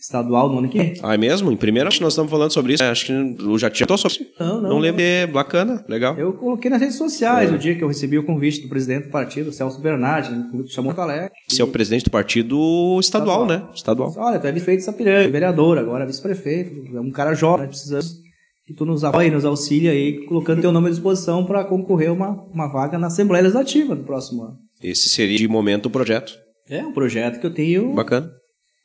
estadual 0.00 0.48
no 0.50 0.58
ano 0.58 0.68
que 0.68 0.78
vem. 0.78 0.94
Ah, 1.02 1.14
é 1.14 1.18
mesmo? 1.18 1.52
Em 1.52 1.56
primeira, 1.56 1.88
acho 1.88 1.98
que 1.98 2.02
nós 2.02 2.14
estamos 2.14 2.30
falando 2.30 2.50
sobre 2.50 2.72
isso. 2.72 2.82
É, 2.82 2.88
Acho 2.88 3.06
que 3.06 3.12
eu 3.12 3.58
já 3.58 3.70
tinha 3.70 3.86
sobre 3.96 4.08
isso. 4.18 4.26
Não, 4.40 4.60
não. 4.60 4.70
Não 4.70 4.78
lembro. 4.78 5.00
É 5.02 5.26
bacana, 5.26 5.84
legal. 5.88 6.18
Eu 6.18 6.32
coloquei 6.32 6.70
nas 6.70 6.80
redes 6.80 6.96
sociais 6.96 7.50
É. 7.50 7.54
o 7.54 7.58
dia 7.58 7.74
que 7.76 7.84
eu 7.84 7.88
recebi 7.88 8.18
o 8.18 8.24
convite 8.24 8.62
do 8.62 8.68
presidente 8.68 9.04
do 9.04 9.10
partido, 9.10 9.52
Celso 9.52 9.80
Bernardi, 9.80 10.30
me 10.52 10.68
chamou 10.68 10.92
o 10.92 10.94
colega. 10.94 11.30
Você 11.48 11.62
é 11.62 11.64
o 11.64 11.68
presidente 11.68 12.04
do 12.04 12.10
partido 12.10 12.98
estadual, 13.00 13.46
né? 13.46 13.62
Estadual. 13.74 14.12
Olha, 14.16 14.38
tu 14.38 14.46
é 14.46 14.52
vice-prefeito 14.52 14.80
de 14.80 14.84
Sapiranga, 14.86 15.30
vereador, 15.30 15.78
agora 15.78 16.04
vice-prefeito, 16.06 16.96
é 16.96 17.00
um 17.00 17.10
cara 17.10 17.34
jovem, 17.34 17.68
precisamos 17.68 18.23
que 18.66 18.72
tu 18.72 18.86
nos 18.86 19.04
apoie, 19.04 19.30
nos 19.30 19.44
auxilie 19.44 19.88
aí, 19.88 20.24
colocando 20.24 20.62
teu 20.62 20.72
nome 20.72 20.86
à 20.88 20.90
disposição 20.90 21.44
para 21.44 21.64
concorrer 21.64 22.08
a 22.08 22.12
uma, 22.12 22.30
uma 22.30 22.66
vaga 22.66 22.98
na 22.98 23.08
Assembleia 23.08 23.42
Legislativa 23.42 23.94
no 23.94 24.04
próximo 24.04 24.42
ano. 24.42 24.58
Esse 24.82 25.08
seria 25.08 25.36
de 25.36 25.46
momento 25.46 25.86
o 25.86 25.90
projeto. 25.90 26.34
É 26.68 26.84
um 26.84 26.92
projeto 26.92 27.40
que 27.40 27.46
eu 27.46 27.52
tenho 27.52 27.92
Bacana. 27.92 28.30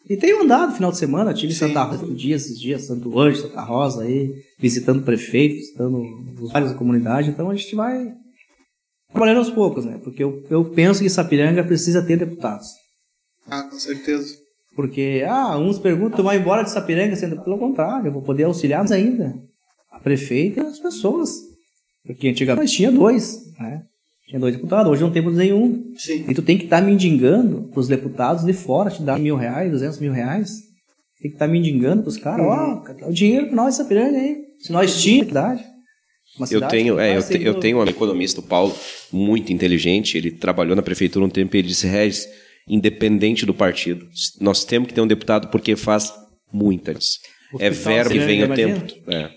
e 0.10 0.18
tenho 0.18 0.42
andado 0.44 0.70
no 0.70 0.76
final 0.76 0.92
de 0.92 0.98
semana, 0.98 1.34
tive 1.34 1.54
em 1.54 1.56
Sim. 1.56 1.68
Santa 1.68 1.84
Rosa 1.84 2.14
dias, 2.14 2.46
esses 2.46 2.60
dias, 2.60 2.86
Santo 2.86 3.18
Anjo, 3.18 3.42
Santa 3.44 3.62
Rosa 3.62 4.04
aí, 4.04 4.34
visitando 4.60 5.02
prefeitos, 5.04 5.60
visitando 5.60 6.02
os 6.42 6.52
vários 6.52 6.72
da 6.72 6.78
comunidade, 6.78 7.30
então 7.30 7.50
a 7.50 7.56
gente 7.56 7.74
vai 7.74 8.12
trabalhando 9.14 9.38
aos 9.38 9.50
poucos, 9.50 9.86
né? 9.86 9.98
Porque 10.04 10.22
eu, 10.22 10.44
eu 10.50 10.66
penso 10.66 11.02
que 11.02 11.10
Sapiranga 11.10 11.64
precisa 11.64 12.02
ter 12.02 12.18
deputados. 12.18 12.68
Ah, 13.50 13.64
com 13.64 13.80
certeza. 13.80 14.36
Porque, 14.76 15.26
ah, 15.28 15.58
uns 15.58 15.80
perguntam, 15.80 16.24
vai 16.24 16.38
embora 16.38 16.64
de 16.64 16.70
Sapiranga, 16.72 17.16
sendo 17.16 17.42
pelo 17.42 17.58
contrário, 17.58 18.08
eu 18.08 18.12
vou 18.12 18.22
poder 18.22 18.44
auxiliar 18.44 18.80
mais 18.80 18.92
ainda 18.92 19.34
a 20.00 20.04
prefeita 20.04 20.62
e 20.62 20.66
as 20.66 20.80
pessoas. 20.80 21.32
Porque 22.06 22.28
antigamente 22.30 22.64
nós 22.66 22.72
tinha 22.72 22.91
dois, 22.91 23.38
né? 23.60 23.84
Tinha 24.28 24.39
dois 24.39 24.56
deputados, 24.56 24.91
hoje 24.91 25.02
não 25.02 25.12
temos 25.12 25.36
nenhum. 25.36 25.91
Sim. 25.97 26.26
E 26.30 26.34
tu 26.34 26.41
tem 26.41 26.58
que 26.58 26.66
estar 26.66 26.82
mendigando 26.82 27.70
pros 27.72 27.88
deputados 27.88 28.43
de 28.43 28.54
fora, 28.54 28.89
te 28.91 29.02
dar 29.02 29.18
mil 29.20 29.36
reais, 29.36 29.72
duzentos 29.72 30.00
mil 30.00 30.12
reais. 30.14 30.52
Tem 31.22 31.30
que 31.32 31.36
estar 31.36 31.47
mendigando 31.47 32.04
pros 32.04 32.16
caras, 32.18 32.45
ó, 32.45 32.84
dá 32.93 33.08
o 33.08 33.12
dinheiro 33.14 33.47
pra 33.47 33.56
nós, 33.56 33.76
Sapiranga 33.76 34.18
aí. 34.18 34.38
Se 34.60 34.72
nós 34.72 35.02
tínhamos 35.02 35.28
cidade. 35.28 35.64
Eu 36.52 36.68
tenho, 36.68 37.00
é, 37.00 37.18
eu, 37.18 37.22
te- 37.22 37.26
sendo- 37.34 37.43
eu 37.43 37.60
tenho 37.60 37.80
um 37.80 37.84
economista, 37.86 38.39
o 38.39 38.43
Paulo, 38.43 38.74
muito 39.12 39.52
inteligente. 39.52 40.16
Ele 40.18 40.32
trabalhou 40.32 40.76
na 40.76 40.82
prefeitura 40.82 41.26
um 41.26 41.30
tempo 41.30 41.56
e 41.56 41.60
ele 41.60 41.68
disse: 41.68 41.88
Regis, 41.88 42.28
independente 42.68 43.45
do 43.45 43.54
partido, 43.54 44.08
nós 44.39 44.64
temos 44.64 44.88
que 44.88 44.93
ter 44.93 45.02
um 45.02 45.08
deputado 45.08 45.47
porque 45.50 45.76
faz 45.76 46.14
muita 46.54 46.93
diferença. 46.93 47.18
É 47.60 47.70
verbo 47.72 48.14
e 48.14 48.20
vem 48.20 48.43
o 48.43 48.54
tempo. 48.54 48.93
É. 49.12 49.32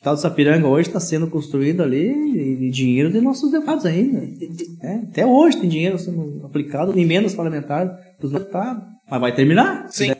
O 0.00 0.08
Hospital 0.08 0.14
de 0.14 0.20
Sapiranga 0.22 0.66
hoje 0.66 0.88
está 0.88 0.98
sendo 0.98 1.26
construído 1.28 1.82
ali 1.82 2.08
e 2.08 2.66
e 2.66 2.70
dinheiro 2.70 3.12
de 3.12 3.20
nossos 3.20 3.50
deputados 3.50 3.84
ainda. 3.84 4.20
né? 4.82 5.06
Até 5.10 5.26
hoje 5.26 5.58
tem 5.58 5.68
dinheiro 5.68 5.98
sendo 5.98 6.40
aplicado 6.42 6.98
em 6.98 7.02
emendas 7.02 7.34
parlamentares 7.34 7.92
dos 8.18 8.32
deputados. 8.32 8.82
Mas 9.10 9.20
vai 9.20 9.34
terminar. 9.34 9.88
Sim. 9.90 10.12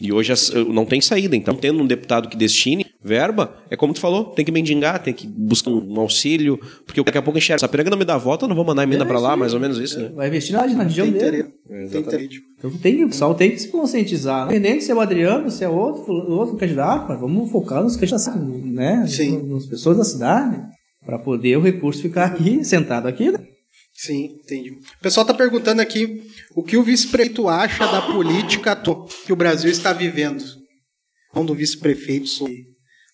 E 0.00 0.12
hoje 0.12 0.32
as- 0.32 0.50
não 0.68 0.84
tem 0.86 1.00
saída. 1.00 1.36
Então, 1.36 1.54
tendo 1.54 1.82
um 1.82 1.86
deputado 1.86 2.28
que 2.28 2.36
destine 2.36 2.86
verba, 3.02 3.54
é 3.70 3.76
como 3.76 3.92
tu 3.92 4.00
falou, 4.00 4.24
tem 4.26 4.44
que 4.44 4.50
mendigar, 4.52 5.02
tem 5.02 5.12
que 5.12 5.26
buscar 5.26 5.70
um 5.70 6.00
auxílio, 6.00 6.58
porque 6.86 7.02
daqui 7.02 7.18
a 7.18 7.22
pouco 7.22 7.38
enxerga. 7.38 7.58
Sapiranga 7.60 7.90
não 7.90 7.98
me 7.98 8.04
dá 8.04 8.16
volta, 8.16 8.44
eu 8.44 8.48
não 8.48 8.56
vou 8.56 8.64
mandar 8.64 8.82
emenda 8.84 9.04
É, 9.04 9.06
pra 9.06 9.18
lá, 9.18 9.36
mais 9.36 9.52
ou 9.54 9.60
menos 9.60 9.78
isso, 9.78 9.98
né? 10.00 10.10
Vai 10.14 10.28
investir 10.28 10.54
na, 10.54 10.66
na 10.66 10.82
região 10.84 11.06
Tem 11.10 11.18
dele. 11.20 11.44
Tem 11.90 12.00
interesse. 12.00 12.40
Então 12.58 12.70
tem, 12.72 12.96
que- 12.96 13.04
o 13.04 13.08
pessoal 13.08 13.34
tem 13.34 13.50
que 13.50 13.58
se 13.58 13.68
conscientizar. 13.68 14.46
Independente 14.46 14.84
se 14.84 14.90
é 14.90 14.94
o 14.94 15.00
Adriano, 15.00 15.50
se 15.50 15.64
é 15.64 15.68
outro, 15.68 16.12
outro 16.32 16.56
candidato, 16.56 17.06
mas 17.08 17.20
vamos 17.20 17.50
focar 17.50 17.82
nos 17.82 17.96
candidatos, 17.96 18.26
né? 18.64 19.04
Sim. 19.06 19.48
Nas 19.52 19.66
pessoas 19.66 19.96
da 19.98 20.04
cidade, 20.04 20.60
para 21.04 21.18
poder 21.18 21.56
o 21.56 21.60
recurso 21.62 22.00
ficar 22.02 22.24
aqui, 22.26 22.64
sentado 22.64 23.06
aqui. 23.08 23.30
né? 23.30 23.38
Sim, 24.02 24.38
entendi. 24.42 24.70
O 24.70 25.02
pessoal 25.02 25.24
está 25.24 25.34
perguntando 25.34 25.82
aqui 25.82 26.22
o 26.54 26.62
que 26.62 26.78
o 26.78 26.82
vice-prefeito 26.82 27.46
acha 27.48 27.86
da 27.86 28.00
política 28.00 28.74
que 29.26 29.30
o 29.32 29.36
Brasil 29.36 29.70
está 29.70 29.92
vivendo. 29.92 30.42
Não 31.34 31.44
do 31.44 31.54
vice-prefeito 31.54 32.26
sobre, 32.26 32.64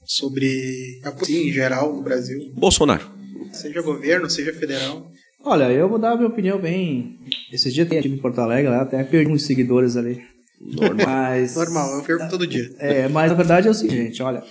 sobre 0.05 1.01
a 1.03 1.11
política 1.11 1.49
em 1.49 1.53
geral 1.53 1.93
no 1.93 2.03
Brasil, 2.03 2.39
Bolsonaro. 2.55 3.11
seja 3.53 3.83
governo, 3.83 4.31
seja 4.31 4.53
federal. 4.53 5.11
Olha, 5.43 5.73
eu 5.73 5.89
vou 5.89 5.99
dar 5.99 6.13
a 6.13 6.17
minha 6.17 6.29
opinião 6.29 6.61
bem. 6.61 7.19
Esses 7.53 7.75
dias 7.75 7.89
tem 7.89 8.01
time 8.01 8.15
em 8.15 8.21
Porto 8.21 8.41
Alegre 8.41 8.71
lá, 8.71 8.83
até 8.83 9.03
perdi 9.03 9.31
uns 9.31 9.43
seguidores 9.43 9.97
ali. 9.97 10.23
Normal. 10.61 11.05
Mas, 11.05 11.57
Normal, 11.57 11.99
eu 11.99 12.05
pergunto 12.05 12.31
todo 12.31 12.47
dia. 12.47 12.71
É, 12.79 13.09
mas 13.09 13.33
a 13.33 13.35
verdade 13.35 13.67
é 13.67 13.71
o 13.73 13.75
seguinte, 13.75 14.23
olha. 14.23 14.43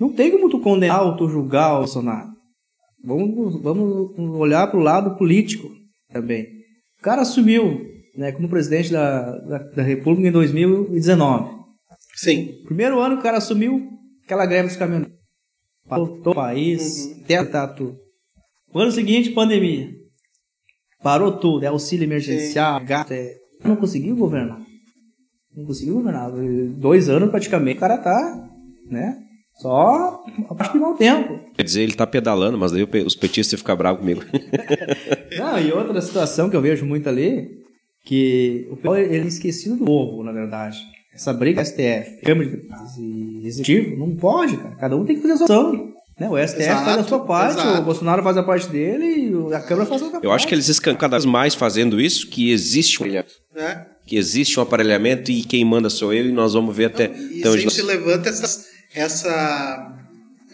Não 0.00 0.12
tem 0.12 0.32
como 0.32 0.50
tu 0.50 0.58
condenar 0.58 1.04
ou 1.04 1.16
tu 1.16 1.28
julgar 1.28 1.74
o 1.74 1.78
Bolsonaro. 1.78 2.33
Vamos, 3.04 3.60
vamos 3.62 4.16
olhar 4.38 4.66
para 4.66 4.80
o 4.80 4.82
lado 4.82 5.16
político 5.16 5.68
também. 6.10 6.44
O 6.98 7.02
cara 7.02 7.22
assumiu 7.22 7.84
né, 8.16 8.32
como 8.32 8.48
presidente 8.48 8.90
da, 8.90 9.38
da, 9.40 9.58
da 9.58 9.82
República 9.82 10.28
em 10.28 10.32
2019. 10.32 11.64
Sim, 12.14 12.62
Primeiro 12.64 13.00
ano 13.00 13.16
que 13.16 13.20
o 13.20 13.22
cara 13.22 13.38
assumiu 13.38 13.88
aquela 14.24 14.46
greve 14.46 14.68
dos 14.68 14.76
caminhoneiros. 14.76 15.14
Parou 15.86 16.22
todo 16.22 16.32
o 16.32 16.34
país, 16.34 17.20
até 17.22 17.44
tá 17.44 17.68
tudo. 17.68 17.98
O 18.72 18.78
ano 18.78 18.90
seguinte, 18.90 19.30
pandemia. 19.30 19.90
Parou 21.02 21.32
tudo, 21.32 21.64
é 21.64 21.66
auxílio 21.66 22.04
emergencial, 22.04 22.82
gato, 22.82 23.12
é... 23.12 23.34
Não 23.62 23.76
conseguiu 23.76 24.16
governar. 24.16 24.60
Não 25.54 25.66
conseguiu 25.66 25.94
governar. 25.94 26.30
Dois 26.78 27.08
anos 27.08 27.30
praticamente 27.30 27.76
o 27.76 27.80
cara 27.80 27.98
tá, 27.98 28.48
né? 28.90 29.18
Só 29.56 30.24
acho 30.58 30.72
que 30.72 30.78
mau 30.78 30.94
tempo. 30.94 31.38
Quer 31.56 31.62
dizer, 31.62 31.82
ele 31.82 31.94
tá 31.94 32.06
pedalando, 32.06 32.58
mas 32.58 32.72
daí 32.72 32.86
os 33.04 33.14
petistas 33.14 33.60
ficam 33.60 33.76
bravos 33.76 34.00
comigo. 34.00 34.22
Não, 35.38 35.58
e 35.58 35.72
outra 35.72 36.00
situação 36.00 36.50
que 36.50 36.56
eu 36.56 36.60
vejo 36.60 36.84
muito 36.84 37.08
ali, 37.08 37.62
que 38.04 38.66
o 38.70 38.76
pessoal 38.76 38.96
ele 38.96 39.24
é 39.24 39.28
esquecido 39.28 39.76
do 39.76 39.84
povo, 39.84 40.22
na 40.22 40.32
verdade. 40.32 40.78
Essa 41.14 41.32
briga 41.32 41.64
STF, 41.64 42.22
Câmara 42.24 42.48
de 42.48 42.56
Deputados 42.56 42.96
e 42.98 43.46
Executivo, 43.46 43.96
não 43.96 44.16
pode, 44.16 44.56
cara. 44.56 44.74
Cada 44.74 44.96
um 44.96 45.04
tem 45.04 45.14
que 45.14 45.22
fazer 45.22 45.34
a 45.34 45.36
sua 45.36 45.44
ação. 45.44 45.94
Né? 46.18 46.28
O 46.28 46.36
STF 46.36 46.62
Exato, 46.62 46.84
faz 46.84 46.98
a 46.98 47.04
sua 47.04 47.20
parte, 47.20 47.60
exato. 47.60 47.80
o 47.80 47.84
Bolsonaro 47.84 48.22
faz 48.22 48.36
a 48.36 48.42
parte 48.42 48.68
dele 48.68 49.30
e 49.30 49.54
a 49.54 49.60
Câmara 49.60 49.86
faz 49.86 50.02
a 50.02 50.04
outra 50.06 50.20
Eu 50.22 50.32
acho 50.32 50.46
que 50.46 50.54
eles 50.54 50.68
escancam 50.68 50.98
cada 50.98 51.16
vez 51.16 51.24
mais 51.24 51.54
fazendo 51.54 52.00
isso, 52.00 52.28
que 52.28 52.50
existe 52.50 53.00
um 53.00 53.06
aparelhamento, 53.06 53.34
né? 53.54 53.86
que 54.06 54.16
existe 54.16 54.58
um 54.58 54.62
aparelhamento 54.62 55.30
e 55.30 55.42
quem 55.44 55.64
manda 55.64 55.88
sou 55.88 56.12
eu 56.12 56.26
e 56.26 56.32
nós 56.32 56.52
vamos 56.52 56.76
ver 56.76 56.86
até... 56.86 57.06
E 57.06 57.38
então, 57.38 57.52
sempre 57.52 57.70
se 57.70 57.82
levanta 57.82 58.28
essa, 58.28 58.64
essa, 58.94 59.92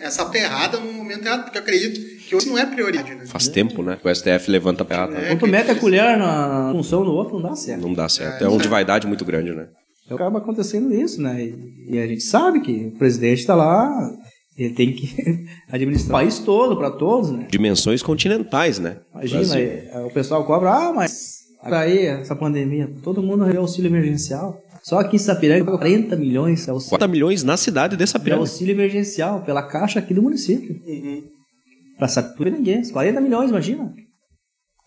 essa 0.00 0.24
terrada 0.26 0.78
no 0.78 0.92
momento 0.92 1.24
errado, 1.24 1.44
porque 1.44 1.58
eu 1.58 1.62
acredito 1.62 2.20
que 2.24 2.34
hoje 2.34 2.48
não 2.48 2.56
é 2.56 2.64
prioridade, 2.64 3.14
né? 3.14 3.26
Faz 3.26 3.48
tempo, 3.48 3.82
né? 3.82 3.98
que 4.00 4.08
O 4.08 4.14
STF 4.14 4.50
levanta 4.50 4.82
a 4.82 4.86
perna. 4.86 5.18
É. 5.18 5.28
Quando 5.28 5.40
tu 5.40 5.46
mete 5.46 5.70
a 5.70 5.74
colher 5.74 6.16
na 6.16 6.70
função 6.72 7.04
do 7.04 7.12
outro, 7.12 7.34
não 7.38 7.50
dá 7.50 7.56
certo. 7.56 7.80
Não 7.82 7.92
dá 7.92 8.08
certo. 8.08 8.44
É 8.44 8.48
um 8.48 8.56
de 8.56 8.68
vaidade 8.68 9.06
muito 9.06 9.24
grande, 9.24 9.52
né? 9.52 9.68
Então 10.04 10.16
acaba 10.16 10.38
acontecendo 10.38 10.92
isso, 10.92 11.20
né? 11.20 11.44
E, 11.44 11.94
e 11.94 11.98
a 11.98 12.06
gente 12.06 12.22
sabe 12.22 12.60
que 12.60 12.86
o 12.86 12.98
presidente 12.98 13.40
está 13.40 13.54
lá, 13.54 14.10
ele 14.56 14.74
tem 14.74 14.92
que 14.92 15.46
administrar 15.70 16.08
o 16.08 16.12
país 16.20 16.38
todo, 16.38 16.76
para 16.76 16.90
todos, 16.90 17.30
né? 17.30 17.46
Dimensões 17.50 18.02
continentais, 18.02 18.78
né? 18.78 18.98
Imagina, 19.14 19.54
aí, 19.54 19.88
o 20.04 20.10
pessoal 20.10 20.44
cobra, 20.44 20.70
ah, 20.70 20.92
mas 20.92 21.40
aí, 21.62 22.06
essa 22.06 22.34
pandemia, 22.34 22.90
todo 23.02 23.22
mundo 23.22 23.40
recebeu 23.40 23.62
auxílio 23.62 23.88
emergencial. 23.88 24.60
Só 24.82 24.98
aqui 24.98 25.16
em 25.16 25.18
Sapiranga, 25.18 25.64
40 25.70 26.16
milhões 26.16 26.64
de 26.64 26.70
auxílio, 26.70 26.90
40 26.90 27.08
milhões 27.08 27.42
na 27.44 27.56
cidade 27.56 27.96
de 27.96 28.04
pirâmide. 28.04 28.32
auxílio 28.48 28.72
emergencial 28.74 29.42
pela 29.42 29.62
caixa 29.62 29.98
aqui 29.98 30.14
do 30.14 30.22
município. 30.22 30.74
Uhum. 30.86 31.22
Pra 31.98 32.08
Sapiranga 32.08 32.56
ninguém. 32.56 32.82
40 32.90 33.20
milhões, 33.20 33.50
imagina. 33.50 33.92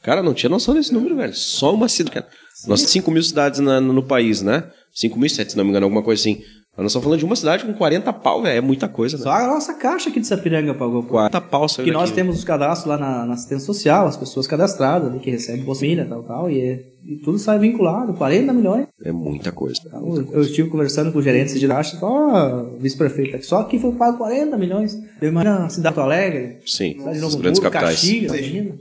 Cara, 0.01 0.21
não 0.23 0.33
tinha 0.33 0.49
noção 0.49 0.73
desse 0.73 0.93
número, 0.93 1.15
velho. 1.15 1.33
Só 1.33 1.73
uma 1.73 1.87
cidade. 1.87 2.25
Nós 2.67 2.79
temos 2.81 2.91
5 2.91 3.11
mil 3.11 3.23
cidades 3.23 3.59
na- 3.59 3.79
no 3.79 4.03
país, 4.03 4.41
né? 4.41 4.69
5 4.93 5.17
mil 5.17 5.27
e 5.27 5.29
sete, 5.29 5.51
se 5.51 5.57
não 5.57 5.63
me 5.63 5.69
engano, 5.69 5.85
alguma 5.85 6.03
coisa 6.03 6.21
assim. 6.21 6.41
Nós 6.75 6.87
estamos 6.87 7.03
falando 7.03 7.19
de 7.19 7.25
uma 7.25 7.35
cidade 7.35 7.65
com 7.65 7.73
40 7.73 8.11
pau, 8.13 8.41
velho. 8.41 8.57
É 8.57 8.61
muita 8.61 8.87
coisa, 8.89 9.15
né? 9.15 9.21
Só 9.23 9.29
a 9.31 9.45
nossa 9.45 9.75
caixa 9.75 10.09
aqui 10.09 10.19
de 10.19 10.25
Sapiranga 10.25 10.73
pagou. 10.73 11.03
40 11.03 11.39
pau 11.41 11.69
saiu 11.69 11.85
Que 11.85 11.91
nós 11.91 12.09
daqui. 12.09 12.15
temos 12.15 12.37
os 12.39 12.43
cadastros 12.43 12.87
lá 12.89 12.97
na, 12.97 13.27
na 13.27 13.33
assistência 13.35 13.63
social, 13.67 14.07
as 14.07 14.17
pessoas 14.17 14.47
cadastradas 14.47 15.07
ali 15.07 15.19
que 15.19 15.29
recebem 15.29 15.63
Bolsa 15.63 15.81
Família, 15.81 16.05
tal, 16.09 16.23
tal, 16.23 16.49
e, 16.49 16.59
é- 16.59 16.83
e 17.05 17.17
tudo 17.23 17.37
sai 17.37 17.59
vinculado, 17.59 18.15
40 18.15 18.51
milhões. 18.53 18.87
É 19.05 19.11
muita 19.11 19.51
coisa. 19.51 19.79
Então, 19.85 20.15
eu 20.31 20.41
estive 20.41 20.67
conversando 20.67 21.11
com 21.11 21.19
os 21.19 21.23
gerentes 21.23 21.59
de 21.59 21.67
taxa, 21.67 21.95
só 21.97 22.63
vice-prefeito 22.79 23.35
aqui, 23.35 23.45
só 23.45 23.59
aqui 23.59 23.77
foi 23.77 23.91
pago 23.91 24.17
40 24.17 24.57
milhões. 24.57 24.95
Eu 25.21 25.29
imagino 25.29 25.53
a 25.55 25.69
Cidade 25.69 25.93
de 25.93 26.01
Porto 26.01 26.07
Alegre, 26.07 26.57
Sim, 26.65 26.93
cidade 26.97 27.11
de 27.11 27.15
os 27.17 27.21
Novo 27.21 27.37
grandes 27.37 27.59
Hamburgo, 27.59 27.71
capitais. 27.73 27.95
Caxias, 28.01 28.31
imagina. 28.33 28.75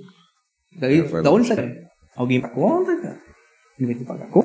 Daí, 0.81 1.01
É, 1.01 1.21
da 1.23 1.31
onde 1.31 1.47
sai? 1.47 1.75
Alguém 2.17 2.41
paga 2.41 2.55
conta, 2.55 2.97
cara? 3.03 3.19
Ninguém 3.79 3.97
tem 3.97 4.05
que 4.07 4.11
pagar 4.11 4.31
conta. 4.31 4.42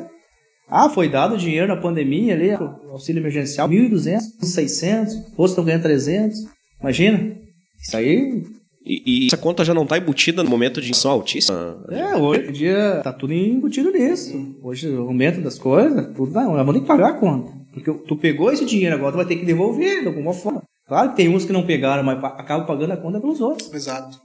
Ah, 0.69 0.89
foi 0.89 1.09
dado 1.09 1.37
dinheiro 1.37 1.67
na 1.67 1.77
pandemia 1.77 2.33
ali, 2.33 2.51
auxílio 2.51 3.21
emergencial, 3.21 3.69
1.200, 3.69 4.19
600, 4.41 5.15
outros 5.37 5.51
estão 5.51 5.63
ganhando 5.63 5.83
300. 5.83 6.39
Imagina. 6.81 7.35
Isso 7.81 7.95
aí 7.95 8.43
E, 8.85 9.25
e 9.25 9.27
essa 9.27 9.37
conta 9.37 9.65
já 9.65 9.73
não 9.73 9.83
está 9.83 9.97
embutida 9.97 10.43
no 10.43 10.49
momento 10.49 10.81
de 10.81 10.89
inflação 10.89 11.11
altíssima? 11.11 11.83
É, 11.89 12.15
hoje 12.15 12.49
em 12.49 12.51
dia 12.51 13.01
tá 13.03 13.11
tudo 13.11 13.33
embutido 13.33 13.91
nisso. 13.91 14.55
Hoje 14.63 14.89
o 14.89 15.07
aumento 15.07 15.41
das 15.41 15.59
coisas, 15.59 16.07
tudo 16.15 16.31
vai, 16.31 16.45
vamos 16.45 16.73
ter 16.73 16.81
que 16.81 16.87
pagar 16.87 17.09
a 17.09 17.13
conta. 17.13 17.51
Porque 17.73 17.91
tu 18.05 18.15
pegou 18.15 18.51
esse 18.51 18.65
dinheiro 18.65 18.95
agora, 18.95 19.11
tu 19.11 19.17
vai 19.17 19.25
ter 19.25 19.35
que 19.35 19.45
devolver 19.45 20.01
de 20.01 20.07
alguma 20.07 20.33
forma. 20.33 20.63
Claro 20.87 21.09
que 21.09 21.17
tem 21.17 21.27
uns 21.29 21.45
que 21.45 21.51
não 21.53 21.65
pegaram, 21.65 22.03
mas 22.03 22.17
acabam 22.23 22.65
pagando 22.65 22.93
a 22.93 22.97
conta 22.97 23.19
pelos 23.19 23.41
outros. 23.41 23.71
Exato. 23.73 24.17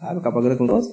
Sabe? 0.00 0.18
Acabam 0.18 0.42
pagando 0.42 0.56
pelos 0.56 0.72
outros. 0.72 0.92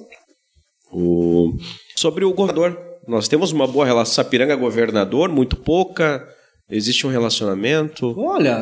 O... 0.92 1.56
Sobre 1.96 2.24
o 2.24 2.34
governador, 2.34 2.78
nós 3.06 3.28
temos 3.28 3.52
uma 3.52 3.66
boa 3.66 3.86
relação. 3.86 4.14
Sapiranga 4.14 4.56
governador, 4.56 5.28
muito 5.28 5.56
pouca. 5.56 6.26
Existe 6.70 7.06
um 7.06 7.10
relacionamento. 7.10 8.14
Olha, 8.18 8.60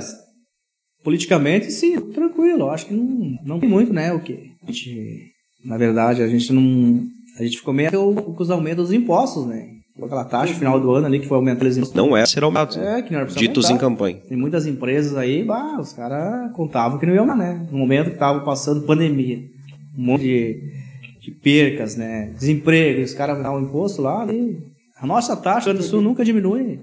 politicamente 1.03 1.71
sim, 1.71 1.99
tranquilo. 2.13 2.71
Acho 2.71 2.87
que 2.87 2.95
não, 2.95 3.39
não 3.45 3.61
tem 3.61 3.69
muito, 3.69 3.93
né? 3.93 4.13
O 4.13 4.21
que? 4.21 4.51
A 4.63 4.71
gente, 4.71 5.31
na 5.65 5.77
verdade, 5.79 6.23
a 6.23 6.29
gente 6.29 6.53
não. 6.53 7.03
A 7.39 7.43
gente 7.43 7.59
ficou 7.59 7.75
meio 7.75 7.91
com 7.91 8.43
os 8.43 8.51
aumentos 8.51 8.89
dos 8.89 8.93
impostos, 8.93 9.47
né? 9.47 9.71
Aquela 10.03 10.25
taxa 10.25 10.53
no 10.53 10.59
final 10.59 10.81
do 10.81 10.91
ano 10.91 11.07
ali 11.07 11.21
que 11.21 11.29
foi 11.29 11.37
aumentando 11.37 11.69
os 11.69 11.77
impostos. 11.77 11.97
Não 11.97 12.17
é 12.17 12.27
ser 12.27 12.43
aumentado. 12.43 12.85
É, 12.85 13.01
que 13.01 13.13
não 13.13 13.21
era 13.21 13.29
Ditos 13.29 13.67
em 13.67 13.69
aumentar. 13.69 13.89
campanha. 13.89 14.17
Tem 14.29 14.37
muitas 14.37 14.67
empresas 14.67 15.17
aí, 15.17 15.45
bah, 15.45 15.79
os 15.81 15.93
caras 15.93 16.53
contavam 16.53 16.99
que 16.99 17.07
não 17.07 17.15
iam, 17.15 17.27
né? 17.37 17.67
No 17.71 17.79
momento 17.79 18.11
que 18.11 18.19
tava 18.19 18.41
passando 18.41 18.83
pandemia, 18.87 19.39
um 19.97 20.05
monte 20.05 20.23
de, 20.23 20.61
de 21.25 21.31
percas, 21.31 21.97
né? 21.97 22.31
Desemprego, 22.39 23.01
e 23.01 23.05
os 23.05 23.15
caras 23.15 23.43
davam 23.43 23.63
imposto 23.63 24.03
lá 24.03 24.21
ali. 24.21 24.63
A 24.99 25.07
nossa 25.07 25.35
taxa 25.35 25.73
do 25.73 25.83
Sul 25.83 26.03
nunca 26.03 26.23
diminui. 26.25 26.81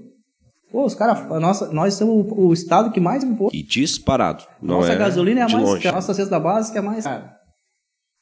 Pô, 0.72 0.86
os 0.86 0.96
caras, 0.96 1.28
nossa, 1.40 1.72
nós 1.72 1.94
somos 1.94 2.26
o, 2.32 2.48
o 2.48 2.54
estado 2.54 2.92
que 2.92 3.00
mais 3.00 3.24
imposto. 3.24 3.56
E 3.56 3.62
disparado. 3.62 4.44
Não 4.62 4.78
nossa 4.78 4.94
é 4.94 4.98
gasolina 4.98 5.42
é 5.42 5.44
a 5.44 5.50
mais 5.50 5.64
longe. 5.64 5.84
cara, 5.84 5.96
a 5.96 6.00
nossa 6.00 6.14
cesta 6.14 6.40
básica 6.40 6.80
é 6.80 6.82
a 6.82 6.84
mais 6.84 7.04
cara. 7.04 7.36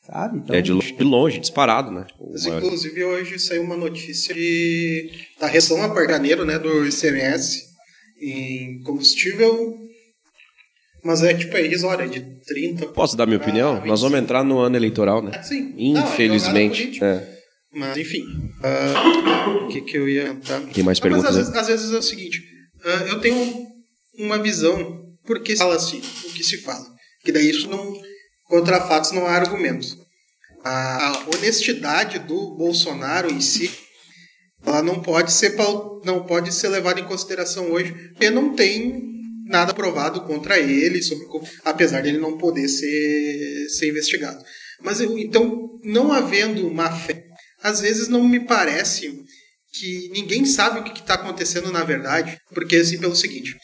Sabe? 0.02 0.40
Então, 0.40 0.56
É 0.56 0.62
de 0.62 0.74
longe, 0.74 0.94
de 0.94 1.04
longe, 1.04 1.40
disparado, 1.40 1.92
né? 1.92 2.06
Mas, 2.32 2.46
inclusive, 2.46 3.04
hoje 3.04 3.40
saiu 3.40 3.64
uma 3.64 3.78
notícia 3.78 4.34
de, 4.34 5.10
da 5.40 5.48
reação 5.48 5.82
a 5.84 5.88
partir 5.90 6.08
de 6.08 6.14
janeiro, 6.14 6.46
né, 6.46 6.58
do 6.60 6.86
ICMS 6.86 7.64
em 8.22 8.82
combustível, 8.84 9.78
mas 11.04 11.24
é 11.24 11.34
tipo 11.34 11.56
é 11.56 11.66
irrisória, 11.66 12.08
de 12.08 12.20
30 12.45 12.88
Posso 12.88 13.16
dar 13.16 13.26
minha 13.26 13.38
opinião? 13.38 13.76
Nós 13.86 14.02
vamos 14.02 14.18
25. 14.20 14.24
entrar 14.24 14.43
no 14.43 14.60
ano 14.60 14.76
eleitoral, 14.76 15.22
né? 15.22 15.32
Ah, 15.36 15.43
Sim. 15.43 15.74
Não, 15.93 16.02
é 16.02 16.04
Infelizmente. 16.06 16.84
jogada 16.84 17.20
política. 17.20 17.36
É. 17.36 17.39
Mas, 17.72 17.97
enfim. 17.97 18.24
ah, 18.64 19.64
o 19.64 19.68
que, 19.68 19.82
que 19.82 19.97
eu 19.97 20.10
ia 20.10 20.30
entrar? 20.30 20.60
Tem 20.62 20.84
mais 20.84 21.00
Não, 21.00 21.04
perguntas, 21.04 21.36
Mas 21.36 21.47
às, 21.47 21.50
né? 21.50 21.54
vezes, 21.54 21.56
às 21.56 21.68
vezes 21.68 21.93
é 21.95 21.97
o 21.97 22.02
seguinte: 22.02 22.41
ah, 22.84 23.06
eu 23.10 23.20
tenho 23.20 23.68
uma 24.18 24.38
visão, 24.39 25.04
porque 25.26 25.54
se 25.54 25.60
fala 25.60 25.76
assim, 25.76 26.02
o 26.26 26.30
que 26.34 26.43
se 26.43 26.58
fala. 26.62 26.86
Que 27.24 27.32
daí 27.32 27.50
isso 27.50 27.70
não. 27.70 27.93
Contra 28.45 28.82
fatos 28.82 29.12
não 29.12 29.28
há 29.28 29.32
argumentos. 29.32 29.95
A, 30.64 31.08
a 31.08 31.26
honestidade 31.36 32.20
do 32.20 32.56
Bolsonaro 32.58 33.32
em 33.32 33.39
si. 33.39 33.72
Ela 34.66 34.82
não 34.82 35.02
pode 35.02 35.32
ser 35.32 35.56
não 36.04 36.24
pode 36.26 36.54
ser 36.54 36.68
levada 36.68 37.00
em 37.00 37.06
consideração 37.06 37.72
hoje, 37.72 37.93
porque 38.12 38.30
não 38.30 38.54
tem 38.54 39.09
nada 39.50 39.74
provado 39.74 40.22
contra 40.22 40.60
ele, 40.60 41.02
sobre, 41.02 41.26
apesar 41.66 42.02
dele 42.02 42.20
não 42.20 42.38
poder 42.38 42.70
ser, 42.70 43.68
ser 43.70 43.89
investigado. 43.89 44.41
Mas 44.82 45.02
eu- 45.02 45.18
então, 45.18 45.68
não 45.84 46.14
havendo 46.14 46.72
má 46.72 46.91
fé, 46.91 47.26
às 47.62 47.82
vezes 47.82 48.08
não 48.08 48.24
me 48.24 48.39
parece 48.39 49.12
que 49.74 50.10
ninguém 50.14 50.45
sabe 50.45 50.80
o 50.80 50.84
que 50.84 51.00
está 51.00 51.16
acontecendo 51.16 51.72
na 51.72 51.84
verdade, 51.84 52.39
porque 52.54 52.78
assim, 52.78 53.00
pelo 53.00 53.16
seguinte, 53.16 53.56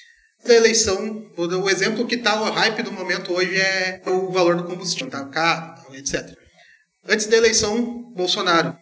da 0.45 0.53
eleição, 0.53 1.25
o, 1.37 1.69
exemplo 1.69 2.05
que 2.05 2.15
está 2.15 2.39
o 2.39 2.51
hype 2.51 2.83
do 2.83 2.91
momento 2.91 3.33
hoje 3.33 3.55
é 3.55 4.01
o 4.05 4.31
valor 4.31 4.55
do 4.57 4.65
combustível, 4.65 5.09
tá 5.09 5.25
caro, 5.25 5.95
etc. 5.95 6.35
Antes 7.07 7.25
da 7.27 7.37
eleição, 7.37 8.11
Bolsonaro, 8.15 8.75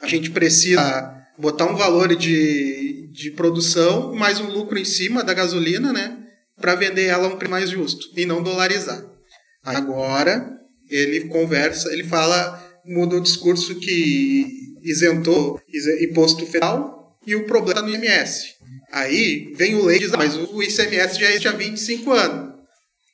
a 0.00 0.06
gente 0.06 0.30
precisa 0.30 1.14
botar 1.38 1.66
um 1.66 1.76
valor 1.76 2.14
de, 2.14 2.83
de 3.14 3.30
produção 3.30 4.12
mais 4.12 4.40
um 4.40 4.50
lucro 4.50 4.76
em 4.76 4.84
cima 4.84 5.22
da 5.22 5.32
gasolina, 5.32 5.92
né, 5.92 6.18
para 6.60 6.74
vender 6.74 7.04
ela 7.04 7.28
a 7.28 7.30
um 7.30 7.36
preço 7.36 7.50
mais 7.52 7.70
justo 7.70 8.08
e 8.16 8.26
não 8.26 8.42
dolarizar. 8.42 9.04
Agora 9.64 10.50
ele 10.90 11.28
conversa, 11.28 11.92
ele 11.92 12.02
fala, 12.02 12.60
muda 12.84 13.16
o 13.16 13.20
discurso 13.20 13.76
que 13.76 14.46
isentou 14.82 15.60
ise- 15.72 16.04
imposto 16.04 16.44
federal 16.44 17.16
e 17.24 17.36
o 17.36 17.46
problema 17.46 17.82
no 17.82 17.88
IMS. 17.94 18.54
Aí 18.92 19.54
vem 19.56 19.76
o 19.76 19.84
leite 19.84 20.02
e 20.02 20.04
diz, 20.06 20.14
ah, 20.14 20.18
mas 20.18 20.34
o 20.36 20.60
ICMS 20.60 21.18
já 21.18 21.28
existe 21.28 21.48
há 21.48 21.52
25 21.52 22.10
anos. 22.10 22.54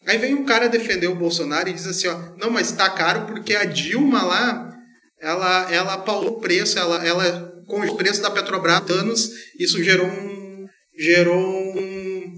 Aí 0.06 0.16
vem 0.16 0.34
um 0.34 0.46
cara 0.46 0.66
defender 0.68 1.08
o 1.08 1.14
Bolsonaro 1.14 1.68
e 1.68 1.74
diz 1.74 1.86
assim, 1.86 2.08
ó, 2.08 2.18
não, 2.38 2.50
mas 2.50 2.70
está 2.70 2.88
caro 2.88 3.26
porque 3.26 3.54
a 3.54 3.66
Dilma 3.66 4.22
lá, 4.22 4.74
ela, 5.20 5.70
ela 5.70 5.98
paulou 5.98 6.38
o 6.38 6.40
preço, 6.40 6.78
ela, 6.78 7.06
ela 7.06 7.49
congelou 7.70 7.94
o 7.94 7.98
preço 7.98 8.20
da 8.20 8.30
Petrobras 8.30 8.90
anos, 8.90 9.30
isso 9.58 9.82
gerou 9.82 10.06
um, 10.06 10.66
gerou 10.98 11.38
um, 11.38 12.34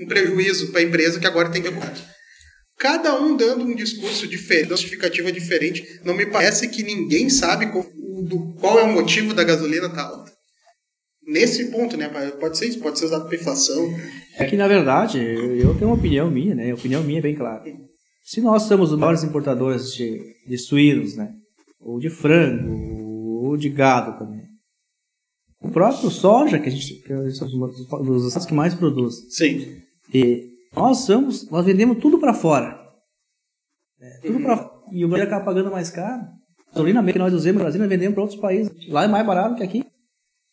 um 0.00 0.06
prejuízo 0.06 0.72
para 0.72 0.80
a 0.80 0.84
empresa 0.84 1.20
que 1.20 1.26
agora 1.26 1.50
tem 1.50 1.62
que 1.62 1.68
recuperar. 1.68 2.10
Cada 2.78 3.20
um 3.20 3.36
dando 3.36 3.62
um 3.62 3.74
discurso 3.74 4.26
diferente, 4.26 4.68
uma 4.68 4.76
justificativa 4.76 5.30
diferente. 5.30 6.00
Não 6.02 6.14
me 6.14 6.24
parece 6.24 6.66
que 6.68 6.82
ninguém 6.82 7.28
sabe 7.28 7.66
qual, 7.66 7.86
do, 8.22 8.54
qual 8.54 8.78
é 8.80 8.84
o 8.84 8.92
motivo 8.92 9.34
da 9.34 9.44
gasolina 9.44 9.86
estar 9.86 10.02
alta. 10.02 10.32
Nesse 11.26 11.70
ponto, 11.70 11.98
né? 11.98 12.08
Pode 12.40 12.56
ser 12.56 12.68
isso, 12.68 12.80
pode 12.80 12.98
ser 12.98 13.04
usado 13.04 13.26
para 13.26 13.36
inflação. 13.36 13.94
É 14.38 14.46
que, 14.46 14.56
na 14.56 14.66
verdade, 14.66 15.18
eu 15.18 15.74
tenho 15.74 15.90
uma 15.90 15.96
opinião 15.96 16.30
minha, 16.30 16.54
né? 16.54 16.70
A 16.70 16.74
opinião 16.74 17.04
minha 17.04 17.18
é 17.18 17.22
bem 17.22 17.34
clara. 17.34 17.62
Se 18.24 18.40
nós 18.40 18.62
somos 18.62 18.92
os 18.92 18.98
maiores 18.98 19.22
importadores 19.22 19.92
de, 19.92 20.18
de 20.48 20.56
suínos, 20.56 21.16
né? 21.16 21.28
Ou 21.80 22.00
de 22.00 22.08
frango, 22.08 23.44
ou 23.44 23.56
de 23.58 23.68
gado 23.68 24.18
também. 24.18 24.39
O 25.62 25.68
próprio 25.70 26.10
soja, 26.10 26.58
que 26.58 26.68
a 26.68 26.72
gente 26.72 26.94
que 27.02 27.30
somos 27.32 27.54
um 27.54 27.60
dos- 27.60 27.86
dos 28.06 28.26
estados 28.26 28.46
que 28.46 28.54
mais 28.54 28.74
produz. 28.74 29.26
Sim. 29.34 29.76
E 30.12 30.48
nós 30.74 30.98
somos, 30.98 31.50
nós 31.50 31.64
vendemos 31.66 31.98
tudo 31.98 32.18
para 32.18 32.32
fora. 32.32 32.78
É, 34.00 34.26
tudo 34.26 34.40
pra, 34.40 34.70
e 34.92 35.04
o 35.04 35.08
Brasil 35.08 35.26
acaba 35.26 35.44
pagando 35.44 35.70
mais 35.70 35.90
caro. 35.90 36.22
A 36.22 36.72
gasolina 36.72 37.02
mesmo 37.02 37.12
que 37.14 37.18
nós 37.18 37.34
usamos 37.34 37.54
no 37.56 37.60
Brasil, 37.60 37.80
nós 37.80 37.88
vendemos 37.88 38.14
para 38.14 38.22
outros 38.22 38.40
países. 38.40 38.72
Lá 38.88 39.04
é 39.04 39.08
mais 39.08 39.26
barato 39.26 39.56
que 39.56 39.62
aqui. 39.62 39.84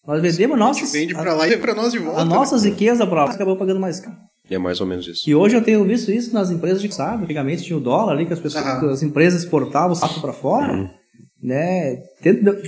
Nós 0.05 0.21
vendemos 0.21 0.55
A 0.55 0.59
gente 0.59 0.67
nossas, 0.67 0.91
vende 0.93 1.15
a- 1.15 1.19
para 1.19 1.33
lá 1.33 1.47
e 1.47 1.57
para 1.57 1.73
nós 1.75 1.91
de 1.91 1.99
volta. 1.99 2.21
as 2.21 2.27
né? 2.27 2.35
nossas 2.35 2.63
riquezas 2.63 3.07
para 3.07 3.25
lá, 3.25 3.55
pagando 3.55 3.79
mais 3.79 3.99
caro. 3.99 4.17
É 4.49 4.57
mais 4.57 4.79
ou 4.81 4.87
menos 4.87 5.05
isso. 5.07 5.29
E 5.29 5.35
hoje 5.35 5.55
eu 5.57 5.63
tenho 5.63 5.83
visto 5.85 6.09
isso 6.11 6.33
nas 6.33 6.49
empresas 6.49 6.81
de 6.81 6.93
sabe, 6.93 7.23
antigamente 7.23 7.63
tinha 7.63 7.75
o 7.77 7.81
dólar 7.81 8.13
ali 8.13 8.25
que 8.25 8.31
as 8.33 8.39
pessoas, 8.39 8.65
as 8.65 9.03
empresas 9.03 9.43
exportavam 9.43 9.91
o 9.91 9.95
saco 9.95 10.21
para 10.21 10.31
fora, 10.31 10.73
Uhum. 10.73 10.89
Né? 11.41 11.97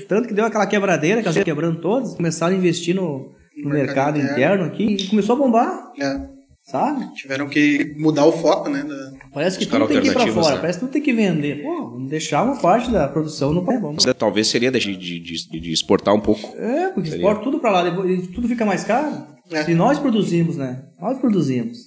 Tanto, 0.08 0.28
que 0.28 0.34
deu 0.34 0.46
aquela 0.46 0.68
quebradeira, 0.68 1.22
que 1.22 1.30
as 1.30 1.38
quebrando 1.38 1.82
todas, 1.82 2.16
começaram 2.16 2.54
a 2.56 2.58
investir 2.58 2.96
no, 2.96 3.32
no 3.58 3.64
No 3.66 3.70
mercado, 3.70 4.18
mercado 4.18 4.34
interno 4.34 4.64
aqui 4.66 4.84
e 4.96 5.08
começou 5.08 5.36
a 5.36 5.40
bombar, 5.40 5.92
É, 6.00 6.20
sabe? 6.64 7.14
tiveram 7.16 7.48
que 7.50 7.94
mudar 7.98 8.26
o 8.26 8.32
foco, 8.32 8.70
né? 8.70 8.84
da- 8.84 9.20
Parece 9.34 9.60
que 9.60 9.66
tudo 9.66 9.88
tem 9.88 10.02
que 10.02 10.08
ir 10.08 10.14
pra 10.14 10.28
fora, 10.28 10.56
né? 10.56 10.62
parece 10.62 10.80
que 10.80 10.86
tudo 10.86 10.92
tem 10.94 11.02
que 11.02 11.14
vender. 11.14 11.62
Pô, 11.64 11.92
vamos 11.92 12.10
deixar 12.10 12.44
uma 12.44 12.58
parte 12.60 12.90
da 12.92 13.08
produção 13.08 13.54
no 13.54 13.64
país. 13.64 13.80
Vamos. 13.82 14.06
É, 14.08 14.14
Talvez 14.14 14.48
seria 14.48 14.72
de, 14.72 14.80
de, 14.96 15.20
de- 15.20 15.60
de 15.60 15.72
exportar 15.72 16.16
um 16.16 16.20
pouco. 16.20 16.56
É, 16.58 16.90
porque 16.90 17.10
Seria. 17.10 17.24
exporta 17.24 17.44
tudo 17.44 17.60
pra 17.60 17.70
lá, 17.72 17.84
depois 17.84 18.28
tudo 18.30 18.48
fica 18.48 18.66
mais 18.66 18.84
caro. 18.84 19.28
É. 19.52 19.64
Se 19.64 19.74
nós 19.74 20.00
produzimos, 20.00 20.58
né? 20.58 20.84
Nós 21.02 21.18
produzimos. 21.20 21.78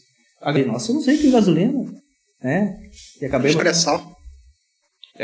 Agora, 0.41 0.67
nossa, 0.67 0.91
eu 0.91 0.95
não 0.97 1.03
sei 1.03 1.17
que 1.17 1.31
gasolina, 1.31 1.85
né? 2.43 2.77
E 3.21 3.25
acabei... 3.27 3.55
Pressão. 3.55 4.12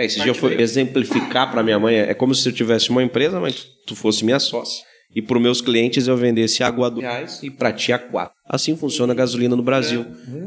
É, 0.00 0.04
esse 0.04 0.20
dia 0.20 0.30
eu 0.30 0.34
fui 0.34 0.60
exemplificar 0.60 1.50
para 1.50 1.62
minha 1.62 1.78
mãe. 1.78 1.96
É 1.96 2.14
como 2.14 2.34
se 2.34 2.48
eu 2.48 2.52
tivesse 2.52 2.90
uma 2.90 3.02
empresa, 3.02 3.40
mas 3.40 3.66
tu 3.86 3.96
fosse 3.96 4.24
minha 4.24 4.38
sócia. 4.38 4.84
E 5.14 5.22
para 5.22 5.36
os 5.36 5.42
meus 5.42 5.60
clientes 5.60 6.06
eu 6.06 6.16
vendesse 6.16 6.62
água 6.62 6.86
a 6.86 6.90
dois 6.90 7.02
reais 7.04 7.40
e 7.42 7.50
para 7.50 7.72
ti 7.72 7.92
a 7.92 7.98
quatro. 7.98 8.34
Assim 8.48 8.76
funciona 8.76 9.12
a 9.12 9.16
gasolina 9.16 9.56
no 9.56 9.62
Brasil. 9.62 10.04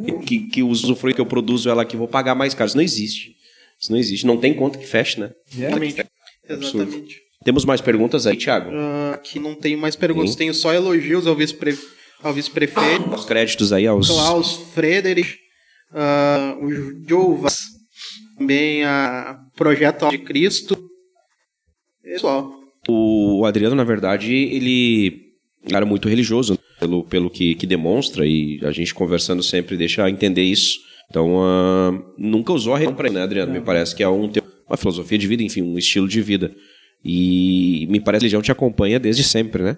E 0.08 0.12
Que, 0.24 0.40
que 0.48 0.64
o 0.64 0.68
usufruto 0.70 1.16
que 1.16 1.22
eu 1.22 1.26
produzo 1.26 1.70
ela 1.70 1.84
que 1.84 1.98
vou 1.98 2.08
pagar 2.08 2.36
mais 2.36 2.54
caro. 2.54 2.68
Isso 2.68 2.78
não 2.78 2.84
existe. 2.84 3.36
Isso 3.80 3.92
não 3.92 4.00
existe. 4.00 4.26
Não 4.26 4.38
tem 4.38 4.54
conta 4.54 4.78
que 4.78 4.86
feche, 4.86 5.20
né? 5.20 5.32
É. 5.58 5.66
Exatamente. 5.66 6.06
Absurdo. 6.50 6.84
Exatamente. 6.84 7.16
Temos 7.44 7.66
mais 7.66 7.82
perguntas 7.82 8.28
aí, 8.28 8.38
Thiago? 8.38 8.70
Ah, 8.72 9.12
aqui 9.16 9.40
não 9.40 9.56
tenho 9.56 9.80
mais 9.80 9.96
perguntas, 9.96 10.32
Sim. 10.34 10.38
tenho 10.38 10.54
só 10.54 10.72
elogios 10.72 11.26
ao 11.26 11.36
vice-pre- 11.36 11.76
ao 12.22 12.32
vice-prefeito, 12.32 13.10
Os 13.16 13.26
créditos 13.26 13.74
aí 13.74 13.88
aos. 13.88 14.08
Klaus 14.10 14.58
Frederich, 14.76 15.38
ah, 15.92 16.56
o 16.62 16.70
Jovas, 17.10 17.62
também 18.42 18.84
a 18.84 19.40
Projeto 19.56 20.10
de 20.10 20.18
Cristo. 20.18 20.78
Pessoal, 22.04 22.52
O 22.90 23.46
Adriano, 23.46 23.76
na 23.76 23.84
verdade, 23.84 24.34
ele 24.34 25.32
era 25.72 25.86
muito 25.86 26.10
religioso, 26.10 26.54
né? 26.54 26.58
pelo, 26.80 27.04
pelo 27.04 27.30
que, 27.30 27.54
que 27.56 27.68
demonstra, 27.68 28.26
e 28.26 28.60
a 28.64 28.72
gente 28.72 28.94
conversando 28.94 29.44
sempre 29.44 29.78
deixa 29.78 30.10
entender 30.10 30.42
isso. 30.44 30.80
Então, 31.10 31.42
ah, 31.44 31.92
nunca 32.18 32.52
usou 32.54 32.74
a 32.74 32.78
religião 32.78 32.96
para 32.96 33.12
né, 33.12 33.22
Adriano? 33.22 33.52
Me 33.54 33.62
parece 33.62 33.96
que 33.96 34.02
é 34.02 34.08
um, 34.10 34.28
teu- 34.28 34.44
uma 34.68 34.78
filosofia 34.78 35.18
de 35.18 35.28
vida, 35.28 35.44
enfim, 35.44 35.62
um 35.62 35.78
estilo 35.78 36.08
de 36.08 36.22
vida. 36.22 36.52
E 37.04 37.86
me 37.90 38.00
parece 38.00 38.22
que 38.22 38.26
a 38.26 38.28
religião 38.28 38.42
te 38.42 38.52
acompanha 38.52 39.00
desde 39.00 39.24
sempre, 39.24 39.62
né? 39.62 39.78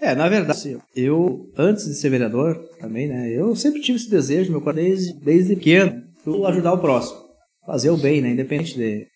É, 0.00 0.14
na 0.14 0.28
verdade, 0.28 0.58
assim, 0.58 0.76
eu, 0.94 1.50
antes 1.56 1.86
de 1.86 1.94
ser 1.94 2.10
vereador 2.10 2.56
também, 2.80 3.06
né, 3.08 3.30
eu 3.32 3.54
sempre 3.56 3.80
tive 3.80 3.96
esse 3.96 4.10
desejo, 4.10 4.50
meu 4.50 4.60
desde, 4.74 5.14
desde 5.24 5.54
pequeno, 5.56 6.02
eu 6.26 6.46
ajudar 6.46 6.72
o 6.74 6.78
próximo, 6.78 7.20
fazer 7.66 7.90
o 7.90 7.96
bem, 7.96 8.20
né, 8.20 8.30
independente 8.30 8.76
de, 8.76 9.06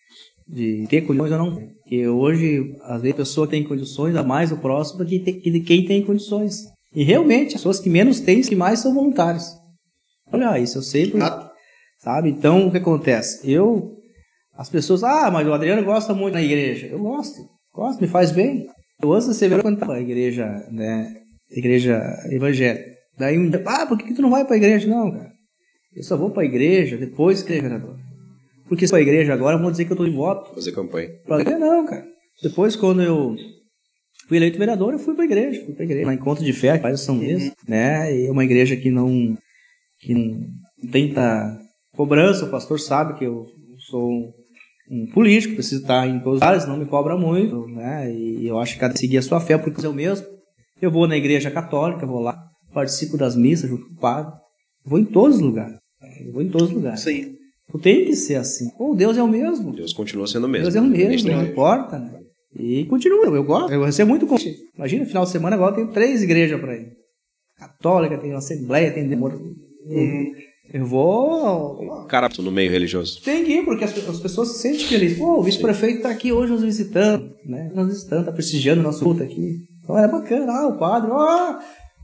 de 0.48 0.86
ter 0.88 1.02
condições 1.02 1.32
ou 1.32 1.38
não. 1.38 1.54
Porque 1.54 2.06
hoje, 2.08 2.74
às 2.82 3.00
vezes, 3.02 3.14
a 3.14 3.18
pessoa 3.18 3.46
tem 3.46 3.64
condições 3.64 4.14
a 4.16 4.22
mais 4.22 4.52
o 4.52 4.56
próximo 4.58 4.98
do 4.98 5.06
que, 5.06 5.18
tem- 5.20 5.40
que 5.40 5.50
de 5.50 5.60
quem 5.60 5.84
tem 5.84 6.04
condições. 6.04 6.64
E 6.94 7.02
realmente, 7.04 7.48
as 7.48 7.60
pessoas 7.60 7.80
que 7.80 7.90
menos 7.90 8.20
têm, 8.20 8.40
que 8.40 8.56
mais 8.56 8.80
são 8.80 8.94
voluntários. 8.94 9.44
Olha, 10.32 10.58
isso 10.58 10.78
eu 10.78 10.82
sei, 10.82 11.10
porque, 11.10 11.24
Ah. 11.24 11.50
sabe? 11.98 12.28
Então, 12.30 12.66
o 12.66 12.70
que 12.70 12.76
acontece? 12.78 13.50
Eu, 13.50 13.94
as 14.54 14.68
pessoas, 14.68 15.02
ah, 15.04 15.30
mas 15.30 15.46
o 15.46 15.52
Adriano 15.52 15.84
gosta 15.84 16.12
muito 16.14 16.34
da 16.34 16.42
igreja. 16.42 16.86
Eu 16.86 16.98
gosto, 16.98 17.36
gosto, 17.74 18.00
me 18.00 18.08
faz 18.08 18.30
bem. 18.32 18.66
Eu 19.02 19.12
antes 19.12 19.26
ser 19.36 19.48
vereador, 19.48 19.62
quando 19.62 19.74
estava 19.74 19.92
na 19.94 20.00
igreja, 20.00 20.46
né, 20.72 21.14
igreja 21.50 22.02
evangélica. 22.30 22.84
Daí 23.16 23.38
um 23.38 23.48
dia, 23.50 23.62
ah, 23.66 23.86
por 23.86 23.96
que, 23.96 24.04
que 24.04 24.14
tu 24.14 24.22
não 24.22 24.30
vai 24.30 24.44
para 24.44 24.54
a 24.54 24.58
igreja? 24.58 24.86
Não, 24.88 25.10
cara. 25.10 25.30
Eu 25.94 26.02
só 26.02 26.16
vou 26.16 26.30
para 26.30 26.42
a 26.42 26.46
igreja 26.46 26.96
depois 26.96 27.42
que 27.42 27.52
é 27.52 27.60
vereador. 27.60 27.97
Porque 28.68 28.86
se 28.86 28.90
for 28.90 28.96
a 28.96 29.02
igreja 29.02 29.32
agora, 29.32 29.56
vão 29.56 29.70
dizer 29.70 29.84
que 29.84 29.92
eu 29.92 29.94
estou 29.94 30.06
de 30.06 30.14
voto. 30.14 30.54
Fazer 30.54 30.72
campanha. 30.72 31.08
Igreja 31.26 31.58
não, 31.58 31.86
cara. 31.86 32.04
Depois, 32.42 32.76
quando 32.76 33.02
eu 33.02 33.34
fui 34.28 34.36
eleito 34.36 34.58
vereador, 34.58 34.92
eu 34.92 34.98
fui 34.98 35.14
pra 35.14 35.24
igreja. 35.24 35.64
Fui 35.64 35.74
pra 35.74 35.84
igreja. 35.84 36.06
Na 36.06 36.14
encontro 36.14 36.44
de 36.44 36.52
fé, 36.52 36.76
que 36.76 36.82
faz 36.82 37.00
São 37.00 37.16
Mês, 37.16 37.52
né? 37.66 38.14
E 38.14 38.26
é 38.26 38.30
uma 38.30 38.44
igreja 38.44 38.76
que 38.76 38.90
não, 38.90 39.36
que 40.00 40.14
não 40.14 40.38
tenta 40.92 41.58
cobrança. 41.96 42.44
O 42.44 42.50
pastor 42.50 42.78
sabe 42.78 43.18
que 43.18 43.24
eu 43.24 43.46
sou 43.90 44.08
um, 44.10 44.32
um 44.90 45.06
político, 45.12 45.54
preciso 45.54 45.80
estar 45.80 46.06
em 46.06 46.20
todos 46.20 46.40
os 46.40 46.46
lugares, 46.46 46.66
não 46.66 46.76
me 46.76 46.86
cobra 46.86 47.16
muito, 47.16 47.66
né? 47.68 48.12
E 48.12 48.46
eu 48.46 48.58
acho 48.58 48.74
que 48.74 48.80
cada 48.80 48.94
um 48.94 48.96
seguir 48.96 49.18
a 49.18 49.22
sua 49.22 49.40
fé, 49.40 49.56
porque 49.58 49.84
eu 49.84 49.92
mesmo. 49.92 50.26
Eu 50.80 50.92
vou 50.92 51.08
na 51.08 51.16
igreja 51.16 51.50
católica, 51.50 52.06
vou 52.06 52.20
lá, 52.20 52.38
participo 52.72 53.16
das 53.16 53.34
missas 53.34 53.68
junto 53.68 53.88
com 53.88 53.94
o 53.94 53.98
padre. 53.98 54.32
Vou 54.84 54.98
em 54.98 55.04
todos 55.04 55.36
os 55.36 55.42
lugares. 55.42 55.76
Eu 56.24 56.32
vou 56.32 56.42
em 56.42 56.48
todos 56.48 56.68
os 56.68 56.74
lugares. 56.74 57.00
sim. 57.00 57.37
Tem 57.82 58.04
que 58.04 58.16
ser 58.16 58.36
assim. 58.36 58.70
Pô, 58.76 58.94
Deus 58.94 59.18
é 59.18 59.22
o 59.22 59.28
mesmo. 59.28 59.72
Deus 59.72 59.92
continua 59.92 60.26
sendo 60.26 60.44
o 60.44 60.48
mesmo. 60.48 60.64
Deus 60.64 60.76
é 60.76 60.80
o 60.80 60.84
mesmo, 60.84 61.28
não 61.28 61.38
sempre. 61.38 61.52
importa, 61.52 61.98
né? 61.98 62.18
E 62.58 62.86
continua, 62.86 63.26
eu 63.26 63.44
gosto. 63.44 63.72
Eu 63.72 63.84
recebo 63.84 64.08
muito 64.10 64.26
convite. 64.26 64.56
Imagina, 64.74 65.04
final 65.04 65.24
de 65.24 65.30
semana 65.30 65.54
agora 65.54 65.72
eu 65.72 65.76
tenho 65.76 65.92
três 65.92 66.22
igrejas 66.22 66.58
para 66.60 66.76
ir. 66.76 66.92
Católica, 67.58 68.16
tem 68.16 68.32
Assembleia, 68.32 68.90
tem 68.90 69.06
Demônio. 69.06 69.54
Eu 70.72 70.84
vou. 70.84 72.06
Cara 72.06 72.28
no 72.38 72.52
meio 72.52 72.70
religioso. 72.70 73.22
Tem 73.22 73.44
que 73.44 73.52
ir, 73.52 73.64
porque 73.64 73.84
as, 73.84 74.08
as 74.08 74.20
pessoas 74.20 74.48
se 74.48 74.58
sentem 74.58 74.86
felizes. 74.86 75.18
Pô, 75.18 75.38
o 75.38 75.42
vice-prefeito 75.42 76.02
tá 76.02 76.10
aqui 76.10 76.30
hoje 76.30 76.52
nos 76.52 76.62
visitando, 76.62 77.34
né? 77.44 77.70
Nos 77.74 77.88
visitando, 77.88 78.26
tá 78.26 78.32
prestigiando 78.32 78.80
o 78.80 78.84
nosso 78.84 79.02
culto 79.02 79.22
aqui. 79.22 79.56
Então 79.82 79.98
é 79.98 80.06
bacana, 80.06 80.52
ah, 80.52 80.68
o 80.68 80.78
padre, 80.78 81.10
ó, 81.10 81.58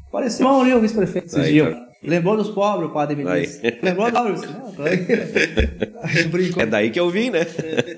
apareceu 0.09 0.47
mal 0.47 0.63
ali 0.63 0.73
o 0.73 0.81
vice-prefeito 0.81 1.27
esses 1.27 1.47
dias. 1.47 1.75
tá. 1.75 1.87
Lembrou 2.05 2.37
dos 2.37 2.51
pobres, 2.51 2.91
o 2.91 2.93
padre 2.93 3.17
me 3.17 3.25
disse. 3.41 3.61
Lembrou 3.83 4.11
dos 4.11 4.21
pobres? 4.21 4.43
Não, 4.43 4.73
tô. 4.73 4.83
É 6.61 6.67
daí 6.67 6.91
que 6.91 7.01
eu 7.01 7.09
vim, 7.09 7.31
né? 7.31 7.47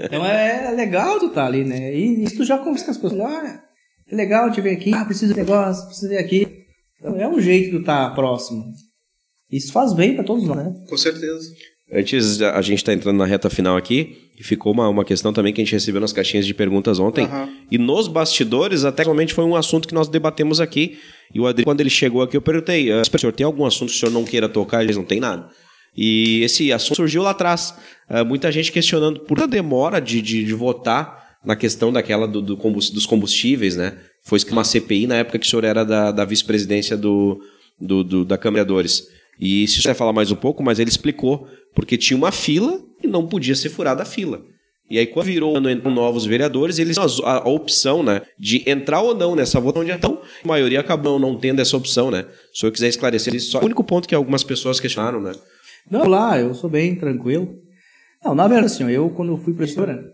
Então 0.01 0.25
é 0.25 0.71
legal 0.71 1.19
tu 1.19 1.31
tá 1.31 1.47
ali, 1.47 1.65
né? 1.65 1.95
E 1.95 2.25
isso 2.25 2.37
tu 2.37 2.45
já 2.45 2.57
conversa 2.57 2.85
com 2.85 2.91
as 2.93 2.99
pessoas. 2.99 3.21
Olha, 3.21 3.61
é 4.11 4.15
legal 4.15 4.51
te 4.53 4.61
ver 4.61 4.71
aqui. 4.71 4.95
Ah, 4.95 5.05
preciso 5.05 5.35
de 5.35 5.41
negócio, 5.41 5.85
preciso 5.87 6.09
ver 6.09 6.19
aqui. 6.19 6.47
Então 6.99 7.17
é 7.17 7.29
um 7.29 7.41
jeito 7.41 7.67
de 7.67 7.71
tu 7.73 7.81
estar 7.81 8.15
próximo. 8.15 8.65
Isso 9.51 9.73
faz 9.73 9.93
bem 9.93 10.15
pra 10.15 10.25
todos 10.25 10.45
nós, 10.45 10.57
né? 10.57 10.73
Com 10.89 10.97
certeza. 10.97 11.49
Antes, 11.93 12.43
a 12.43 12.61
gente 12.63 12.79
está 12.79 12.93
entrando 12.93 13.17
na 13.17 13.27
reta 13.27 13.49
final 13.49 13.77
aqui, 13.77 14.17
e 14.39 14.45
ficou 14.45 14.73
uma, 14.73 14.89
uma 14.89 15.05
questão 15.05 15.33
também 15.33 15.53
que 15.53 15.61
a 15.61 15.65
gente 15.65 15.73
recebeu 15.73 16.01
nas 16.01 16.13
caixinhas 16.13 16.47
de 16.47 16.53
perguntas 16.53 16.99
ontem. 16.99 17.25
Aham. 17.25 17.49
E 17.71 17.79
nos 17.79 18.07
bastidores, 18.07 18.85
até 18.85 19.03
realmente 19.03 19.33
foi 19.33 19.45
um 19.45 19.57
assunto 19.57 19.89
que 19.89 19.95
nós 19.95 20.09
debatemos 20.09 20.61
aqui. 20.61 20.99
E 21.35 21.41
o 21.41 21.47
Adri, 21.47 21.65
quando 21.65 21.81
ele 21.81 21.91
chegou 21.91 22.23
aqui, 22.23 22.37
eu 22.37 22.43
perguntei: 22.43 22.91
"Ah, 22.93 23.03
senhor, 23.05 23.33
tem 23.33 23.45
algum 23.45 23.65
assunto 23.65 23.91
que 23.91 23.97
o 23.97 23.99
senhor 23.99 24.13
não 24.13 24.25
queira 24.25 24.49
tocar? 24.49 24.83
Eles 24.83 24.97
não 24.97 25.05
tem 25.05 25.21
nada. 25.21 25.49
E 25.97 26.43
esse 26.43 26.73
assunto 26.73 26.97
surgiu 26.97 27.23
lá 27.23 27.31
atrás. 27.31 27.75
Ah, 28.09 28.23
muita 28.25 28.53
gente 28.53 28.71
questionando 28.71 29.21
por 29.21 29.39
que 29.39 29.47
demora 29.47 30.01
de, 30.01 30.21
de, 30.21 30.45
de 30.45 30.53
votar 30.55 31.37
na 31.45 31.57
questão 31.57 31.93
daquela 31.93 32.27
do, 32.27 32.43
do 32.43 32.57
combus- 32.57 32.91
dos 32.91 33.07
combustíveis, 33.07 33.77
né? 33.77 33.97
Foi 34.23 34.39
uma 34.51 34.65
CPI 34.65 35.07
na 35.07 35.17
época 35.17 35.39
que 35.39 35.47
o 35.47 35.49
senhor 35.49 35.65
era 35.65 35.85
da, 35.85 36.11
da 36.11 36.25
vice-presidência 36.25 36.97
do, 36.97 37.41
do, 37.81 38.03
do- 38.05 38.25
da 38.25 38.37
Câmara 38.37 38.65
de 38.65 38.69
Vereadores. 38.69 39.09
E 39.41 39.67
se 39.69 39.81
vai 39.83 39.95
falar 39.95 40.13
mais 40.13 40.31
um 40.31 40.37
pouco, 40.37 40.63
mas 40.63 40.79
ele 40.79 40.91
explicou, 40.91 41.47
porque 41.75 41.97
tinha 41.97 42.17
uma 42.17 42.33
fila 42.33 42.81
e 43.03 43.07
não 43.07 43.27
podia 43.27 43.55
ser 43.55 43.69
furada 43.69 44.03
a 44.03 44.07
fila. 44.07 44.43
E 44.89 44.99
aí, 44.99 45.07
quando 45.07 45.27
virou 45.27 45.57
ano 45.57 45.71
entram 45.71 45.93
novos 45.93 46.25
vereadores, 46.25 46.79
eles 46.79 46.97
a, 46.99 47.39
a 47.39 47.49
opção, 47.49 48.03
né, 48.03 48.23
de 48.39 48.69
entrar 48.69 49.01
ou 49.01 49.15
não 49.15 49.35
nessa 49.35 49.59
votação. 49.59 49.89
Então, 49.89 50.21
a 50.45 50.49
maioria 50.49 50.81
acabou 50.81 51.19
não 51.19 51.37
tendo 51.37 51.61
essa 51.61 51.77
opção, 51.77 52.11
né? 52.11 52.25
Se 52.55 52.65
eu 52.65 52.71
quiser 52.71 52.89
esclarecer 52.89 53.35
isso, 53.35 53.51
só 53.51 53.61
o 53.61 53.65
único 53.65 53.83
ponto 53.83 54.07
que 54.07 54.15
algumas 54.15 54.45
pessoas 54.45 54.79
questionaram, 54.79 55.21
né? 55.21 55.33
Não, 55.91 56.07
lá, 56.07 56.39
eu 56.39 56.55
sou 56.55 56.71
bem 56.71 56.95
tranquilo. 56.95 57.53
Não, 58.25 58.35
na 58.35 58.47
verdade, 58.47 58.73
assim, 58.73 58.89
eu 58.91 59.11
quando 59.11 59.37
fui 59.37 59.55
professora, 59.55 60.05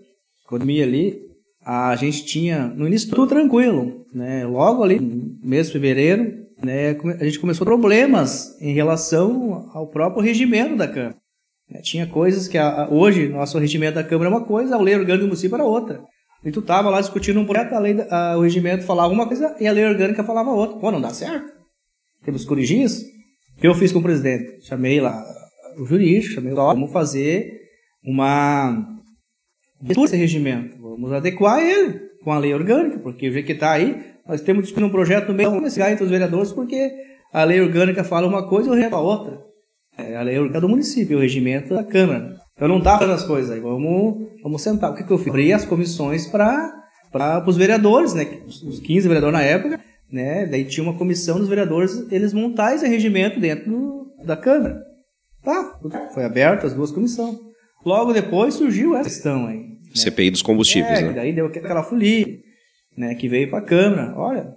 quando 0.46 0.64
me 0.64 0.78
ia 0.78 0.84
ali, 0.84 1.18
a 1.64 1.94
gente 1.96 2.24
tinha, 2.24 2.66
no 2.68 2.86
início 2.86 3.10
tudo 3.10 3.26
tranquilo, 3.26 4.06
né? 4.12 4.46
Logo 4.46 4.82
ali, 4.82 4.98
mês 5.42 5.66
de 5.66 5.72
fevereiro, 5.74 6.42
né, 6.62 6.96
a 7.20 7.24
gente 7.24 7.40
começou 7.40 7.66
problemas 7.66 8.56
em 8.60 8.72
relação 8.72 9.68
ao 9.74 9.88
próprio 9.88 10.22
regimento 10.22 10.76
da 10.76 10.88
Câmara. 10.88 11.21
Né? 11.72 11.80
Tinha 11.82 12.06
coisas 12.06 12.46
que 12.48 12.58
a- 12.58 12.84
a- 12.84 12.88
hoje, 12.90 13.28
nosso 13.28 13.58
regimento 13.58 13.94
da 13.94 14.04
Câmara 14.04 14.28
é 14.30 14.32
uma 14.32 14.44
coisa, 14.44 14.74
a 14.76 14.80
lei 14.80 14.94
orgânica 14.94 15.18
do 15.24 15.26
município 15.28 15.54
era 15.54 15.64
outra. 15.64 16.02
E 16.44 16.50
tu 16.50 16.60
tava 16.60 16.90
lá 16.90 17.00
discutindo 17.00 17.38
um 17.40 17.46
projeto, 17.46 17.72
a 17.72 17.78
lei, 17.78 17.96
a- 18.10 18.36
o 18.36 18.42
regimento 18.42 18.84
falava 18.84 19.12
uma 19.12 19.26
coisa 19.26 19.54
e 19.60 19.66
a 19.66 19.72
lei 19.72 19.84
orgânica 19.84 20.22
falava 20.24 20.50
outra. 20.50 20.78
Pô, 20.78 20.90
não 20.90 21.00
dá 21.00 21.10
certo. 21.10 21.52
Temos 22.24 22.42
que 22.42 22.48
corrigir 22.48 22.82
isso. 22.82 23.04
O 23.56 23.60
que 23.60 23.66
eu 23.68 23.74
fiz 23.74 23.92
com 23.92 23.98
o 24.00 24.02
presidente? 24.02 24.64
Chamei 24.66 25.00
lá 25.00 25.22
o 25.78 25.84
jurídico, 25.86 26.34
chamei 26.34 26.52
ó, 26.52 26.72
vamos 26.74 26.92
fazer 26.92 27.50
uma 28.04 28.86
esse 29.88 30.16
regimento, 30.16 30.80
vamos 30.80 31.12
adequar 31.12 31.60
ele 31.60 32.00
com 32.22 32.32
a 32.32 32.38
lei 32.38 32.54
orgânica, 32.54 32.98
porque 33.00 33.28
o 33.28 33.32
jeito 33.32 33.46
que 33.46 33.52
está 33.52 33.72
aí, 33.72 34.00
nós 34.26 34.40
temos 34.40 34.62
discutindo 34.62 34.86
um 34.86 34.90
projeto 34.90 35.28
no 35.28 35.34
meio, 35.34 35.50
vamos 35.50 35.64
entre 35.90 36.04
os 36.04 36.10
vereadores, 36.10 36.52
porque 36.52 36.90
a 37.32 37.42
lei 37.44 37.60
orgânica 37.60 38.04
fala 38.04 38.26
uma 38.28 38.48
coisa 38.48 38.68
e 38.68 38.70
o 38.70 38.74
regimento 38.74 38.94
fala 38.94 39.02
outra. 39.08 39.40
É 39.96 40.16
a 40.16 40.22
lei 40.22 40.36
orgânica 40.36 40.60
do 40.60 40.68
município, 40.68 41.18
o 41.18 41.20
regimento 41.20 41.74
da 41.74 41.84
Câmara. 41.84 42.36
Então 42.54 42.68
não 42.68 42.80
dá 42.80 42.96
para 42.96 43.12
as 43.14 43.24
coisas 43.24 43.50
aí, 43.50 43.60
vamos, 43.60 44.28
vamos 44.42 44.62
sentar. 44.62 44.90
O 44.90 44.94
que, 44.94 45.04
que 45.04 45.10
eu 45.10 45.18
fiz? 45.18 45.28
Abri 45.28 45.52
as 45.52 45.64
comissões 45.64 46.26
para 46.26 46.72
os 47.46 47.56
vereadores, 47.56 48.14
né, 48.14 48.40
os 48.46 48.80
15 48.80 49.06
vereadores 49.06 49.34
na 49.34 49.42
época, 49.42 49.80
né, 50.10 50.46
daí 50.46 50.64
tinha 50.64 50.84
uma 50.84 50.96
comissão 50.96 51.38
dos 51.38 51.48
vereadores, 51.48 52.06
eles 52.10 52.32
montar 52.32 52.74
esse 52.74 52.86
regimento 52.86 53.38
dentro 53.38 53.70
do, 53.70 54.24
da 54.24 54.36
Câmara. 54.36 54.80
Tá, 55.42 55.78
foi 56.14 56.24
aberto 56.24 56.66
as 56.66 56.72
duas 56.72 56.90
comissões. 56.90 57.36
Logo 57.84 58.12
depois 58.12 58.54
surgiu 58.54 58.94
essa 58.94 59.08
questão 59.08 59.46
aí. 59.46 59.58
Né? 59.58 59.76
CPI 59.94 60.30
dos 60.30 60.42
combustíveis, 60.42 61.00
é, 61.00 61.02
né? 61.02 61.12
Daí 61.12 61.32
deu 61.32 61.46
aquela 61.46 61.82
folia, 61.82 62.26
né? 62.96 63.14
Que 63.14 63.28
veio 63.28 63.50
para 63.50 63.58
a 63.58 63.64
Câmara. 63.64 64.14
Olha, 64.16 64.54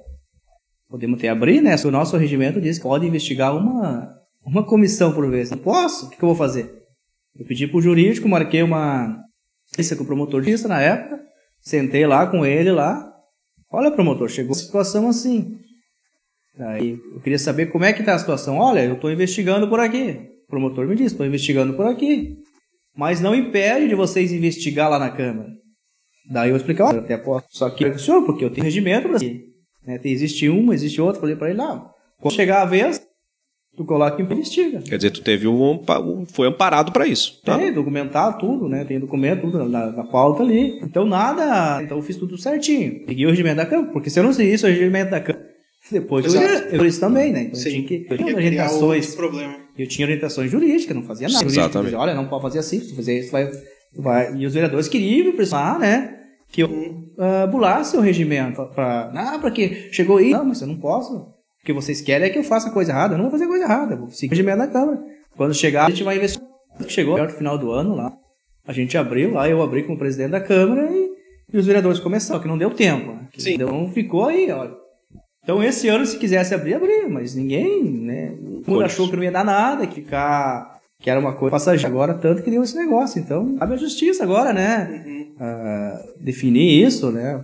podemos 0.87 1.17
até 1.17 1.29
abrir, 1.29 1.61
né? 1.61 1.75
O 1.83 1.91
nosso 1.91 2.15
regimento 2.17 2.61
diz 2.61 2.77
que 2.77 2.83
pode 2.83 3.05
investigar 3.05 3.55
uma, 3.55 4.07
uma 4.45 4.63
comissão 4.63 5.13
por 5.13 5.29
vez. 5.29 5.49
Não 5.49 5.57
posso? 5.57 6.05
O 6.05 6.09
que, 6.09 6.21
eu 6.21 6.27
vou 6.27 6.35
fazer? 6.35 6.71
Eu 7.37 7.45
pedi 7.45 7.67
pro 7.67 7.81
jurídico, 7.81 8.29
marquei 8.29 8.61
uma 8.61 9.21
lista 9.77 9.95
com 9.95 10.03
o 10.03 10.05
promotor 10.05 10.41
justiça 10.41 10.67
na 10.67 10.79
época, 10.79 11.19
sentei 11.59 12.05
lá 12.05 12.27
com 12.27 12.45
ele 12.45 12.71
lá. 12.71 13.11
Olha, 13.71 13.91
promotor, 13.91 14.29
chegou 14.29 14.51
a 14.51 14.55
situação 14.55 15.09
assim. 15.09 15.57
Aí 16.57 16.97
eu 17.13 17.19
queria 17.19 17.39
saber 17.39 17.65
como 17.67 17.83
é 17.83 17.91
que 17.91 18.03
tá 18.03 18.13
a 18.13 18.19
situação. 18.19 18.57
Olha, 18.57 18.85
eu 18.85 18.93
estou 18.93 19.11
investigando 19.11 19.67
por 19.67 19.79
aqui. 19.79 20.29
O 20.45 20.47
promotor 20.47 20.87
me 20.87 20.95
disse, 20.95 21.13
estou 21.13 21.25
investigando 21.25 21.73
por 21.73 21.85
aqui. 21.87 22.37
Mas 22.95 23.19
não 23.19 23.35
impede 23.35 23.89
de 23.89 23.95
vocês 23.95 24.31
investigar 24.31 24.89
lá 24.89 24.97
na 24.97 25.09
Câmara. 25.09 25.49
Daí 26.29 26.49
eu 26.49 26.55
expliquei, 26.55 26.85
olha, 26.85 26.99
até 26.99 27.17
posso. 27.17 27.45
Só 27.49 27.69
que, 27.69 27.97
senhor, 27.99 28.25
porque 28.25 28.45
eu 28.45 28.49
tenho 28.49 28.63
regimento 28.63 29.09
para 29.09 29.19
né? 29.85 29.99
Existe 30.03 30.49
uma, 30.49 30.73
existe 30.73 31.01
outra. 31.01 31.19
Falei 31.19 31.35
para 31.35 31.49
ele, 31.49 31.57
não. 31.57 31.89
Quando 32.19 32.33
chegar 32.33 32.61
a 32.61 32.65
vez, 32.65 33.01
tu 33.75 33.85
coloca 33.85 34.21
e 34.21 34.25
investiga. 34.25 34.79
Quer 34.81 34.97
dizer, 34.97 35.11
tu 35.11 35.21
teve 35.21 35.47
um, 35.47 35.79
foi 36.27 36.47
amparado 36.47 36.91
para 36.91 37.05
isso. 37.07 37.41
Tá? 37.43 37.57
Tem 37.57 37.73
documentado 37.73 38.39
tudo, 38.39 38.69
né? 38.69 38.85
Tem 38.85 38.99
documento 38.99 39.41
tudo 39.41 39.69
na, 39.69 39.91
na, 39.91 40.03
pauta 40.03 40.43
ali. 40.43 40.79
Então 40.81 41.05
nada, 41.05 41.83
então 41.83 41.97
eu 41.97 42.03
fiz 42.03 42.15
tudo 42.15 42.37
certinho. 42.37 43.05
Peguei 43.05 43.25
o 43.25 43.29
regimento 43.29 43.57
da 43.57 43.65
Câmara, 43.65 43.91
porque 43.91 44.09
se 44.09 44.19
eu 44.19 44.23
não 44.23 44.33
sei 44.33 44.53
isso, 44.53 44.65
o 44.65 44.69
regimento 44.69 45.11
da 45.11 45.19
Câmara 45.19 45.45
depois 45.91 46.25
Exato. 46.25 46.45
eu, 46.45 46.79
eu 46.79 46.85
isso 46.85 46.99
também, 46.99 47.31
né? 47.31 47.43
Então 47.43 47.55
Sim. 47.55 47.69
eu 47.69 47.75
tinha 47.75 47.87
que 47.87 48.07
eu 48.09 48.17
tinha 48.17 48.35
orientações. 48.35 49.15
Problema. 49.15 49.55
Eu 49.77 49.87
tinha 49.87 50.05
orientações 50.05 50.49
jurídicas, 50.49 50.95
não 50.95 51.03
fazia 51.03 51.27
nada. 51.27 51.45
Exatamente. 51.45 51.83
Dizia, 51.85 51.99
Olha, 51.99 52.15
não 52.15 52.27
pode 52.27 52.41
fazer 52.41 52.59
assim, 52.59 52.79
se 52.79 52.89
tu 52.89 52.95
fizer 52.95 53.19
isso, 53.19 53.31
vai, 53.31 53.51
vai. 53.93 54.35
E 54.35 54.45
os 54.45 54.53
vereadores 54.53 54.87
queriam 54.87 55.27
me 55.27 55.33
pressionar, 55.33 55.77
né? 55.77 56.17
Que 56.49 56.63
eu 56.63 56.69
uh, 56.69 57.47
bulasse 57.51 57.97
o 57.97 58.01
regimento. 58.01 58.65
Pra, 58.73 59.11
ah, 59.13 59.37
pra 59.39 59.51
que 59.51 59.89
chegou 59.91 60.17
aí. 60.17 60.31
Não, 60.31 60.45
mas 60.45 60.61
eu 60.61 60.67
não 60.67 60.77
posso. 60.77 61.34
O 61.65 61.73
que 61.73 61.73
vocês 61.73 61.99
querem 61.99 62.27
é 62.27 62.29
que 62.29 62.37
eu 62.37 62.43
faça 62.43 62.69
coisa 62.69 62.91
errada. 62.91 63.15
Eu 63.15 63.17
não 63.17 63.23
vou 63.23 63.31
fazer 63.31 63.47
coisa 63.47 63.63
errada. 63.63 63.95
Vou 63.95 64.07
seguir 64.11 64.27
o 64.27 64.35
regimento 64.35 64.59
da 64.59 64.67
Câmara. 64.67 65.01
Quando 65.35 65.51
chegar, 65.51 65.87
a 65.87 65.89
gente 65.89 66.03
vai 66.03 66.15
investir. 66.15 66.39
Chegou 66.87 67.15
perto 67.15 67.31
do 67.31 67.37
final 67.37 67.57
do 67.57 67.71
ano 67.71 67.95
lá. 67.95 68.13
A 68.67 68.71
gente 68.71 68.95
abriu 68.95 69.33
lá, 69.33 69.49
eu 69.49 69.63
abri 69.63 69.81
com 69.81 69.93
o 69.93 69.97
presidente 69.97 70.29
da 70.29 70.39
Câmara 70.39 70.87
e, 70.91 71.09
e 71.51 71.57
os 71.57 71.65
vereadores 71.65 71.99
começaram, 71.99 72.39
que 72.39 72.47
não 72.47 72.55
deu 72.55 72.69
tempo. 72.69 73.13
Né? 73.13 73.27
Sim. 73.35 73.55
Então 73.55 73.89
ficou 73.89 74.25
aí, 74.25 74.51
olha. 74.51 74.75
Então, 75.43 75.63
esse 75.63 75.87
ano, 75.87 76.05
se 76.05 76.19
quisesse 76.19 76.53
abrir, 76.53 76.75
abria, 76.75 77.09
mas 77.09 77.33
ninguém, 77.33 77.83
né? 77.83 78.37
Todo 78.63 78.83
achou 78.83 79.09
que 79.09 79.15
não 79.15 79.23
ia 79.23 79.31
dar 79.31 79.43
nada, 79.43 79.87
que 79.87 80.01
ficar. 80.01 80.79
que 80.99 81.09
era 81.09 81.19
uma 81.19 81.33
coisa 81.33 81.51
passageira. 81.51 81.87
Agora, 81.87 82.13
tanto 82.13 82.43
que 82.43 82.51
deu 82.51 82.61
esse 82.61 82.75
negócio. 82.75 83.19
Então, 83.19 83.55
cabe 83.55 83.73
a 83.73 83.77
justiça 83.77 84.23
agora, 84.23 84.53
né? 84.53 85.03
Uhum. 85.03 85.35
Uh, 85.35 86.23
definir 86.23 86.85
isso, 86.85 87.11
né? 87.11 87.43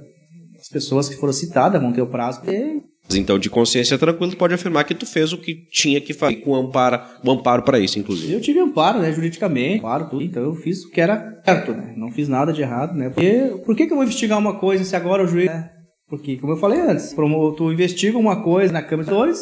As 0.60 0.70
pessoas 0.70 1.10
que 1.10 1.16
foram 1.16 1.34
citadas 1.34 1.82
vão 1.82 1.92
ter 1.92 2.04
o 2.04 2.08
prazo. 2.08 2.42
E... 2.48 2.91
Então, 3.16 3.40
de 3.40 3.50
consciência 3.50 3.98
tranquila, 3.98 4.32
tu 4.32 4.38
pode 4.38 4.54
afirmar 4.54 4.84
que 4.84 4.96
tu 4.96 5.06
fez 5.06 5.34
o 5.34 5.38
que 5.38 5.56
tinha 5.72 6.00
que 6.00 6.14
fazer 6.14 6.38
com 6.38 6.56
amparo, 6.56 7.02
o 7.24 7.32
amparo 7.32 7.64
para 7.64 7.80
isso, 7.80 8.00
inclusive. 8.00 8.34
Eu 8.34 8.42
tive 8.42 8.60
amparo, 8.60 9.00
né? 9.00 9.12
Juridicamente, 9.12 9.80
amparo, 9.80 10.10
tudo. 10.10 10.24
Então, 10.24 10.44
eu 10.44 10.56
fiz 10.56 10.84
o 10.84 10.90
que 10.90 11.02
era 11.02 11.42
certo, 11.46 11.74
né? 11.74 11.94
Não 11.98 12.12
fiz 12.12 12.28
nada 12.28 12.52
de 12.52 12.62
errado, 12.62 12.96
né? 12.96 13.10
Porque, 13.10 13.62
por 13.66 13.76
que, 13.76 13.86
que 13.86 13.94
eu 13.94 13.98
vou 13.98 14.04
investigar 14.04 14.38
uma 14.38 14.60
coisa 14.60 14.84
se 14.84 14.96
agora 14.96 15.24
o 15.24 15.28
juiz. 15.28 15.48
Né? 15.48 15.70
Porque, 16.08 16.38
como 16.38 16.54
eu 16.54 16.58
falei 16.58 16.80
antes, 16.80 17.16
tu 17.58 17.72
investiga 17.72 18.18
uma 18.18 18.44
coisa 18.44 18.74
na 18.74 18.82
Câmara 18.82 19.06
de 19.06 19.10
Vereadores, 19.10 19.40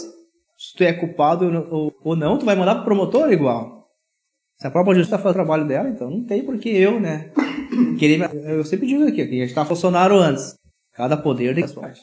se 0.58 0.76
tu 0.76 0.84
é 0.84 0.94
culpado 0.94 1.46
ou 2.04 2.16
não, 2.16 2.38
tu 2.38 2.46
vai 2.46 2.56
mandar 2.56 2.76
pro 2.76 2.86
promotor 2.86 3.32
igual. 3.32 3.88
Se 4.58 4.68
a 4.68 4.72
própria 4.72 4.94
justiça 4.94 5.18
faz 5.18 5.32
o 5.32 5.34
trabalho 5.34 5.66
dela, 5.66 5.90
então 5.90 6.12
não 6.12 6.26
tem 6.26 6.44
por 6.44 6.58
que 6.60 6.70
eu, 6.70 7.00
né? 7.00 7.32
Querer, 7.98 8.30
eu 8.34 8.64
sempre 8.66 8.88
digo 8.88 9.08
aqui, 9.08 9.22
a 9.22 9.26
gente 9.26 9.54
tá 9.54 9.64
funcionário 9.64 10.18
antes. 10.18 10.54
Cada 10.94 11.16
poder 11.16 11.56
tem 11.56 11.66
sua 11.66 11.84
parte. 11.84 12.02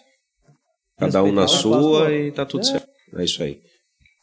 Cada 0.98 1.22
um 1.22 1.32
na 1.32 1.46
sua 1.46 2.12
e 2.12 2.32
tá 2.32 2.44
tudo 2.44 2.62
é. 2.62 2.64
certo. 2.64 2.88
É 3.16 3.24
isso 3.24 3.42
aí. 3.42 3.60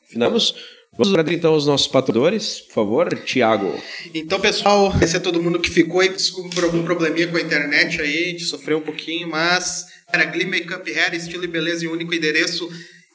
Finamos. 0.10 0.56
Vamos 0.96 1.12
agradecer 1.12 1.38
então 1.38 1.54
aos 1.54 1.66
nossos 1.66 1.88
patrocinadores, 1.88 2.62
por 2.62 2.74
favor, 2.74 3.20
Tiago. 3.26 3.82
Então, 4.14 4.40
pessoal, 4.40 4.88
agradecer 4.88 5.18
a 5.18 5.22
todo 5.22 5.42
mundo 5.42 5.60
que 5.60 5.70
ficou 5.70 6.02
aí. 6.02 6.10
Desculpa 6.10 6.54
por 6.54 6.64
algum 6.66 6.84
probleminha 6.84 7.28
com 7.28 7.38
a 7.38 7.42
internet 7.42 8.00
aí, 8.00 8.26
a 8.26 8.28
gente 8.28 8.44
sofreu 8.44 8.78
um 8.78 8.82
pouquinho, 8.82 9.28
mas 9.28 9.88
era 10.12 10.26
Glee 10.26 10.46
Makeup 10.46 10.88
Hair, 10.88 11.16
estilo 11.16 11.46
e 11.46 11.48
beleza 11.48 11.84
e 11.84 11.88
único 11.88 12.14
endereço. 12.14 12.70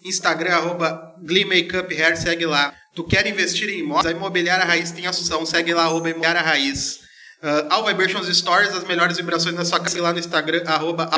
Instagram, 0.05 0.55
arroba 0.55 1.15
Glee 1.23 1.45
Makeup 1.45 1.95
Hair, 1.95 2.17
segue 2.17 2.47
lá. 2.47 2.75
Tu 2.97 3.05
quer 3.05 3.25
investir 3.29 3.69
em 3.69 3.79
imóveis? 3.79 4.07
A 4.07 4.11
Imobiliária 4.11 4.65
Raiz 4.65 4.91
tem 4.91 5.07
ação, 5.07 5.47
segue 5.47 5.73
lá, 5.73 5.85
arroba 5.85 6.09
Imobiliária 6.09 6.41
Raiz. 6.41 6.99
Uh, 7.41 7.71
All 7.71 7.87
Vibrations 7.87 8.27
Stories, 8.37 8.75
as 8.75 8.83
melhores 8.83 9.17
vibrações 9.17 9.55
na 9.55 9.65
sua 9.65 9.79
casa, 9.79 9.91
segue 9.91 10.03
lá 10.03 10.13
no 10.13 10.19
Instagram, 10.19 10.65
arroba 10.67 11.09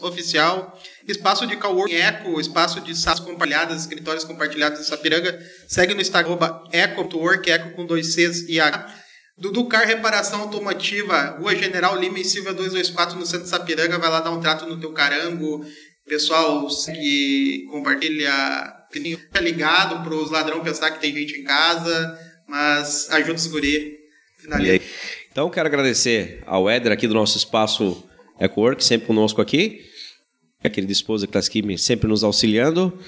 Oficial. 0.00 0.80
Espaço 1.06 1.46
de 1.46 1.56
coworking 1.56 1.94
Eco, 1.94 2.40
espaço 2.40 2.80
de 2.80 2.96
salas 2.96 3.20
compartilhadas, 3.20 3.82
escritórios 3.82 4.24
compartilhados 4.24 4.80
em 4.80 4.84
Sapiranga, 4.84 5.38
segue 5.66 5.92
no 5.92 6.00
Instagram, 6.00 6.30
arroba 6.30 6.64
Eco 6.72 7.06
Eco 7.46 7.70
com 7.72 7.84
dois 7.84 8.14
Cs 8.14 8.48
e 8.48 8.58
H. 8.58 8.94
Dudu 9.36 9.66
Car 9.68 9.86
Reparação 9.86 10.40
Automotiva, 10.40 11.36
Rua 11.38 11.54
General 11.54 11.94
Lima 11.96 12.18
e 12.18 12.24
Silva 12.24 12.54
224 12.54 13.18
no 13.18 13.26
centro 13.26 13.44
de 13.44 13.50
Sapiranga. 13.50 13.98
Vai 13.98 14.10
lá 14.10 14.20
dar 14.20 14.30
um 14.30 14.40
trato 14.40 14.66
no 14.66 14.80
teu 14.80 14.92
carango. 14.92 15.64
Pessoal, 16.08 16.68
segue, 16.70 17.66
compartilha, 17.70 18.32
fica 18.90 19.40
ligado 19.40 20.02
para 20.02 20.14
os 20.14 20.30
ladrões 20.30 20.64
pensar 20.64 20.90
que 20.92 21.00
tem 21.00 21.14
gente 21.14 21.38
em 21.38 21.44
casa, 21.44 22.18
mas 22.48 23.10
ajuda 23.10 23.34
os 23.34 23.46
guri. 23.46 23.98
Finaliza. 24.38 24.84
Então, 25.30 25.48
quero 25.50 25.68
agradecer 25.68 26.42
ao 26.46 26.68
Éder 26.68 26.92
aqui 26.92 27.06
do 27.06 27.14
nosso 27.14 27.36
espaço 27.36 28.08
EcoWork, 28.40 28.82
sempre 28.82 29.06
conosco 29.06 29.40
aqui. 29.40 29.84
A 30.62 30.68
querida 30.68 30.92
esposa 30.92 31.26
que 31.26 31.36
está 31.36 31.38
aqui 31.38 31.78
sempre 31.78 32.08
nos 32.08 32.24
auxiliando. 32.24 32.98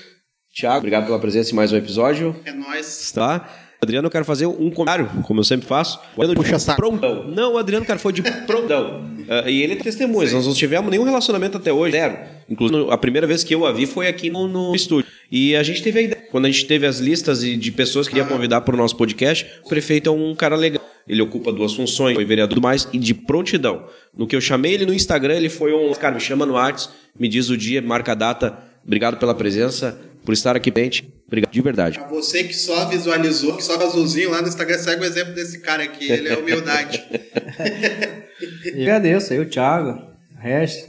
Tiago, 0.52 0.78
obrigado 0.78 1.06
pela 1.06 1.18
presença 1.18 1.52
em 1.52 1.54
mais 1.54 1.72
um 1.72 1.76
episódio. 1.76 2.40
É 2.44 2.52
nóis. 2.52 3.10
Tá? 3.12 3.48
Adriano, 3.82 4.06
eu 4.06 4.10
quero 4.10 4.26
fazer 4.26 4.46
um 4.46 4.70
comentário, 4.70 5.08
como 5.22 5.40
eu 5.40 5.44
sempre 5.44 5.66
faço. 5.66 5.98
O 6.14 6.20
Adriano 6.20 6.42
Puxa 6.42 6.58
saco. 6.58 6.78
prontão. 6.78 7.26
Não, 7.28 7.54
o 7.54 7.58
Adriano, 7.58 7.86
cara, 7.86 7.98
foi 7.98 8.12
de 8.12 8.20
prontão. 8.46 9.00
Uh, 9.20 9.48
e 9.48 9.62
ele 9.62 9.72
é 9.72 9.76
testemunha. 9.76 10.30
Nós 10.30 10.46
não 10.46 10.52
tivemos 10.52 10.90
nenhum 10.90 11.04
relacionamento 11.04 11.56
até 11.56 11.72
hoje, 11.72 11.92
zero. 11.92 12.18
Inclusive, 12.48 12.88
a 12.90 12.98
primeira 12.98 13.26
vez 13.26 13.42
que 13.42 13.54
eu 13.54 13.64
a 13.64 13.72
vi 13.72 13.86
foi 13.86 14.06
aqui 14.06 14.28
no, 14.28 14.46
no 14.46 14.74
estúdio. 14.74 15.10
E 15.32 15.56
a 15.56 15.62
gente 15.62 15.82
teve 15.82 15.98
a 15.98 16.02
ideia. 16.02 16.22
Quando 16.30 16.44
a 16.44 16.50
gente 16.50 16.66
teve 16.66 16.86
as 16.86 16.98
listas 16.98 17.40
de 17.40 17.72
pessoas 17.72 18.06
que 18.06 18.16
ia 18.16 18.24
convidar 18.24 18.60
para 18.60 18.74
o 18.74 18.76
nosso 18.76 18.96
podcast, 18.96 19.46
o 19.64 19.68
prefeito 19.70 20.10
é 20.10 20.12
um 20.12 20.34
cara 20.34 20.56
legal. 20.56 20.84
Ele 21.08 21.22
ocupa 21.22 21.50
duas 21.50 21.72
funções, 21.72 22.14
foi 22.14 22.24
vereador 22.24 22.58
e 22.58 22.60
mais, 22.60 22.86
e 22.92 22.98
de 22.98 23.14
prontidão. 23.14 23.84
No 24.14 24.26
que 24.26 24.36
eu 24.36 24.40
chamei 24.42 24.74
ele 24.74 24.84
no 24.84 24.92
Instagram, 24.92 25.36
ele 25.36 25.48
foi 25.48 25.72
um. 25.72 25.90
Cara, 25.94 26.14
me 26.14 26.20
chama 26.20 26.44
no 26.44 26.56
Arts, 26.56 26.90
me 27.18 27.28
diz 27.28 27.48
o 27.48 27.56
dia, 27.56 27.80
marca 27.80 28.12
a 28.12 28.14
data. 28.14 28.58
Obrigado 28.84 29.16
pela 29.18 29.34
presença, 29.34 29.98
por 30.24 30.32
estar 30.32 30.56
aqui 30.56 30.70
presente. 30.70 31.12
Obrigado, 31.26 31.52
de 31.52 31.62
verdade. 31.62 31.98
A 31.98 32.08
você 32.08 32.44
que 32.44 32.54
só 32.54 32.88
visualizou, 32.88 33.56
que 33.56 33.62
só 33.62 33.76
azulzinho 33.76 34.30
lá 34.30 34.42
no 34.42 34.48
Instagram, 34.48 34.78
segue 34.78 35.02
o 35.02 35.04
exemplo 35.04 35.34
desse 35.34 35.60
cara 35.60 35.84
aqui. 35.84 36.10
Ele 36.10 36.28
é 36.28 36.36
humildade. 36.36 37.02
eu 38.64 38.82
agradeço 38.82 39.32
aí 39.32 39.38
o 39.38 39.48
Thiago, 39.48 39.90
o 40.36 40.40
Regis, 40.40 40.88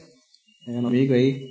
é 0.68 0.72
meu 0.72 0.88
amigo 0.88 1.14
aí. 1.14 1.48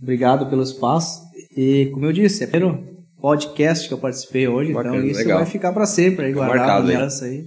Obrigado 0.00 0.48
pelo 0.48 0.62
espaço. 0.62 1.20
E, 1.56 1.90
como 1.92 2.06
eu 2.06 2.12
disse, 2.12 2.44
é 2.44 2.46
o 2.46 2.50
primeiro 2.50 2.98
podcast 3.20 3.88
que 3.88 3.94
eu 3.94 3.98
participei 3.98 4.46
hoje, 4.46 4.72
Bacana, 4.72 4.96
então 4.96 5.08
isso 5.08 5.18
legal. 5.18 5.38
vai 5.38 5.46
ficar 5.46 5.72
para 5.72 5.86
sempre 5.86 6.26
aí, 6.26 6.32
guardado 6.32 6.86
nessa 6.86 7.24
aí. 7.24 7.44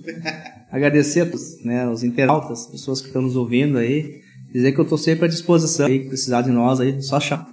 Agradecer 0.70 1.22
a 1.22 1.26
todos, 1.26 1.64
né, 1.64 1.88
os 1.88 2.04
internautas, 2.04 2.68
pessoas 2.68 3.02
que 3.02 3.08
estão 3.08 3.22
nos 3.22 3.36
ouvindo 3.36 3.78
aí. 3.78 4.22
Dizer 4.52 4.74
que 4.74 4.80
eu 4.80 4.84
estou 4.84 4.98
sempre 4.98 5.26
à 5.26 5.28
disposição 5.30 5.86
aí, 5.86 6.08
precisar 6.08 6.42
de 6.42 6.50
nós 6.50 6.82
aí, 6.82 7.02
só 7.02 7.16
achar. 7.16 7.48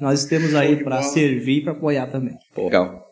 Nós 0.00 0.20
estamos 0.20 0.54
aí 0.54 0.82
para 0.82 1.02
servir 1.02 1.58
e 1.58 1.60
para 1.60 1.72
apoiar 1.72 2.06
também. 2.06 2.38
Pô, 2.54 2.64
legal. 2.64 3.06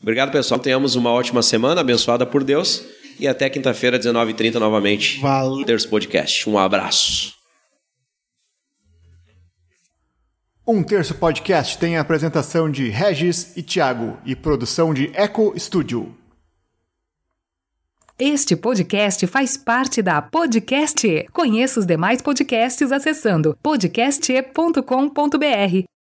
Obrigado, 0.00 0.30
pessoal. 0.30 0.60
Tenhamos 0.60 0.94
uma 0.94 1.10
ótima 1.10 1.42
semana, 1.42 1.80
abençoada 1.80 2.24
por 2.24 2.44
Deus. 2.44 2.84
E 3.18 3.26
até 3.26 3.50
quinta-feira, 3.50 3.98
19h30, 3.98 4.54
novamente. 4.54 5.20
Valeu. 5.20 5.66
Terço 5.66 5.88
Podcast. 5.88 6.48
Um 6.48 6.56
abraço. 6.56 7.36
Um 10.64 10.82
Terço 10.82 11.14
Podcast 11.14 11.78
tem 11.78 11.96
a 11.96 12.02
apresentação 12.02 12.70
de 12.70 12.88
Regis 12.90 13.56
e 13.56 13.62
Thiago 13.62 14.18
e 14.24 14.36
produção 14.36 14.94
de 14.94 15.10
Eco 15.14 15.52
Studio. 15.58 16.14
Este 18.18 18.54
podcast 18.54 19.26
faz 19.26 19.56
parte 19.56 20.02
da 20.02 20.20
Podcast. 20.20 21.26
Conheça 21.32 21.80
os 21.80 21.86
demais 21.86 22.20
podcasts 22.20 22.92
acessando 22.92 23.56
podcast.com.br. 23.62 25.97